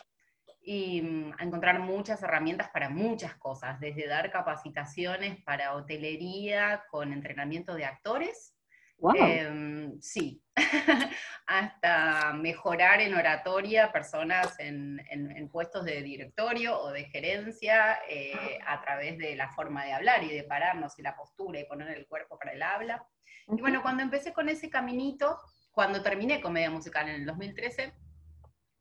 y 0.62 1.02
mm, 1.02 1.32
a 1.38 1.44
encontrar 1.44 1.80
muchas 1.80 2.22
herramientas 2.22 2.70
para 2.70 2.88
muchas 2.88 3.34
cosas, 3.36 3.80
desde 3.80 4.06
dar 4.06 4.30
capacitaciones 4.30 5.42
para 5.42 5.74
hotelería 5.74 6.84
con 6.90 7.12
entrenamiento 7.12 7.74
de 7.74 7.84
actores, 7.84 8.54
Wow. 9.00 9.14
em, 9.16 10.00
sí, 10.00 10.42
hasta 11.46 12.32
mejorar 12.34 13.00
en 13.00 13.14
oratoria 13.14 13.90
personas 13.92 14.58
en, 14.60 15.00
en- 15.10 15.30
en 15.36 15.48
puestos 15.48 15.84
de 15.84 16.02
directorio 16.02 16.78
o 16.78 16.90
de 16.92 17.04
gerencia 17.06 17.98
eh, 18.08 18.58
a 18.66 18.80
través 18.82 19.16
de 19.18 19.34
la 19.36 19.48
forma 19.50 19.84
de 19.84 19.92
hablar 19.94 20.22
y 20.22 20.28
de 20.28 20.44
pararnos 20.44 20.98
y 20.98 21.02
la 21.02 21.16
postura 21.16 21.58
y 21.60 21.64
poner 21.64 21.96
el 21.96 22.06
cuerpo 22.06 22.38
para 22.38 22.52
el 22.52 22.62
habla. 22.62 23.04
Y 23.48 23.60
bueno, 23.60 23.80
cuando 23.82 24.02
empecé 24.02 24.32
con 24.32 24.48
ese 24.48 24.68
caminito, 24.70 25.38
cuando 25.72 26.02
terminé 26.02 26.40
comedia 26.40 26.70
musical 26.70 27.08
en 27.08 27.14
el 27.16 27.26
2013, 27.26 27.92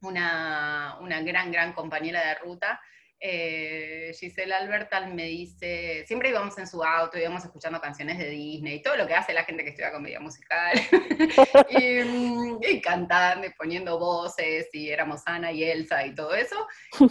una, 0.02 0.98
una 1.02 1.22
gran, 1.22 1.52
gran 1.52 1.74
compañera 1.74 2.22
de 2.28 2.36
ruta, 2.36 2.80
eh, 3.20 4.12
Giselle 4.18 4.54
Albertal 4.54 5.14
me 5.14 5.26
dice, 5.26 6.06
siempre 6.08 6.30
íbamos 6.30 6.58
en 6.58 6.68
su 6.68 6.84
auto, 6.84 7.18
íbamos 7.18 7.44
escuchando 7.44 7.82
canciones 7.82 8.18
de 8.18 8.30
Disney, 8.30 8.82
todo 8.82 8.96
lo 8.96 9.06
que 9.08 9.16
hace 9.16 9.34
la 9.34 9.44
gente 9.44 9.64
que 9.64 9.72
estudia 9.72 9.92
comedia 9.92 10.20
musical, 10.20 10.72
y, 11.70 12.00
mm, 12.04 12.60
y 12.70 12.82
cantando 12.82 13.48
poniendo 13.58 14.00
voces, 14.00 14.70
y 14.74 14.90
éramos 14.90 15.22
Ana 15.26 15.52
y 15.52 15.64
Elsa 15.64 16.06
y 16.06 16.16
todo 16.16 16.34
eso, 16.34 16.56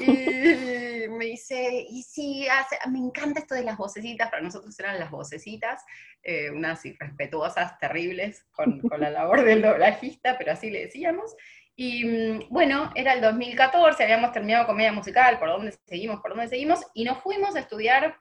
y 0.01 1.09
me 1.09 1.27
dice, 1.27 1.87
y 1.91 2.03
sí, 2.03 2.49
hace- 2.49 2.79
me 2.91 2.99
encanta 2.99 3.41
esto 3.41 3.55
de 3.55 3.65
las 3.65 3.77
vocecitas, 3.77 4.31
para 4.31 4.43
nosotros 4.43 4.79
eran 4.79 4.99
las 4.99 5.11
vocecitas, 5.11 5.83
eh, 6.23 6.51
unas 6.51 6.85
irrespetuosas, 6.85 7.79
terribles, 7.79 8.45
con, 8.53 8.81
con 8.81 9.01
la 9.01 9.11
labor 9.11 9.45
del 9.45 9.63
doblajista, 9.63 10.37
pero 10.37 10.53
así 10.53 10.71
le 10.71 10.81
decíamos. 10.87 11.35
Y 11.81 12.05
mm, 12.05 12.49
bueno, 12.51 12.91
era 12.97 13.13
el 13.13 13.21
2014, 13.21 14.03
habíamos 14.03 14.33
terminado 14.33 14.67
comedia 14.67 14.93
musical, 14.93 15.39
por 15.39 15.49
dónde 15.49 15.79
seguimos, 15.87 16.21
por 16.21 16.33
dónde 16.33 16.49
seguimos, 16.49 16.81
y 16.93 17.05
nos 17.05 17.23
fuimos 17.23 17.55
a 17.55 17.61
estudiar 17.61 18.19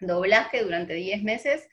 doblaje 0.00 0.62
durante 0.62 0.94
10 0.94 1.22
meses, 1.22 1.68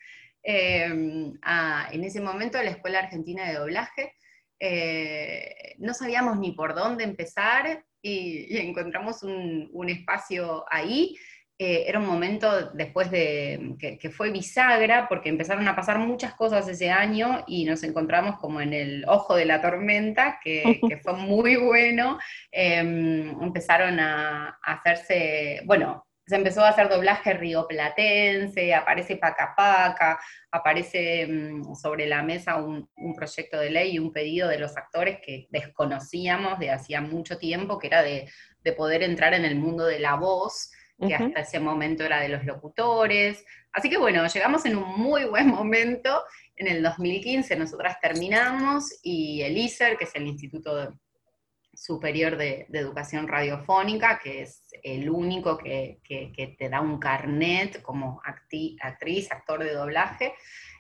a- 1.41 1.87
en 1.91 2.03
ese 2.03 2.19
momento 2.19 2.57
a 2.57 2.63
la 2.63 2.71
Escuela 2.71 2.99
Argentina 2.99 3.47
de 3.47 3.53
Doblaje. 3.55 4.13
Eh, 4.59 5.75
no 5.77 5.93
sabíamos 5.93 6.37
ni 6.37 6.51
por 6.51 6.75
dónde 6.75 7.05
empezar 7.05 7.85
y, 8.01 8.57
encontramos 8.57 9.23
un 9.23 9.89
espacio 9.89 10.65
ahí. 10.69 11.15
Eh, 11.57 11.85
era 11.87 11.99
un 11.99 12.05
momento 12.05 12.71
después 12.71 13.09
de 13.09 13.75
que, 13.79 13.97
que 13.97 14.09
fue 14.09 14.29
bisagra 14.29 15.07
porque 15.07 15.29
empezaron 15.29 15.65
a 15.69 15.75
pasar 15.75 15.99
muchas 15.99 16.33
cosas 16.33 16.67
ese 16.67 16.91
año 16.91 17.45
y 17.47 17.63
nos 17.63 17.81
encontramos 17.83 18.37
como 18.39 18.59
en 18.59 18.73
el 18.73 19.05
ojo 19.07 19.35
de 19.37 19.45
la 19.45 19.61
tormenta, 19.61 20.37
que, 20.43 20.81
que 20.89 20.97
fue 20.97 21.13
muy 21.13 21.55
bueno. 21.55 22.19
Eh, 22.51 22.79
empezaron 22.79 24.01
a, 24.01 24.59
a 24.61 24.73
hacerse, 24.73 25.61
bueno, 25.65 26.05
se 26.27 26.35
empezó 26.35 26.65
a 26.65 26.69
hacer 26.69 26.89
doblaje 26.89 27.33
rioplatense, 27.33 28.73
aparece 28.73 29.15
Paca 29.15 29.53
Paca, 29.55 30.19
aparece 30.51 31.27
mm, 31.27 31.75
sobre 31.75 32.07
la 32.07 32.21
mesa 32.21 32.57
un, 32.57 32.89
un 32.97 33.15
proyecto 33.15 33.59
de 33.59 33.69
ley 33.69 33.91
y 33.93 33.99
un 33.99 34.11
pedido 34.11 34.49
de 34.49 34.59
los 34.59 34.75
actores 34.75 35.19
que 35.23 35.47
desconocíamos 35.51 36.59
de 36.59 36.71
hacía 36.71 36.99
mucho 36.99 37.37
tiempo, 37.37 37.77
que 37.79 37.87
era 37.87 38.01
de, 38.01 38.29
de 38.61 38.73
poder 38.73 39.03
entrar 39.03 39.33
en 39.33 39.45
el 39.45 39.55
mundo 39.55 39.85
de 39.85 39.99
la 39.99 40.15
voz 40.15 40.71
que 40.97 41.13
hasta 41.15 41.39
ese 41.41 41.59
momento 41.59 42.03
era 42.05 42.19
de 42.19 42.29
los 42.29 42.45
locutores. 42.45 43.43
Así 43.73 43.89
que 43.89 43.97
bueno, 43.97 44.25
llegamos 44.27 44.65
en 44.65 44.77
un 44.77 44.97
muy 44.97 45.25
buen 45.25 45.47
momento. 45.47 46.23
En 46.55 46.67
el 46.67 46.81
2015 46.81 47.55
nosotras 47.57 47.97
terminamos 48.01 48.99
y 49.03 49.41
el 49.41 49.57
ISER, 49.57 49.97
que 49.97 50.05
es 50.05 50.15
el 50.15 50.25
Instituto 50.27 50.75
de- 50.75 50.89
Superior 51.77 52.37
de, 52.37 52.65
de 52.69 52.79
Educación 52.79 53.27
Radiofónica, 53.27 54.17
que 54.23 54.43
es 54.43 54.63
el 54.81 55.09
único 55.09 55.57
que, 55.57 55.99
que- 56.05 56.31
que 56.31 56.47
te 56.57 56.69
da 56.69 56.79
un 56.79 56.99
carnet 56.99 57.81
como 57.81 58.21
acti- 58.21 58.77
actriz, 58.81 59.29
actor 59.29 59.61
de 59.61 59.73
doblaje, 59.73 60.33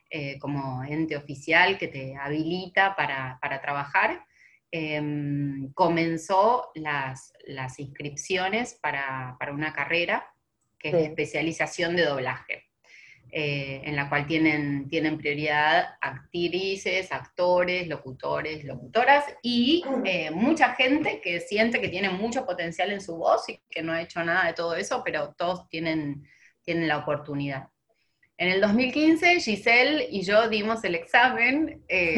eh, 0.09 0.39
como 0.39 0.85
ente 0.85 1.17
oficial 1.17 1.77
que 1.77 1.89
te 1.89 2.15
habilita 2.15 2.95
para, 2.95 3.37
para 3.41 3.59
trabajar, 3.59 4.23
em, 4.77 5.71
comenzó 5.73 6.71
las, 6.75 7.31
las 7.45 7.79
inscripciones 7.79 8.73
para, 8.81 9.35
para 9.39 9.53
una 9.53 9.71
carrera 9.73 10.17
que 10.77 10.89
es 10.89 10.95
Sí. 10.95 11.01
especialización 11.03 11.95
de 11.95 12.03
doblaje, 12.05 12.63
eh, 13.31 13.81
en 13.85 13.95
la 13.95 14.07
cual 14.09 14.27
tienen, 14.27 14.87
tienen 14.87 15.17
prioridad 15.17 15.95
actrices, 16.01 17.11
actores, 17.11 17.87
locutores, 17.87 18.63
locutoras 18.65 19.23
y 19.41 19.83
eh, 20.03 20.29
mucha 20.31 20.73
gente 20.75 21.21
que 21.21 21.39
siente 21.39 21.79
que 21.81 21.89
tiene 21.89 22.09
mucho 22.09 22.45
potencial 22.45 22.91
en 22.91 23.01
su 23.01 23.15
voz 23.17 23.47
y 23.49 23.59
que 23.69 23.81
no 23.81 23.93
ha 23.93 24.01
hecho 24.01 24.23
nada 24.23 24.45
de 24.47 24.53
todo 24.53 24.75
eso, 24.75 25.01
pero 25.03 25.33
todos 25.37 25.67
tienen, 25.69 26.23
tienen 26.63 26.87
la 26.87 26.97
oportunidad. 26.97 27.69
En 28.37 28.49
el 28.49 28.59
2015, 28.59 29.39
Giselle 29.39 30.07
y 30.11 30.21
yo 30.23 30.49
dimos 30.49 30.83
el 30.83 30.95
examen. 30.95 31.83
eh, 31.87 32.15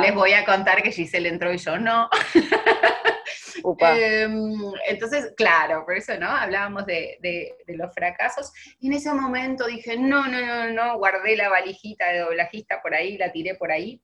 les 0.00 0.14
voy 0.14 0.32
a 0.32 0.44
contar 0.44 0.82
que 0.82 0.92
Giselle 0.92 1.28
entró 1.28 1.52
y 1.52 1.58
yo 1.58 1.78
no. 1.78 2.08
Upa. 3.64 3.96
Em, 3.98 4.54
entonces, 4.88 5.32
claro, 5.36 5.84
por 5.84 5.96
eso, 5.96 6.18
¿no? 6.18 6.28
Hablábamos 6.28 6.86
de, 6.86 7.18
de- 7.20 7.54
de 7.66 7.76
los 7.76 7.94
fracasos. 7.94 8.50
Y 8.80 8.86
en 8.88 8.94
ese 8.94 9.12
momento 9.12 9.66
dije, 9.66 9.96
no, 9.96 10.26
no, 10.26 10.40
no, 10.40 10.70
no, 10.72 10.98
guardé 10.98 11.36
la 11.36 11.48
valijita 11.48 12.08
de 12.10 12.20
doblajista 12.20 12.80
por 12.82 12.94
ahí, 12.94 13.18
la 13.18 13.30
tiré 13.30 13.54
por 13.54 13.70
ahí. 13.70 14.00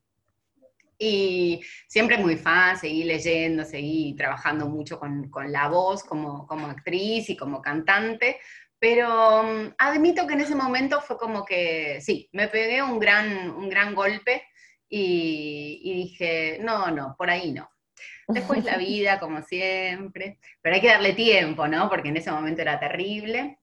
Y 1.01 1.61
siempre 1.87 2.19
muy 2.19 2.37
fan, 2.37 2.77
seguí 2.77 3.05
leyendo, 3.05 3.65
seguí 3.65 4.15
trabajando 4.17 4.67
mucho 4.69 4.99
con, 4.99 5.31
con 5.31 5.51
la 5.53 5.69
voz 5.69 6.03
como, 6.05 6.47
como 6.47 6.67
actriz 6.67 7.31
y 7.31 7.37
como 7.37 7.63
cantante, 7.63 8.39
pero 8.79 9.43
mm, 9.43 9.75
admito 9.79 10.27
que 10.27 10.35
en 10.35 10.41
ese 10.41 10.55
momento 10.55 11.01
fue 11.01 11.19
como 11.19 11.45
que, 11.45 12.01
sí, 12.01 12.29
me 12.33 12.49
pegué 12.49 12.83
un 12.83 12.99
gran, 12.99 13.51
un 13.51 13.69
gran 13.69 13.95
golpe 13.95 14.43
y, 14.89 15.81
y 15.83 15.95
dije, 15.95 16.59
no, 16.61 16.91
no, 16.91 17.15
por 17.19 17.31
ahí 17.31 17.53
no. 17.53 17.69
Después 18.29 18.65
la 18.65 18.77
vida, 18.79 19.19
como 19.19 19.43
siempre, 19.43 20.39
pero 20.63 20.77
hay 20.77 20.81
que 20.81 20.89
darle 20.89 21.13
tiempo, 21.15 21.67
¿no? 21.67 21.89
Porque 21.89 22.09
en 22.09 22.17
ese 22.17 22.31
momento 22.31 22.63
era 22.63 22.79
terrible. 22.79 23.59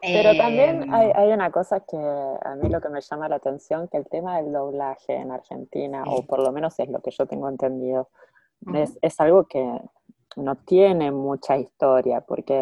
Pero 0.00 0.36
también 0.36 0.94
hay, 0.94 1.10
hay 1.12 1.32
una 1.32 1.50
cosa 1.50 1.80
que 1.80 1.96
a 1.96 2.54
mí 2.54 2.68
lo 2.68 2.80
que 2.80 2.88
me 2.88 3.00
llama 3.00 3.28
la 3.28 3.36
atención, 3.36 3.88
que 3.88 3.96
el 3.96 4.08
tema 4.08 4.36
del 4.40 4.52
doblaje 4.52 5.16
en 5.16 5.32
Argentina, 5.32 6.04
o 6.06 6.24
por 6.24 6.40
lo 6.40 6.52
menos 6.52 6.78
es 6.78 6.88
lo 6.88 7.00
que 7.00 7.10
yo 7.10 7.26
tengo 7.26 7.48
entendido, 7.48 8.08
es 9.02 9.20
algo 9.20 9.48
que 9.48 9.60
no 10.38 10.56
tiene 10.56 11.10
mucha 11.10 11.56
historia, 11.56 12.20
porque 12.20 12.54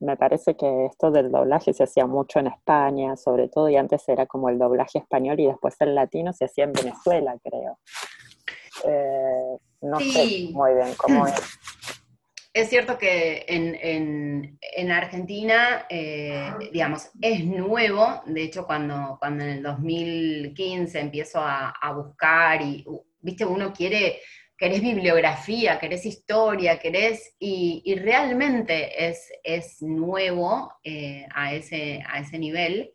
me 0.00 0.16
parece 0.16 0.56
que 0.56 0.86
esto 0.86 1.10
del 1.10 1.30
doblaje 1.32 1.72
se 1.72 1.84
hacía 1.84 2.06
mucho 2.06 2.38
en 2.38 2.48
España, 2.48 3.16
sobre 3.16 3.48
todo, 3.48 3.68
y 3.68 3.76
antes 3.76 4.08
era 4.08 4.26
como 4.26 4.48
el 4.48 4.58
doblaje 4.58 4.98
español 4.98 5.40
y 5.40 5.46
después 5.46 5.74
el 5.80 5.94
latino 5.94 6.32
se 6.32 6.44
hacía 6.44 6.64
en 6.64 6.72
Venezuela, 6.72 7.36
creo. 7.42 7.78
Eh, 8.84 9.56
no 9.82 9.98
Sí. 10.00 10.12
sé 10.12 10.52
muy 10.54 10.74
bien 10.74 10.94
cómo 10.96 11.26
es. 11.26 11.34
Es 12.52 12.68
cierto 12.68 12.98
que 12.98 13.44
en, 13.46 13.76
en- 13.80 14.58
en 14.76 14.90
Argentina, 14.90 15.86
eh, 15.88 16.50
digamos, 16.72 17.08
es 17.22 17.44
nuevo. 17.44 18.22
De 18.26 18.42
hecho, 18.42 18.66
cuando, 18.66 19.16
cuando 19.20 19.44
en 19.44 19.50
el 19.50 19.62
2015 19.62 20.98
empiezo 20.98 21.38
a, 21.40 21.70
a 21.70 21.92
buscar 21.92 22.60
y, 22.60 22.84
viste, 23.20 23.44
uno 23.46 23.72
quiere, 23.72 24.18
querés 24.60 24.82
bibliografía, 24.82 25.78
querés 25.78 26.04
historia, 26.04 26.78
querés, 26.78 27.34
y, 27.38 27.80
y 27.82 27.94
realmente 27.94 29.06
es, 29.08 29.32
es 29.42 29.80
nuevo 29.80 30.70
eh, 30.84 31.26
a, 31.34 31.54
ese, 31.54 32.04
a 32.06 32.20
ese 32.20 32.38
nivel. 32.38 32.92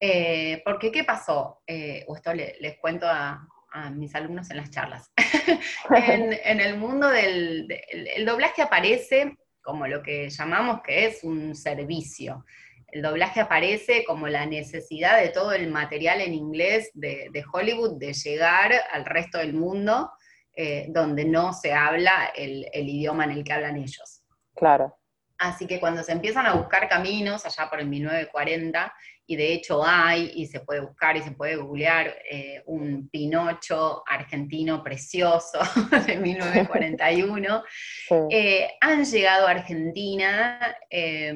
Eh, 0.00 0.62
porque, 0.64 0.90
¿qué 0.90 1.04
pasó? 1.04 1.60
Eh, 1.66 2.02
o 2.08 2.16
esto 2.16 2.32
le- 2.32 2.56
les 2.60 2.78
cuento 2.78 3.06
a, 3.06 3.46
mis 3.94 4.14
alumnos 4.14 4.50
en 4.50 4.56
las 4.58 4.70
charlas. 4.70 5.10
en, 5.94 6.60
el 6.60 6.76
mundo 6.78 7.08
del 7.08 7.66
de- 7.68 7.84
el, 8.16 8.24
doblaje 8.26 8.60
aparece 8.62 9.34
como 9.62 9.86
lo 9.86 10.02
que 10.02 10.28
llamamos 10.30 10.80
que 10.82 11.06
es 11.06 11.24
un 11.24 11.54
servicio. 11.54 12.44
El 12.88 13.02
doblaje 13.02 13.40
aparece 13.40 14.04
como 14.04 14.28
la 14.28 14.44
necesidad 14.46 15.20
de 15.20 15.28
todo 15.28 15.52
el 15.52 15.70
material 15.70 16.20
en 16.22 16.34
inglés 16.34 16.90
de 16.94 17.44
Hollywood 17.50 17.98
de 17.98 18.12
llegar 18.12 18.72
al 18.90 19.04
resto 19.06 19.38
del 19.38 19.54
mundo 19.54 20.10
eh, 20.54 20.86
donde 20.88 21.24
no 21.24 21.52
se 21.52 21.72
habla 21.72 22.32
el, 22.34 22.66
el 22.72 22.88
idioma 22.88 23.24
en 23.24 23.30
el 23.32 23.44
que 23.44 23.52
hablan 23.52 23.76
ellos. 23.76 24.22
Claro. 24.54 24.96
Así 25.38 25.66
que 25.66 25.80
cuando 25.80 26.04
se 26.04 26.12
empiezan 26.12 26.46
a 26.46 26.54
buscar 26.54 26.88
caminos, 26.88 27.44
allá 27.44 27.68
por 27.68 27.80
el 27.80 27.88
1940, 27.88 28.94
y 29.26 29.34
de 29.36 29.52
hecho 29.52 29.84
hay, 29.84 30.30
y 30.34 30.46
se 30.46 30.60
puede 30.60 30.80
buscar 30.80 31.16
y 31.16 31.22
se 31.22 31.32
puede 31.32 31.56
googlear, 31.56 32.14
eh, 32.30 32.62
un 32.66 33.08
Pinocho 33.08 34.04
argentino 34.06 34.84
precioso 34.84 35.58
de 36.06 36.16
1941, 36.16 37.62
Sí. 38.08 38.14
eh, 38.30 38.70
han 38.80 39.04
llegado 39.04 39.48
a 39.48 39.50
Argentina 39.50 40.76
eh, 40.88 41.34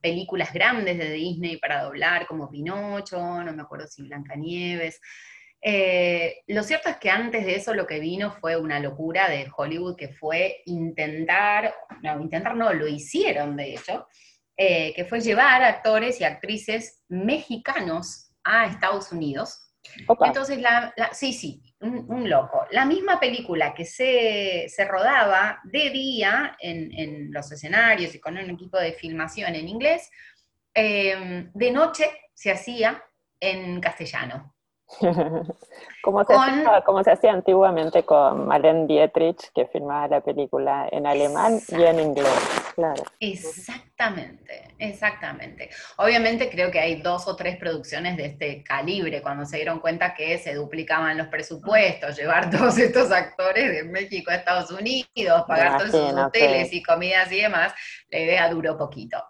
películas 0.00 0.52
grandes 0.52 0.96
de 0.96 1.10
Disney 1.10 1.58
para 1.58 1.82
doblar, 1.82 2.26
como 2.26 2.50
Pinocho, 2.50 3.42
no 3.42 3.52
me 3.52 3.62
acuerdo 3.62 3.86
si 3.88 4.02
Blancanieves. 4.04 5.00
Eh, 5.60 6.42
lo 6.46 6.62
cierto 6.62 6.88
es 6.88 6.96
que 6.98 7.10
antes 7.10 7.44
de 7.44 7.56
eso 7.56 7.74
lo 7.74 7.86
que 7.86 7.98
vino 7.98 8.30
fue 8.30 8.56
una 8.56 8.78
locura 8.78 9.28
de 9.28 9.50
Hollywood 9.56 9.96
que 9.96 10.08
fue 10.08 10.62
intentar, 10.66 11.74
no, 12.02 12.20
intentar 12.20 12.54
no, 12.54 12.72
lo 12.72 12.86
hicieron 12.86 13.56
de 13.56 13.74
hecho, 13.74 14.06
eh, 14.56 14.92
que 14.94 15.04
fue 15.04 15.20
llevar 15.20 15.62
actores 15.64 16.20
y 16.20 16.24
actrices 16.24 17.02
mexicanos 17.08 18.30
a 18.44 18.66
Estados 18.66 19.10
Unidos. 19.12 19.64
Opa. 20.06 20.26
Entonces, 20.28 20.58
la, 20.60 20.92
la- 20.96 21.12
sí, 21.14 21.32
sí, 21.32 21.62
un, 21.80 22.04
un 22.08 22.28
loco. 22.28 22.66
La 22.70 22.84
misma 22.84 23.18
película 23.18 23.74
que 23.74 23.84
se, 23.84 24.66
se 24.68 24.84
rodaba 24.84 25.60
de 25.64 25.90
día 25.90 26.56
en, 26.60 26.92
en 26.92 27.32
los 27.32 27.50
escenarios 27.50 28.14
y 28.14 28.20
con 28.20 28.36
un 28.36 28.50
equipo 28.50 28.78
de 28.78 28.92
filmación 28.92 29.54
en 29.54 29.68
inglés, 29.68 30.10
eh, 30.74 31.48
de 31.52 31.70
noche 31.70 32.10
se 32.34 32.50
hacía 32.52 33.02
en 33.40 33.80
castellano. 33.80 34.54
como, 36.02 36.24
se 36.24 36.34
Con- 36.34 36.48
hacía, 36.48 36.80
como 36.84 37.04
se 37.04 37.10
hacía 37.10 37.32
antiguamente 37.32 38.04
con 38.04 38.46
Marlene 38.46 38.86
Dietrich, 38.86 39.52
que 39.54 39.66
filmaba 39.66 40.08
la 40.08 40.20
película 40.22 40.88
en 40.90 41.06
alemán 41.06 41.60
y 41.68 41.82
en 41.82 42.00
inglés, 42.00 42.72
claro. 42.74 43.02
Exactamente, 43.20 44.74
exactamente. 44.78 45.68
Obviamente 45.98 46.48
creo 46.50 46.70
que 46.70 46.80
hay 46.80 47.02
dos 47.02 47.28
o 47.28 47.36
tres 47.36 47.58
producciones 47.58 48.16
de 48.16 48.26
este 48.26 48.62
calibre 48.64 49.20
cuando 49.20 49.44
se 49.44 49.56
dieron 49.56 49.80
cuenta 49.80 50.14
que 50.14 50.38
se 50.38 50.54
duplicaban 50.54 51.18
los 51.18 51.28
presupuestos, 51.28 52.16
llevar 52.16 52.50
todos 52.50 52.78
estos 52.78 53.12
actores 53.12 53.70
de 53.70 53.84
México 53.84 54.30
a 54.30 54.36
Estados 54.36 54.70
Unidos, 54.70 55.44
pagar 55.46 55.78
todos 55.78 55.94
Imagínate. 55.94 56.38
hoteles 56.38 56.72
y 56.72 56.82
comidas 56.82 57.30
y 57.30 57.42
demás, 57.42 57.74
la 58.10 58.18
idea 58.18 58.48
duró 58.48 58.78
poquito. 58.78 59.22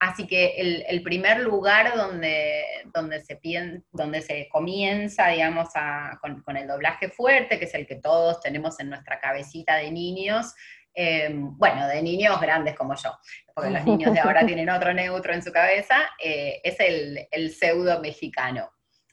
Así 0.00 0.26
que 0.26 0.54
el, 0.56 0.82
el 0.88 1.02
primer 1.02 1.40
lugar 1.40 1.94
donde, 1.94 2.64
donde, 2.94 3.20
se 3.20 3.38
pien- 3.38 3.84
donde 3.92 4.22
se 4.22 4.48
comienza, 4.48 5.28
digamos, 5.28 5.68
a- 5.74 6.18
con, 6.22 6.42
con 6.42 6.56
el 6.56 6.66
doblaje 6.66 7.10
fuerte, 7.10 7.58
que 7.58 7.66
es 7.66 7.74
el 7.74 7.86
que 7.86 7.96
todos 7.96 8.40
tenemos 8.40 8.80
en 8.80 8.88
nuestra 8.88 9.20
cabecita 9.20 9.76
de 9.76 9.90
niños, 9.90 10.54
eh, 10.94 11.28
bueno, 11.32 11.86
de 11.86 12.02
niños 12.02 12.40
grandes 12.40 12.74
como 12.74 12.94
yo, 12.96 13.10
porque 13.54 13.70
los 13.70 13.84
niños 13.84 14.12
de 14.14 14.20
ahora 14.20 14.40
tienen 14.46 14.70
otro 14.70 14.92
neutro 14.94 15.34
en 15.34 15.42
su 15.42 15.52
cabeza, 15.52 15.96
eh, 16.18 16.60
es 16.64 16.80
el, 16.80 17.28
el 17.30 17.50
pseudo 17.52 18.00
mexicano. 18.00 18.70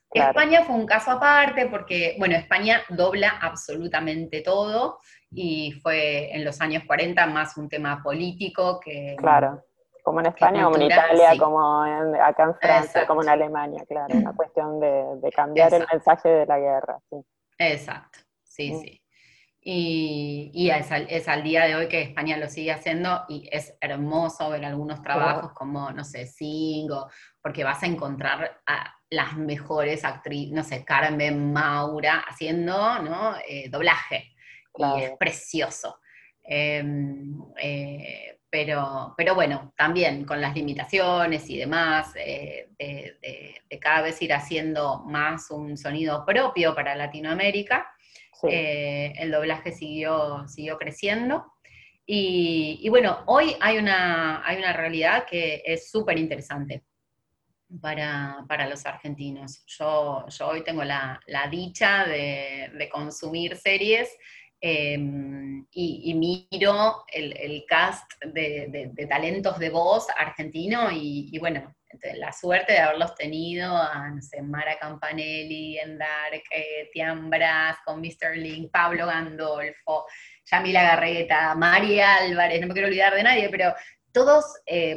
Claro. 0.10 0.30
España 0.30 0.64
fue 0.64 0.74
un 0.76 0.86
caso 0.86 1.12
aparte 1.12 1.66
porque, 1.66 2.16
bueno, 2.18 2.36
España 2.38 2.82
dobla 2.88 3.28
absolutamente 3.42 4.40
todo 4.42 5.00
y 5.30 5.74
fue 5.84 6.34
en 6.34 6.46
los 6.46 6.62
años 6.62 6.84
40 6.88 7.28
más 7.28 7.58
un 7.58 7.68
tema 7.68 8.02
político 8.02 8.80
que... 8.80 9.16
Claro. 9.18 9.66
Como 10.08 10.22
en 10.22 10.28
España, 10.28 10.64
como 10.64 10.78
en 10.78 10.82
Italia, 10.84 11.32
sí. 11.34 11.38
como 11.38 11.86
en- 11.86 12.16
acá 12.16 12.44
en 12.44 12.56
Francia, 12.56 12.80
Exacto. 13.02 13.08
como 13.10 13.24
en 13.24 13.30
Alemania, 13.30 13.84
claro. 13.90 14.16
Una 14.18 14.34
cuestión 14.34 14.80
de, 14.80 15.04
de 15.22 15.32
cambiar 15.32 15.74
el 15.74 15.86
mensaje 15.92 16.30
de 16.30 16.46
la 16.46 16.58
guerra. 16.60 16.98
Sí. 17.10 17.18
Exacto, 17.58 18.20
sí, 18.44 18.72
Mm. 18.72 18.80
sí. 18.80 19.04
Y, 19.60 20.50
y 20.54 20.70
es, 20.70 20.90
al, 20.94 21.08
es 21.10 21.28
al 21.28 21.44
día 21.44 21.66
de 21.66 21.76
hoy 21.76 21.90
que 21.90 22.02
España 22.02 22.38
lo 22.38 22.48
sigue 22.48 22.72
haciendo 22.72 23.26
y 23.28 23.50
es 23.52 23.76
hermoso 23.82 24.50
ver 24.50 24.64
algunos 24.64 25.02
trabajos 25.02 25.52
como, 25.52 25.92
no 25.92 26.06
sé, 26.06 26.26
Singo, 26.26 27.10
porque 27.42 27.66
vas 27.66 27.84
a 27.84 27.88
encontrar 27.88 28.62
a 28.66 28.94
las 29.10 29.36
mejores 29.36 30.06
actrices, 30.06 30.54
no 30.54 30.64
sé, 30.64 30.86
Carmen 30.86 31.52
Maura 31.52 32.24
haciendo 32.30 33.00
¿no? 33.00 33.36
Eh, 33.46 33.68
doblaje. 33.70 34.32
Claro. 34.72 35.00
Y 35.00 35.04
es 35.04 35.18
precioso. 35.18 36.00
Eh, 36.50 36.82
eh, 37.62 38.37
pero, 38.50 39.14
pero 39.18 39.36
bueno, 39.36 39.74
también 39.76 40.26
con 40.26 40.40
las 40.42 40.56
limitaciones 40.56 41.50
y 41.50 41.58
demás, 41.58 42.14
eh, 42.16 42.70
de, 42.80 43.18
de- 43.22 43.62
de 43.70 43.80
cada 43.80 44.02
vez 44.02 44.22
ir 44.22 44.34
haciendo 44.34 45.04
más 45.06 45.52
un 45.52 45.76
sonido 45.78 46.26
propio 46.26 46.74
para 46.74 46.96
Latinoamérica, 46.96 47.88
Sí. 48.40 48.48
eh, 48.52 49.14
el 49.18 49.32
doblaje 49.32 49.72
siguió, 49.72 50.48
siguió 50.48 50.78
creciendo. 50.78 51.54
Y, 52.06 52.80
y 52.82 52.90
bueno, 52.90 53.24
hoy 53.26 53.56
hay 53.60 53.78
una, 53.80 54.48
hay 54.48 54.58
una 54.60 54.74
realidad 54.74 55.26
que 55.26 55.64
es 55.66 55.90
súper 55.90 56.18
interesante 56.20 56.84
para, 57.82 58.46
para 58.48 58.68
los 58.70 58.86
argentinos. 58.86 59.64
Yo, 59.66 60.26
yo 60.30 60.48
hoy 60.48 60.64
tengo 60.64 60.84
la, 60.84 61.20
la 61.28 61.48
dicha 61.48 62.06
de, 62.06 62.72
de 62.74 62.90
consumir 62.90 63.58
series 63.58 64.10
eh, 64.62 64.98
y, 65.72 66.14
miro 66.16 67.04
el, 67.14 67.36
el 67.38 67.64
cast 67.68 68.12
de, 68.26 68.68
de- 68.70 68.90
de 68.94 69.06
talentos 69.08 69.60
de 69.60 69.70
voz 69.70 70.08
argentino 70.18 70.90
y, 70.92 71.30
bueno, 71.40 71.74
la 72.16 72.32
suerte 72.34 72.74
de 72.74 72.80
haberlos 72.80 73.16
tenido 73.16 73.76
a, 73.76 74.10
no 74.10 74.22
Mara 74.42 74.78
Campanelli 74.80 75.78
en 75.80 75.98
Dark, 75.98 76.44
eh, 76.52 76.90
Tian 76.92 77.30
con 77.86 78.02
Mr. 78.02 78.36
Link, 78.36 78.72
Pablo 78.72 79.06
Gandolfo, 79.08 80.06
Yamila 80.52 80.84
Garreta, 80.84 81.56
María 81.56 82.16
Álvarez, 82.18 82.60
no 82.62 82.68
me 82.68 82.74
quiero 82.74 82.88
olvidar 82.88 83.14
de 83.16 83.24
nadie, 83.24 83.50
pero 83.50 83.74
todos 84.12 84.46
eh, 84.66 84.96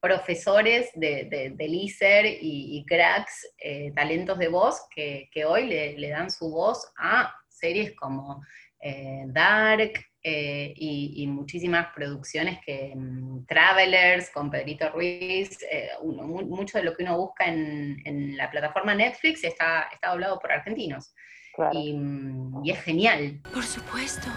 profesores 0.00 0.90
de, 0.94 1.24
de, 1.24 1.50
del 1.50 1.74
ISER 1.74 2.26
y, 2.26 2.78
y 2.78 2.84
cracks, 2.84 3.48
eh, 3.58 3.92
talentos 3.94 4.38
de 4.38 4.48
voz, 4.48 4.82
que, 4.94 5.28
que 5.32 5.44
hoy 5.44 5.66
le, 5.66 5.96
le 5.98 6.08
dan 6.10 6.30
su 6.30 6.50
voz 6.50 6.90
a 6.98 7.32
series 7.48 7.94
como 7.94 8.42
eh, 8.80 9.24
Dark 9.26 9.92
eh, 10.22 10.72
y, 10.76 11.22
y 11.22 11.26
muchísimas 11.26 11.88
producciones 11.94 12.58
que 12.64 12.92
mm, 12.94 13.46
Travelers 13.46 14.30
con 14.30 14.50
Pedrito 14.50 14.90
Ruiz, 14.90 15.58
eh, 15.70 15.88
uno- 16.02 16.24
mu- 16.24 16.42
mucho 16.46 16.78
de 16.78 16.84
lo 16.84 16.94
que 16.94 17.02
uno 17.04 17.16
busca 17.16 17.46
en, 17.46 18.00
en 18.04 18.36
la 18.36 18.50
plataforma 18.50 18.94
Netflix 18.94 19.44
está, 19.44 19.88
está 19.92 20.10
doblado 20.10 20.38
por 20.38 20.52
argentinos. 20.52 21.14
Claro. 21.54 21.78
Y, 21.78 21.92
mm, 21.94 22.64
y 22.64 22.70
es 22.70 22.80
genial. 22.82 23.40
Por 23.52 23.64
supuesto. 23.64 24.28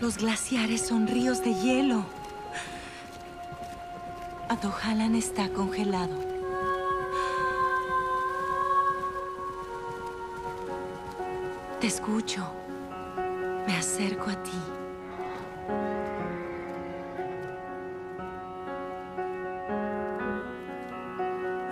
Los 0.00 0.16
glaciares 0.18 0.86
son 0.86 1.06
ríos 1.06 1.42
de 1.44 1.52
hielo. 1.54 2.06
Atohalan 4.48 5.14
está 5.14 5.48
congelado. 5.50 6.37
Te 11.80 11.86
escucho. 11.86 12.44
Me 13.64 13.76
acerco 13.76 14.30
a 14.30 14.42
ti. 14.42 14.60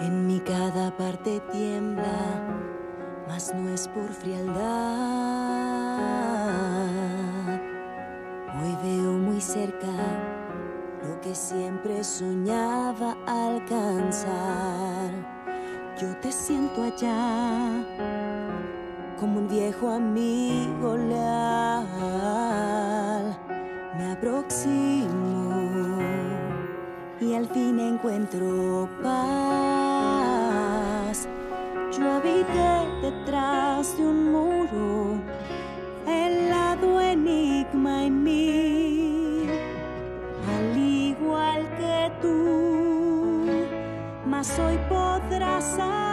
En 0.00 0.28
mi 0.28 0.38
cada 0.38 0.96
parte 0.96 1.40
tiembla, 1.50 2.04
mas 3.26 3.52
no 3.52 3.68
es 3.68 3.88
por 3.88 4.08
frialdad. 4.12 4.54
Hoy 8.62 8.76
veo 8.84 9.12
muy 9.12 9.40
cerca 9.40 9.88
lo 11.02 11.20
que 11.20 11.34
siempre 11.34 12.04
soñaba 12.04 13.16
alcanzar. 13.26 15.10
Yo 16.00 16.16
te 16.20 16.30
siento 16.30 16.84
allá 16.84 18.35
como 19.18 19.40
un 19.40 19.48
viejo 19.48 19.88
amigo 19.88 20.96
leal. 20.96 21.96
Me 23.96 24.12
aproximo 24.12 25.98
y 27.20 27.34
al 27.34 27.46
fin 27.48 27.80
encuentro 27.80 28.88
paz. 29.02 29.26
Yo 31.96 32.12
habité 32.12 32.86
detrás 33.00 33.96
de 33.96 34.04
un 34.04 34.32
muro, 34.32 35.18
el 36.06 36.50
lado 36.50 37.00
enigma 37.00 38.04
en 38.04 38.22
mí, 38.22 39.46
al 40.58 40.76
igual 40.76 41.62
que 41.78 42.12
tú, 42.20 43.46
mas 44.26 44.58
hoy 44.58 44.78
podrás 44.90 45.64
salir. 45.64 46.05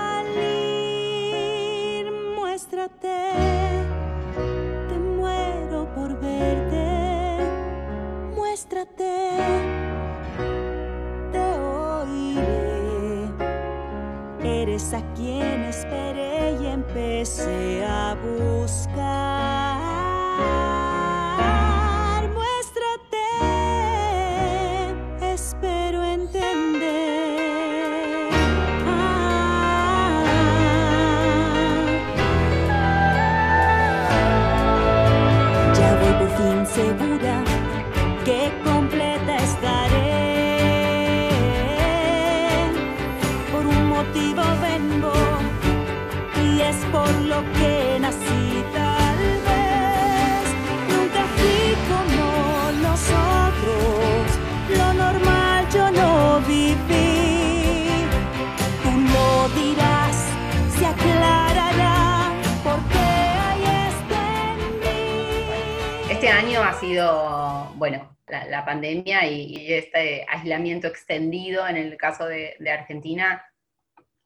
Sido, 66.84 67.74
bueno, 67.76 68.18
la, 68.28 68.46
la 68.46 68.66
pandemia 68.66 69.26
y, 69.28 69.74
este 69.74 70.26
aislamiento 70.30 70.88
extendido 70.88 71.68
en 71.68 71.78
el 71.78 71.96
caso 71.98 72.26
de, 72.26 72.56
Argentina 72.70 73.46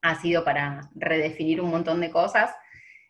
ha 0.01 0.22
sido 0.22 0.43
para 0.43 0.89
redefinir 0.95 1.62
un 1.62 1.70
montón 1.70 2.01
de 2.01 2.10
cosas. 2.10 2.51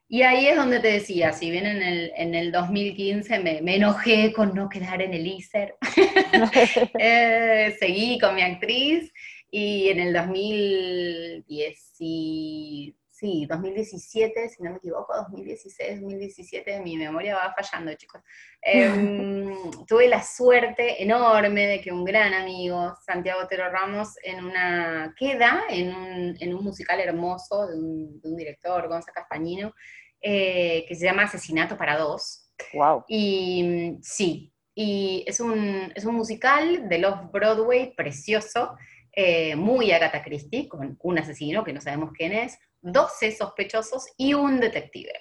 Y 0.09 0.21
ahí 0.21 0.47
es 0.47 0.55
donde 0.55 0.79
te 0.79 0.87
decía, 0.87 1.33
si 1.33 1.51
bien 1.51 1.65
en 1.65 1.81
el, 1.81 2.13
en 2.15 2.33
el 2.33 2.51
2015 2.51 3.39
me, 3.39 3.61
me 3.61 3.75
enojé 3.75 4.31
con 4.31 4.53
no 4.53 4.69
quedar 4.69 5.01
en 5.01 5.13
el 5.13 5.27
ISER, 5.27 5.75
eh, 6.99 7.75
seguí 7.77 8.17
con 8.17 8.35
mi 8.35 8.41
actriz 8.41 9.11
y 9.51 9.89
en 9.89 9.99
el 9.99 10.13
2010, 10.13 11.95
y- 11.99 12.95
sí, 13.17 13.47
2017, 13.49 14.49
si 14.49 14.61
no 14.61 14.71
me 14.71 14.77
equivoco, 14.77 15.13
2016, 15.15 16.01
2017, 16.01 16.81
mi 16.81 16.97
memoria 16.97 17.35
va 17.35 17.53
fallando, 17.55 17.93
chicos. 17.95 18.21
Em, 18.61 19.51
tuve 19.87 20.07
la 20.07 20.21
suerte 20.21 21.01
enorme 21.01 21.67
de 21.67 21.81
que 21.81 21.91
un 21.91 22.05
gran 22.05 22.33
amigo, 22.33 22.93
Santiago 23.05 23.41
Otero 23.43 23.69
Ramos, 23.69 24.15
en 24.23 24.45
una 24.45 25.13
queda, 25.17 25.63
en 25.69 25.95
un, 25.95 26.37
en 26.39 26.53
un 26.53 26.63
musical 26.63 26.99
hermoso 26.99 27.67
de 27.67 27.75
un, 27.75 28.21
de 28.21 28.29
un 28.29 28.37
director, 28.37 28.87
Gonza 28.87 29.11
Castañino, 29.11 29.73
eh, 30.21 30.85
que 30.87 30.95
se 30.95 31.05
llama 31.05 31.23
Asesinato 31.23 31.77
para 31.77 31.97
Dos. 31.97 32.51
Wow. 32.73 33.03
Y 33.07 33.97
sí, 34.01 34.53
y 34.75 35.23
es 35.25 35.39
un, 35.39 35.91
es 35.95 36.05
un 36.05 36.13
musical 36.13 36.87
de 36.87 36.99
Love 36.99 37.31
Broadway 37.31 37.95
precioso, 37.95 38.77
eh, 39.19 39.55
muy 39.55 39.91
Agatha 39.91 40.21
Christie, 40.21 40.67
con 40.67 40.95
un 41.01 41.17
asesino 41.17 41.63
que 41.63 41.73
no 41.73 41.81
sabemos 41.81 42.11
quién 42.15 42.33
es, 42.33 42.59
12 42.81 43.31
sospechosos 43.31 44.05
y 44.15 44.35
un 44.35 44.59
detective. 44.59 45.11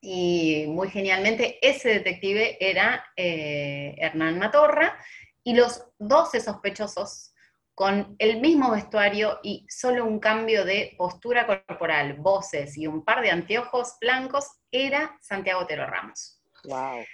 Y 0.00 0.64
muy 0.68 0.88
genialmente, 0.88 1.58
ese 1.60 1.90
detective 1.90 2.56
era 2.58 3.04
eh, 3.14 3.94
Hernán 3.98 4.38
Matorra, 4.38 4.96
y 5.42 5.52
los 5.52 5.84
12 5.98 6.40
sospechosos 6.40 7.34
con 7.74 8.16
el 8.18 8.40
mismo 8.40 8.70
vestuario 8.70 9.38
y 9.42 9.66
solo 9.68 10.06
un 10.06 10.18
cambio 10.18 10.64
de 10.64 10.94
postura 10.96 11.46
corporal, 11.46 12.14
voces 12.14 12.78
y 12.78 12.86
un 12.86 13.04
par 13.04 13.20
de 13.20 13.30
anteojos 13.30 13.98
blancos, 14.00 14.46
era 14.70 15.18
Santiago 15.20 15.60
Otero 15.60 15.86
Ramos. 15.86 16.40
Wow. 16.64 17.04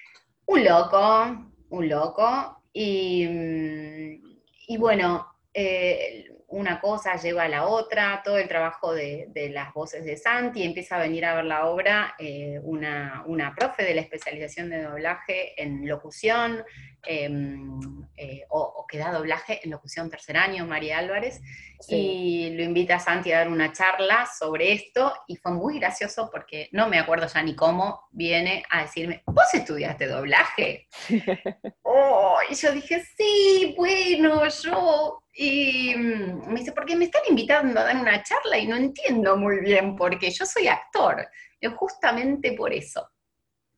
Un 0.47 0.65
loco, 0.65 1.53
un 1.71 1.89
loco. 1.89 2.63
Y, 2.73 3.27
mm, 3.27 4.23
y 4.69 4.77
bueno, 4.77 5.30
eh, 5.53 6.31
una 6.49 6.81
cosa 6.81 7.17
lleva 7.17 7.45
a 7.45 7.49
la 7.49 7.67
otra, 7.67 8.23
todo 8.25 8.39
el 8.39 8.49
trabajo 8.49 8.93
de, 8.93 9.29
las 9.53 9.73
voces 9.73 10.05
de 10.05 10.17
Santi, 10.17 10.63
empieza 10.63 10.97
a 10.97 11.01
venir 11.01 11.25
a 11.25 11.35
ver 11.35 11.45
la 11.45 11.67
obra 11.67 12.15
eh, 12.19 12.61
una, 12.63 13.23
una 13.27 13.55
profe 13.55 13.85
de 13.85 13.95
la 13.95 14.01
especialización 14.01 14.69
de 14.71 14.83
doblaje 14.83 15.61
en 15.63 15.89
locución, 15.89 16.65
eh, 17.07 18.45
o, 18.51 18.61
o, 18.61 18.87
que 18.87 18.99
da 18.99 19.13
doblaje 19.13 19.61
en 19.65 19.71
locución 19.71 20.11
tercer 20.11 20.37
año, 20.37 20.67
María 20.67 20.99
Álvarez, 20.99 21.41
y 21.89 22.51
lo 22.51 22.63
invita 22.63 22.97
a 22.97 23.01
Santi 23.01 23.33
a 23.33 23.39
dar 23.39 23.49
una 23.49 23.73
charla 23.73 24.27
sobre 24.27 24.73
esto, 24.73 25.15
y 25.27 25.37
fue 25.37 25.53
muy 25.53 25.79
gracioso 25.79 26.29
porque 26.31 26.69
no 26.73 26.89
me 26.89 26.99
acuerdo 26.99 27.27
ya 27.27 27.43
ni 27.43 27.55
cómo, 27.55 28.09
viene 28.11 28.63
a 28.71 28.83
decirme, 28.83 29.23
¿vos 29.27 29.53
estudiaste 29.55 30.07
doblaje? 30.07 30.89
oh, 31.83 32.39
y 32.49 32.55
yo 32.55 32.73
dije, 32.73 33.03
sí, 33.17 33.75
bueno, 33.77 34.47
yo... 34.49 35.23
Y 35.33 35.95
mm, 35.97 36.53
me 36.53 36.61
dice, 36.61 36.73
porque 36.73 36.97
me 36.97 37.07
están 37.07 37.23
invitando 37.29 37.81
a 37.81 37.85
dar 37.85 37.97
una 37.97 38.23
charla 38.23 38.59
y 38.59 38.67
no 38.67 38.77
entiendo 38.77 39.37
muy 39.37 39.61
bien, 39.61 39.97
porque 39.97 40.31
yo 40.31 40.45
soy 40.45 40.69
actor, 40.69 41.27
es 41.61 41.73
justamente 41.73 42.53
por 42.53 42.73
eso. 42.73 43.09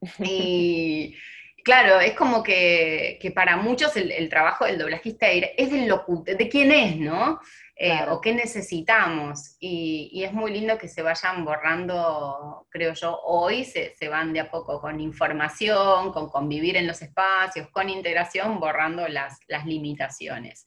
Y 0.19 1.17
claro, 1.63 2.01
es 2.01 2.15
como 2.15 2.43
que, 2.43 3.19
para 3.35 3.57
muchos 3.57 3.97
el, 3.97 4.29
trabajo 4.29 4.65
del 4.65 4.79
doblajista 4.79 5.27
es 5.29 5.71
del 5.71 5.89
locute, 5.89 6.35
de 6.35 6.49
quién 6.49 6.73
es, 6.73 6.97
¿no? 6.97 7.41
Eh, 7.77 8.05
o 8.11 8.21
qué 8.21 8.35
necesitamos. 8.35 9.57
Y, 9.59 10.23
es 10.23 10.33
muy 10.33 10.53
lindo 10.53 10.79
que 10.79 10.89
se 10.89 11.03
vayan 11.03 11.45
borrando, 11.45 12.67
creo 12.71 12.93
yo, 12.93 13.19
hoy 13.25 13.65
se, 13.65 13.97
van 14.09 14.33
de 14.33 14.41
a 14.41 14.51
poco 14.51 14.81
con 14.81 15.01
información, 15.01 16.13
con 16.13 16.29
convivir 16.29 16.77
en 16.77 16.87
los 16.87 17.03
espacios, 17.03 17.69
con 17.71 17.89
integración, 17.89 18.61
borrando 18.61 19.09
las, 19.09 19.41
las 19.49 19.67
limitaciones. 19.67 20.65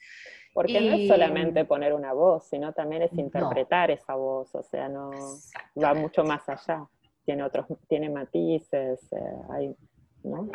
Porque 0.53 0.81
no 0.81 0.95
es 0.95 1.07
solamente 1.07 1.65
poner 1.65 1.93
una 1.93 2.13
voz, 2.13 2.47
sino 2.49 2.73
también 2.73 3.03
es 3.03 3.13
interpretar 3.13 3.91
esa 3.91 4.15
voz, 4.15 4.53
o 4.55 4.63
sea, 4.63 4.87
no 4.89 5.11
va 5.81 5.93
mucho 5.93 6.23
más 6.23 6.47
allá. 6.47 6.85
Tiene 7.25 7.43
otros, 7.43 7.65
tiene 7.87 8.09
matices, 8.09 9.01
eh, 9.11 9.17
hay, 9.51 9.75
¿no? 10.23 10.49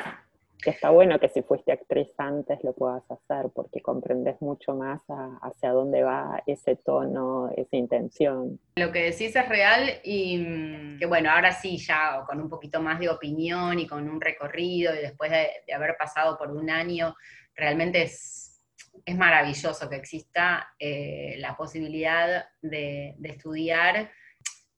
Que 0.60 0.70
está 0.70 0.90
bueno 0.90 1.18
que 1.18 1.28
si 1.28 1.42
fuiste 1.42 1.72
actriz 1.72 2.08
antes 2.18 2.62
lo 2.62 2.72
puedas 2.72 3.02
hacer, 3.10 3.50
porque 3.54 3.80
comprendes 3.80 4.40
mucho 4.40 4.74
más 4.74 5.00
hacia 5.42 5.70
dónde 5.70 6.02
va 6.02 6.42
ese 6.46 6.76
tono, 6.76 7.50
esa 7.56 7.76
intención. 7.76 8.60
Lo 8.76 8.92
que 8.92 9.04
decís 9.04 9.34
es 9.34 9.48
real 9.48 10.00
y 10.04 10.38
mm, 10.38 10.98
que 10.98 11.06
bueno, 11.06 11.30
ahora 11.30 11.52
sí, 11.52 11.78
ya 11.78 12.24
con 12.26 12.40
un 12.40 12.48
poquito 12.48 12.80
más 12.80 12.98
de 13.00 13.08
opinión 13.08 13.78
y 13.78 13.86
con 13.86 14.08
un 14.08 14.20
recorrido 14.20 14.94
y 14.94 14.98
después 14.98 15.30
de, 15.30 15.48
haber 15.74 15.96
pasado 15.96 16.36
por 16.36 16.50
un 16.50 16.68
año, 16.68 17.16
realmente 17.54 18.02
es, 18.02 18.62
es 19.04 19.16
maravilloso 19.16 19.88
que 19.88 19.96
exista 19.96 20.74
eh, 20.78 21.36
la 21.38 21.56
posibilidad 21.56 22.46
de, 22.60 23.16
estudiar. 23.22 24.10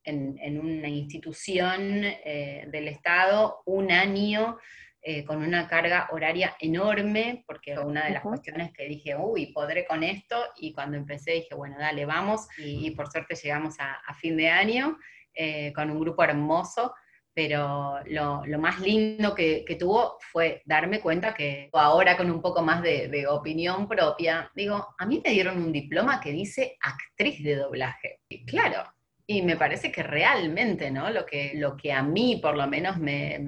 En, 0.04 0.58
una 0.58 0.88
institución 0.88 2.02
eh, 2.02 2.64
del 2.72 2.88
Estado 2.88 3.62
un 3.66 3.92
año 3.92 4.58
eh, 5.04 5.24
con 5.24 5.42
una 5.42 5.66
carga 5.66 6.08
horaria 6.12 6.54
enorme, 6.60 7.42
porque 7.44 7.76
una 7.76 8.04
de 8.04 8.12
las 8.12 8.22
cuestiones 8.22 8.70
que 8.72 8.84
dije, 8.84 9.16
uy, 9.16 9.46
podré 9.46 9.84
con 9.84 10.04
esto, 10.04 10.36
y 10.56 10.72
cuando 10.72 10.96
empecé 10.96 11.32
dije, 11.32 11.56
bueno, 11.56 11.76
dale, 11.76 12.06
vamos, 12.06 12.46
y, 12.56 12.88
por 12.92 13.10
suerte 13.10 13.34
llegamos 13.34 13.74
a, 13.80 14.14
fin 14.14 14.36
de 14.36 14.48
año 14.48 14.96
eh, 15.34 15.72
con 15.72 15.90
un 15.90 15.98
grupo 15.98 16.22
hermoso, 16.22 16.94
pero 17.34 17.98
lo, 18.04 18.44
más 18.60 18.78
lindo 18.78 19.34
que, 19.34 19.64
tuvo 19.76 20.18
fue 20.20 20.62
darme 20.66 21.00
cuenta 21.00 21.34
que 21.34 21.68
ahora 21.72 22.16
con 22.16 22.30
un 22.30 22.40
poco 22.40 22.62
más 22.62 22.80
de, 22.80 23.26
opinión 23.26 23.88
propia, 23.88 24.52
digo, 24.54 24.94
a 24.96 25.04
mí 25.04 25.20
me 25.24 25.32
dieron 25.32 25.58
un 25.58 25.72
diploma 25.72 26.20
que 26.20 26.30
dice 26.30 26.76
actriz 26.80 27.42
de 27.42 27.56
doblaje. 27.56 28.20
Y 28.28 28.46
claro, 28.46 28.84
y 29.26 29.42
me 29.42 29.56
parece 29.56 29.90
que 29.90 30.04
realmente, 30.04 30.92
¿no? 30.92 31.10
Lo 31.10 31.26
que, 31.26 31.54
lo 31.54 31.76
que 31.76 31.92
a 31.92 32.04
mí 32.04 32.38
por 32.40 32.56
lo 32.56 32.68
menos 32.68 32.98
me, 32.98 33.40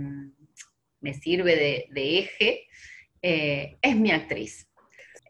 me 1.05 1.13
sirve 1.13 1.87
de, 1.91 2.19
eje, 2.19 2.67
eh, 3.21 3.77
es 3.83 3.95
mi 3.95 4.11
actriz. 4.11 4.67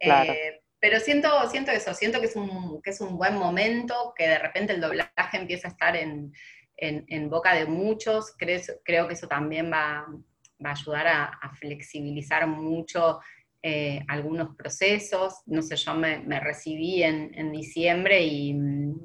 Eh, 0.01 0.61
pero 0.79 1.01
siento, 1.01 1.29
siento 1.51 1.73
eso, 1.73 1.93
siento 1.95 2.21
que 2.21 2.27
es, 2.27 2.37
un, 2.37 2.81
que 2.81 2.91
es 2.91 3.01
un 3.01 3.19
buen 3.19 3.35
momento, 3.35 4.15
que 4.17 4.29
de 4.29 4.39
repente 4.39 4.73
el 4.73 4.81
doblaje 4.81 5.37
empieza 5.37 5.69
a 5.69 5.71
estar 5.73 5.97
en, 5.97 6.33
boca 7.29 7.55
de 7.55 7.67
muchos, 7.67 8.35
creo, 8.39 8.61
creo, 8.85 9.09
que 9.09 9.15
eso 9.15 9.27
también 9.27 9.73
va, 9.73 10.07
a 10.65 10.71
ayudar 10.71 11.09
a, 11.09 11.51
flexibilizar 11.59 12.47
mucho 12.47 13.19
eh, 13.63 14.01
algunos 14.07 14.55
procesos. 14.55 15.43
No 15.47 15.61
sé, 15.61 15.75
yo 15.75 15.95
me, 15.95 16.39
recibí 16.39 17.03
en, 17.03 17.51
diciembre 17.51 18.23
y, 18.23 18.55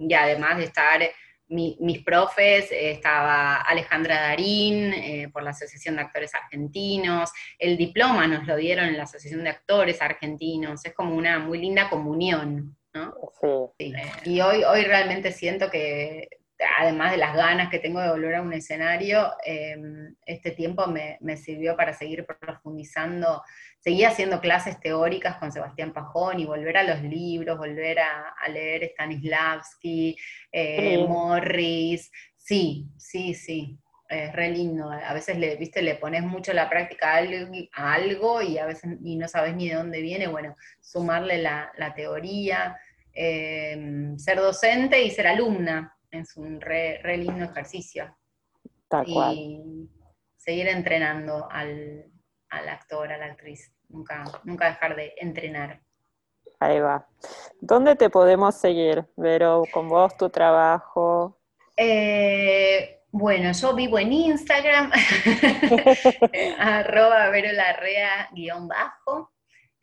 y, 0.02 0.14
además 0.14 0.58
de 0.58 0.66
estar 0.66 1.02
mis 1.50 2.04
profes, 2.04 2.72
eh, 2.72 2.92
estaba 2.92 3.56
Alejandra 3.62 4.22
Darín 4.22 4.94
eh, 4.94 5.30
por 5.34 5.44
la 5.44 5.50
Asociación 5.50 5.96
de 5.96 6.04
Actores 6.04 6.34
Argentinos, 6.36 7.32
el 7.58 7.76
diploma 7.78 8.28
nos 8.28 8.46
lo 8.48 8.56
dieron 8.56 8.86
en 8.86 8.98
la 8.98 9.04
Asociación 9.04 9.44
de 9.44 9.50
Actores 9.50 10.02
Argentinos, 10.02 10.86
es 10.86 10.94
como 10.94 11.16
una 11.16 11.40
muy 11.40 11.60
linda 11.60 11.90
comunión, 11.90 12.78
¿no? 12.94 13.16
Sí. 13.80 13.94
Y 14.26 14.42
hoy, 14.42 14.64
hoy 14.64 14.84
realmente 14.84 15.32
siento 15.32 15.70
que, 15.70 16.30
además 16.78 17.12
de 17.12 17.18
las 17.18 17.36
ganas 17.36 17.70
que 17.70 17.80
tengo 17.80 18.02
de 18.02 18.10
volver 18.10 18.36
a 18.36 18.42
un 18.42 18.54
escenario, 18.54 19.32
em, 19.46 20.16
este 20.26 20.52
tiempo 20.52 20.88
me, 20.88 21.18
me 21.22 21.38
sirvió 21.38 21.76
para 21.76 21.94
seguir 21.94 22.26
profundizando 22.26 23.42
seguía 23.80 24.10
haciendo 24.10 24.42
clases 24.42 24.80
teóricas 24.80 25.38
con 25.38 25.52
Sebastián 25.52 25.94
Pajón 25.94 26.40
y 26.40 26.46
volver 26.46 26.78
a 26.78 26.84
los 26.84 27.02
libros, 27.02 27.58
volver 27.58 28.00
a, 28.00 28.50
leer 28.50 28.92
Stanislavski, 28.92 30.18
eh, 30.52 31.06
Morris, 31.08 32.12
sí, 32.36 32.88
sí, 32.98 33.34
sí, 33.34 33.78
es 34.10 34.34
re 34.34 34.50
lindo. 34.50 34.90
A 34.92 35.14
veces 35.14 35.38
le, 35.38 35.56
viste, 35.56 35.82
le 35.82 35.96
pones 35.96 36.24
mucho 36.24 36.52
la 36.52 36.70
práctica 36.70 37.14
a 37.14 37.94
algo, 37.94 38.42
y 38.42 38.58
a 38.58 38.66
veces 38.66 38.98
y 39.04 39.16
no 39.16 39.28
sabes 39.28 39.56
ni 39.56 39.70
de 39.70 39.76
dónde 39.76 40.02
viene, 40.02 40.28
bueno, 40.28 40.56
sumarle 40.82 41.38
la, 41.38 41.94
teoría, 41.96 42.78
em, 43.14 44.18
ser 44.18 44.40
docente 44.40 45.02
y 45.02 45.12
ser 45.12 45.28
alumna 45.28 45.96
es 46.12 46.36
un 46.38 46.62
re, 46.62 47.02
lindo 47.18 47.46
ejercicio. 47.46 48.16
Tal 48.88 49.06
y 49.08 49.90
seguir 50.38 50.68
entrenando 50.68 51.48
al, 51.50 52.06
al 52.50 52.70
actor, 52.70 53.12
a 53.12 53.18
la 53.18 53.26
actriz. 53.26 53.72
Nunca, 53.90 54.24
nunca 54.44 54.68
dejar 54.68 54.96
de 54.96 55.14
entrenar. 55.18 55.82
Ahí 56.60 56.80
va. 56.80 57.08
¿Dónde 57.62 57.96
te 57.96 58.10
podemos 58.10 58.56
seguir, 58.56 59.06
Vero, 59.16 59.64
con 59.72 59.88
vos, 59.88 60.16
tu 60.18 60.30
trabajo? 60.30 61.40
Eh, 61.78 63.00
bueno, 63.12 63.52
yo 63.54 63.74
vivo 63.74 63.98
en 63.98 64.12
Instagram, 64.12 64.92
arroba 66.60 67.30
verolarrea 67.30 68.30
guion 68.34 68.68
bajo, 68.68 69.32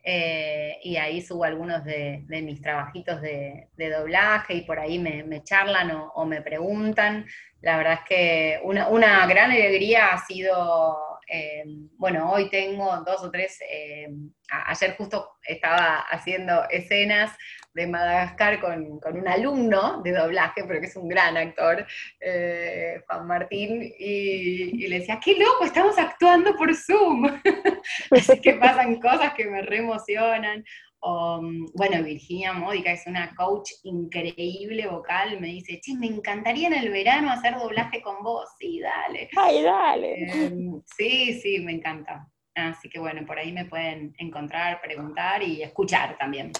eh, 0.09 0.79
y 0.83 0.95
ahí 0.95 1.19
subo 1.21 1.43
algunos 1.43 1.83
de, 1.83 2.23
mis 2.29 2.61
trabajitos 2.61 3.21
de, 3.21 3.67
doblaje 3.77 4.53
y 4.53 4.61
por 4.61 4.79
ahí 4.79 4.99
me, 4.99 5.43
charlan 5.43 5.91
o, 5.91 6.25
me 6.25 6.41
preguntan. 6.41 7.25
La 7.59 7.75
verdad 7.75 7.95
es 7.95 7.99
que 8.07 8.59
una, 8.63 9.27
gran 9.27 9.51
alegría 9.51 10.13
ha 10.13 10.25
sido 10.25 10.97
eh, 11.27 11.65
bueno, 11.97 12.31
hoy 12.31 12.49
tengo 12.49 13.03
dos 13.05 13.21
o 13.21 13.29
tres, 13.29 13.59
eh, 13.69 14.07
ayer 14.49 14.95
justo 14.95 15.31
estaba 15.43 16.05
haciendo 16.09 16.63
escenas 16.69 17.31
de 17.77 17.85
Madagascar 17.85 18.59
con, 18.59 18.99
un 19.15 19.27
alumno 19.27 20.01
de 20.01 20.11
doblaje, 20.11 20.63
pero 20.67 20.81
que 20.81 20.87
es 20.87 20.95
un 20.95 21.07
gran 21.07 21.37
actor, 21.37 21.85
eh, 22.19 23.03
Juan 23.07 23.27
Martín, 23.27 23.93
y, 23.99 24.87
le 24.87 24.99
decía, 24.99 25.19
qué 25.23 25.35
loco, 25.35 25.63
estamos 25.63 25.97
actuando 25.99 26.55
por 26.55 26.73
Zoom. 26.75 27.25
Así 28.11 28.41
que 28.41 28.53
pasan 28.53 28.99
cosas 28.99 29.33
que 29.35 29.45
me 29.45 29.61
re 29.61 29.77
emocionan. 29.77 30.65
Mm, 31.03 31.67
bueno, 31.75 32.03
Virginia 32.03 32.51
Módica 32.53 32.91
es 32.91 33.05
una 33.05 33.35
coach 33.35 33.69
increíble 33.83 34.87
vocal, 34.87 35.39
me 35.39 35.47
dice, 35.47 35.79
sí, 35.83 35.95
me 35.95 36.07
encantaría 36.07 36.67
en 36.67 36.73
el 36.73 36.89
verano 36.89 37.29
hacer 37.29 37.55
doblaje 37.55 38.01
con 38.01 38.23
vos, 38.23 38.49
sí, 38.59 38.79
dale. 38.79 39.29
Ay, 39.37 39.61
dale. 39.61 40.31
Em, 40.31 40.81
sí, 40.97 41.39
sí, 41.39 41.59
me 41.59 41.73
encanta. 41.73 42.27
Así 42.55 42.89
que 42.89 42.97
bueno, 42.97 43.23
por 43.23 43.37
ahí 43.37 43.51
me 43.51 43.65
pueden 43.65 44.15
encontrar, 44.17 44.81
preguntar 44.81 45.43
y 45.43 45.61
escuchar 45.61 46.17
también. 46.17 46.51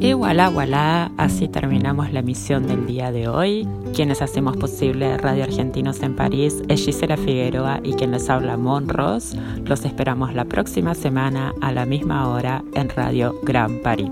Y 0.00 0.12
voilà, 0.12 0.48
voilà, 0.48 1.10
así 1.16 1.48
terminamos 1.48 2.12
la 2.12 2.20
emisión 2.20 2.68
del 2.68 2.86
día 2.86 3.10
de 3.10 3.26
hoy. 3.26 3.66
Quienes 3.94 4.22
hacemos 4.22 4.56
posible 4.56 5.18
Radio 5.18 5.42
Argentinos 5.42 6.02
en 6.02 6.14
París 6.14 6.62
es 6.68 6.84
Gisela 6.84 7.16
Figueroa 7.16 7.80
y 7.82 7.94
quien 7.94 8.12
les 8.12 8.30
habla 8.30 8.56
Monros. 8.56 9.34
Los 9.64 9.84
esperamos 9.84 10.34
la 10.34 10.44
próxima 10.44 10.94
semana 10.94 11.52
a 11.60 11.72
la 11.72 11.84
misma 11.84 12.28
hora 12.28 12.62
en 12.74 12.88
Radio 12.90 13.34
Gran 13.42 13.82
París. 13.82 14.10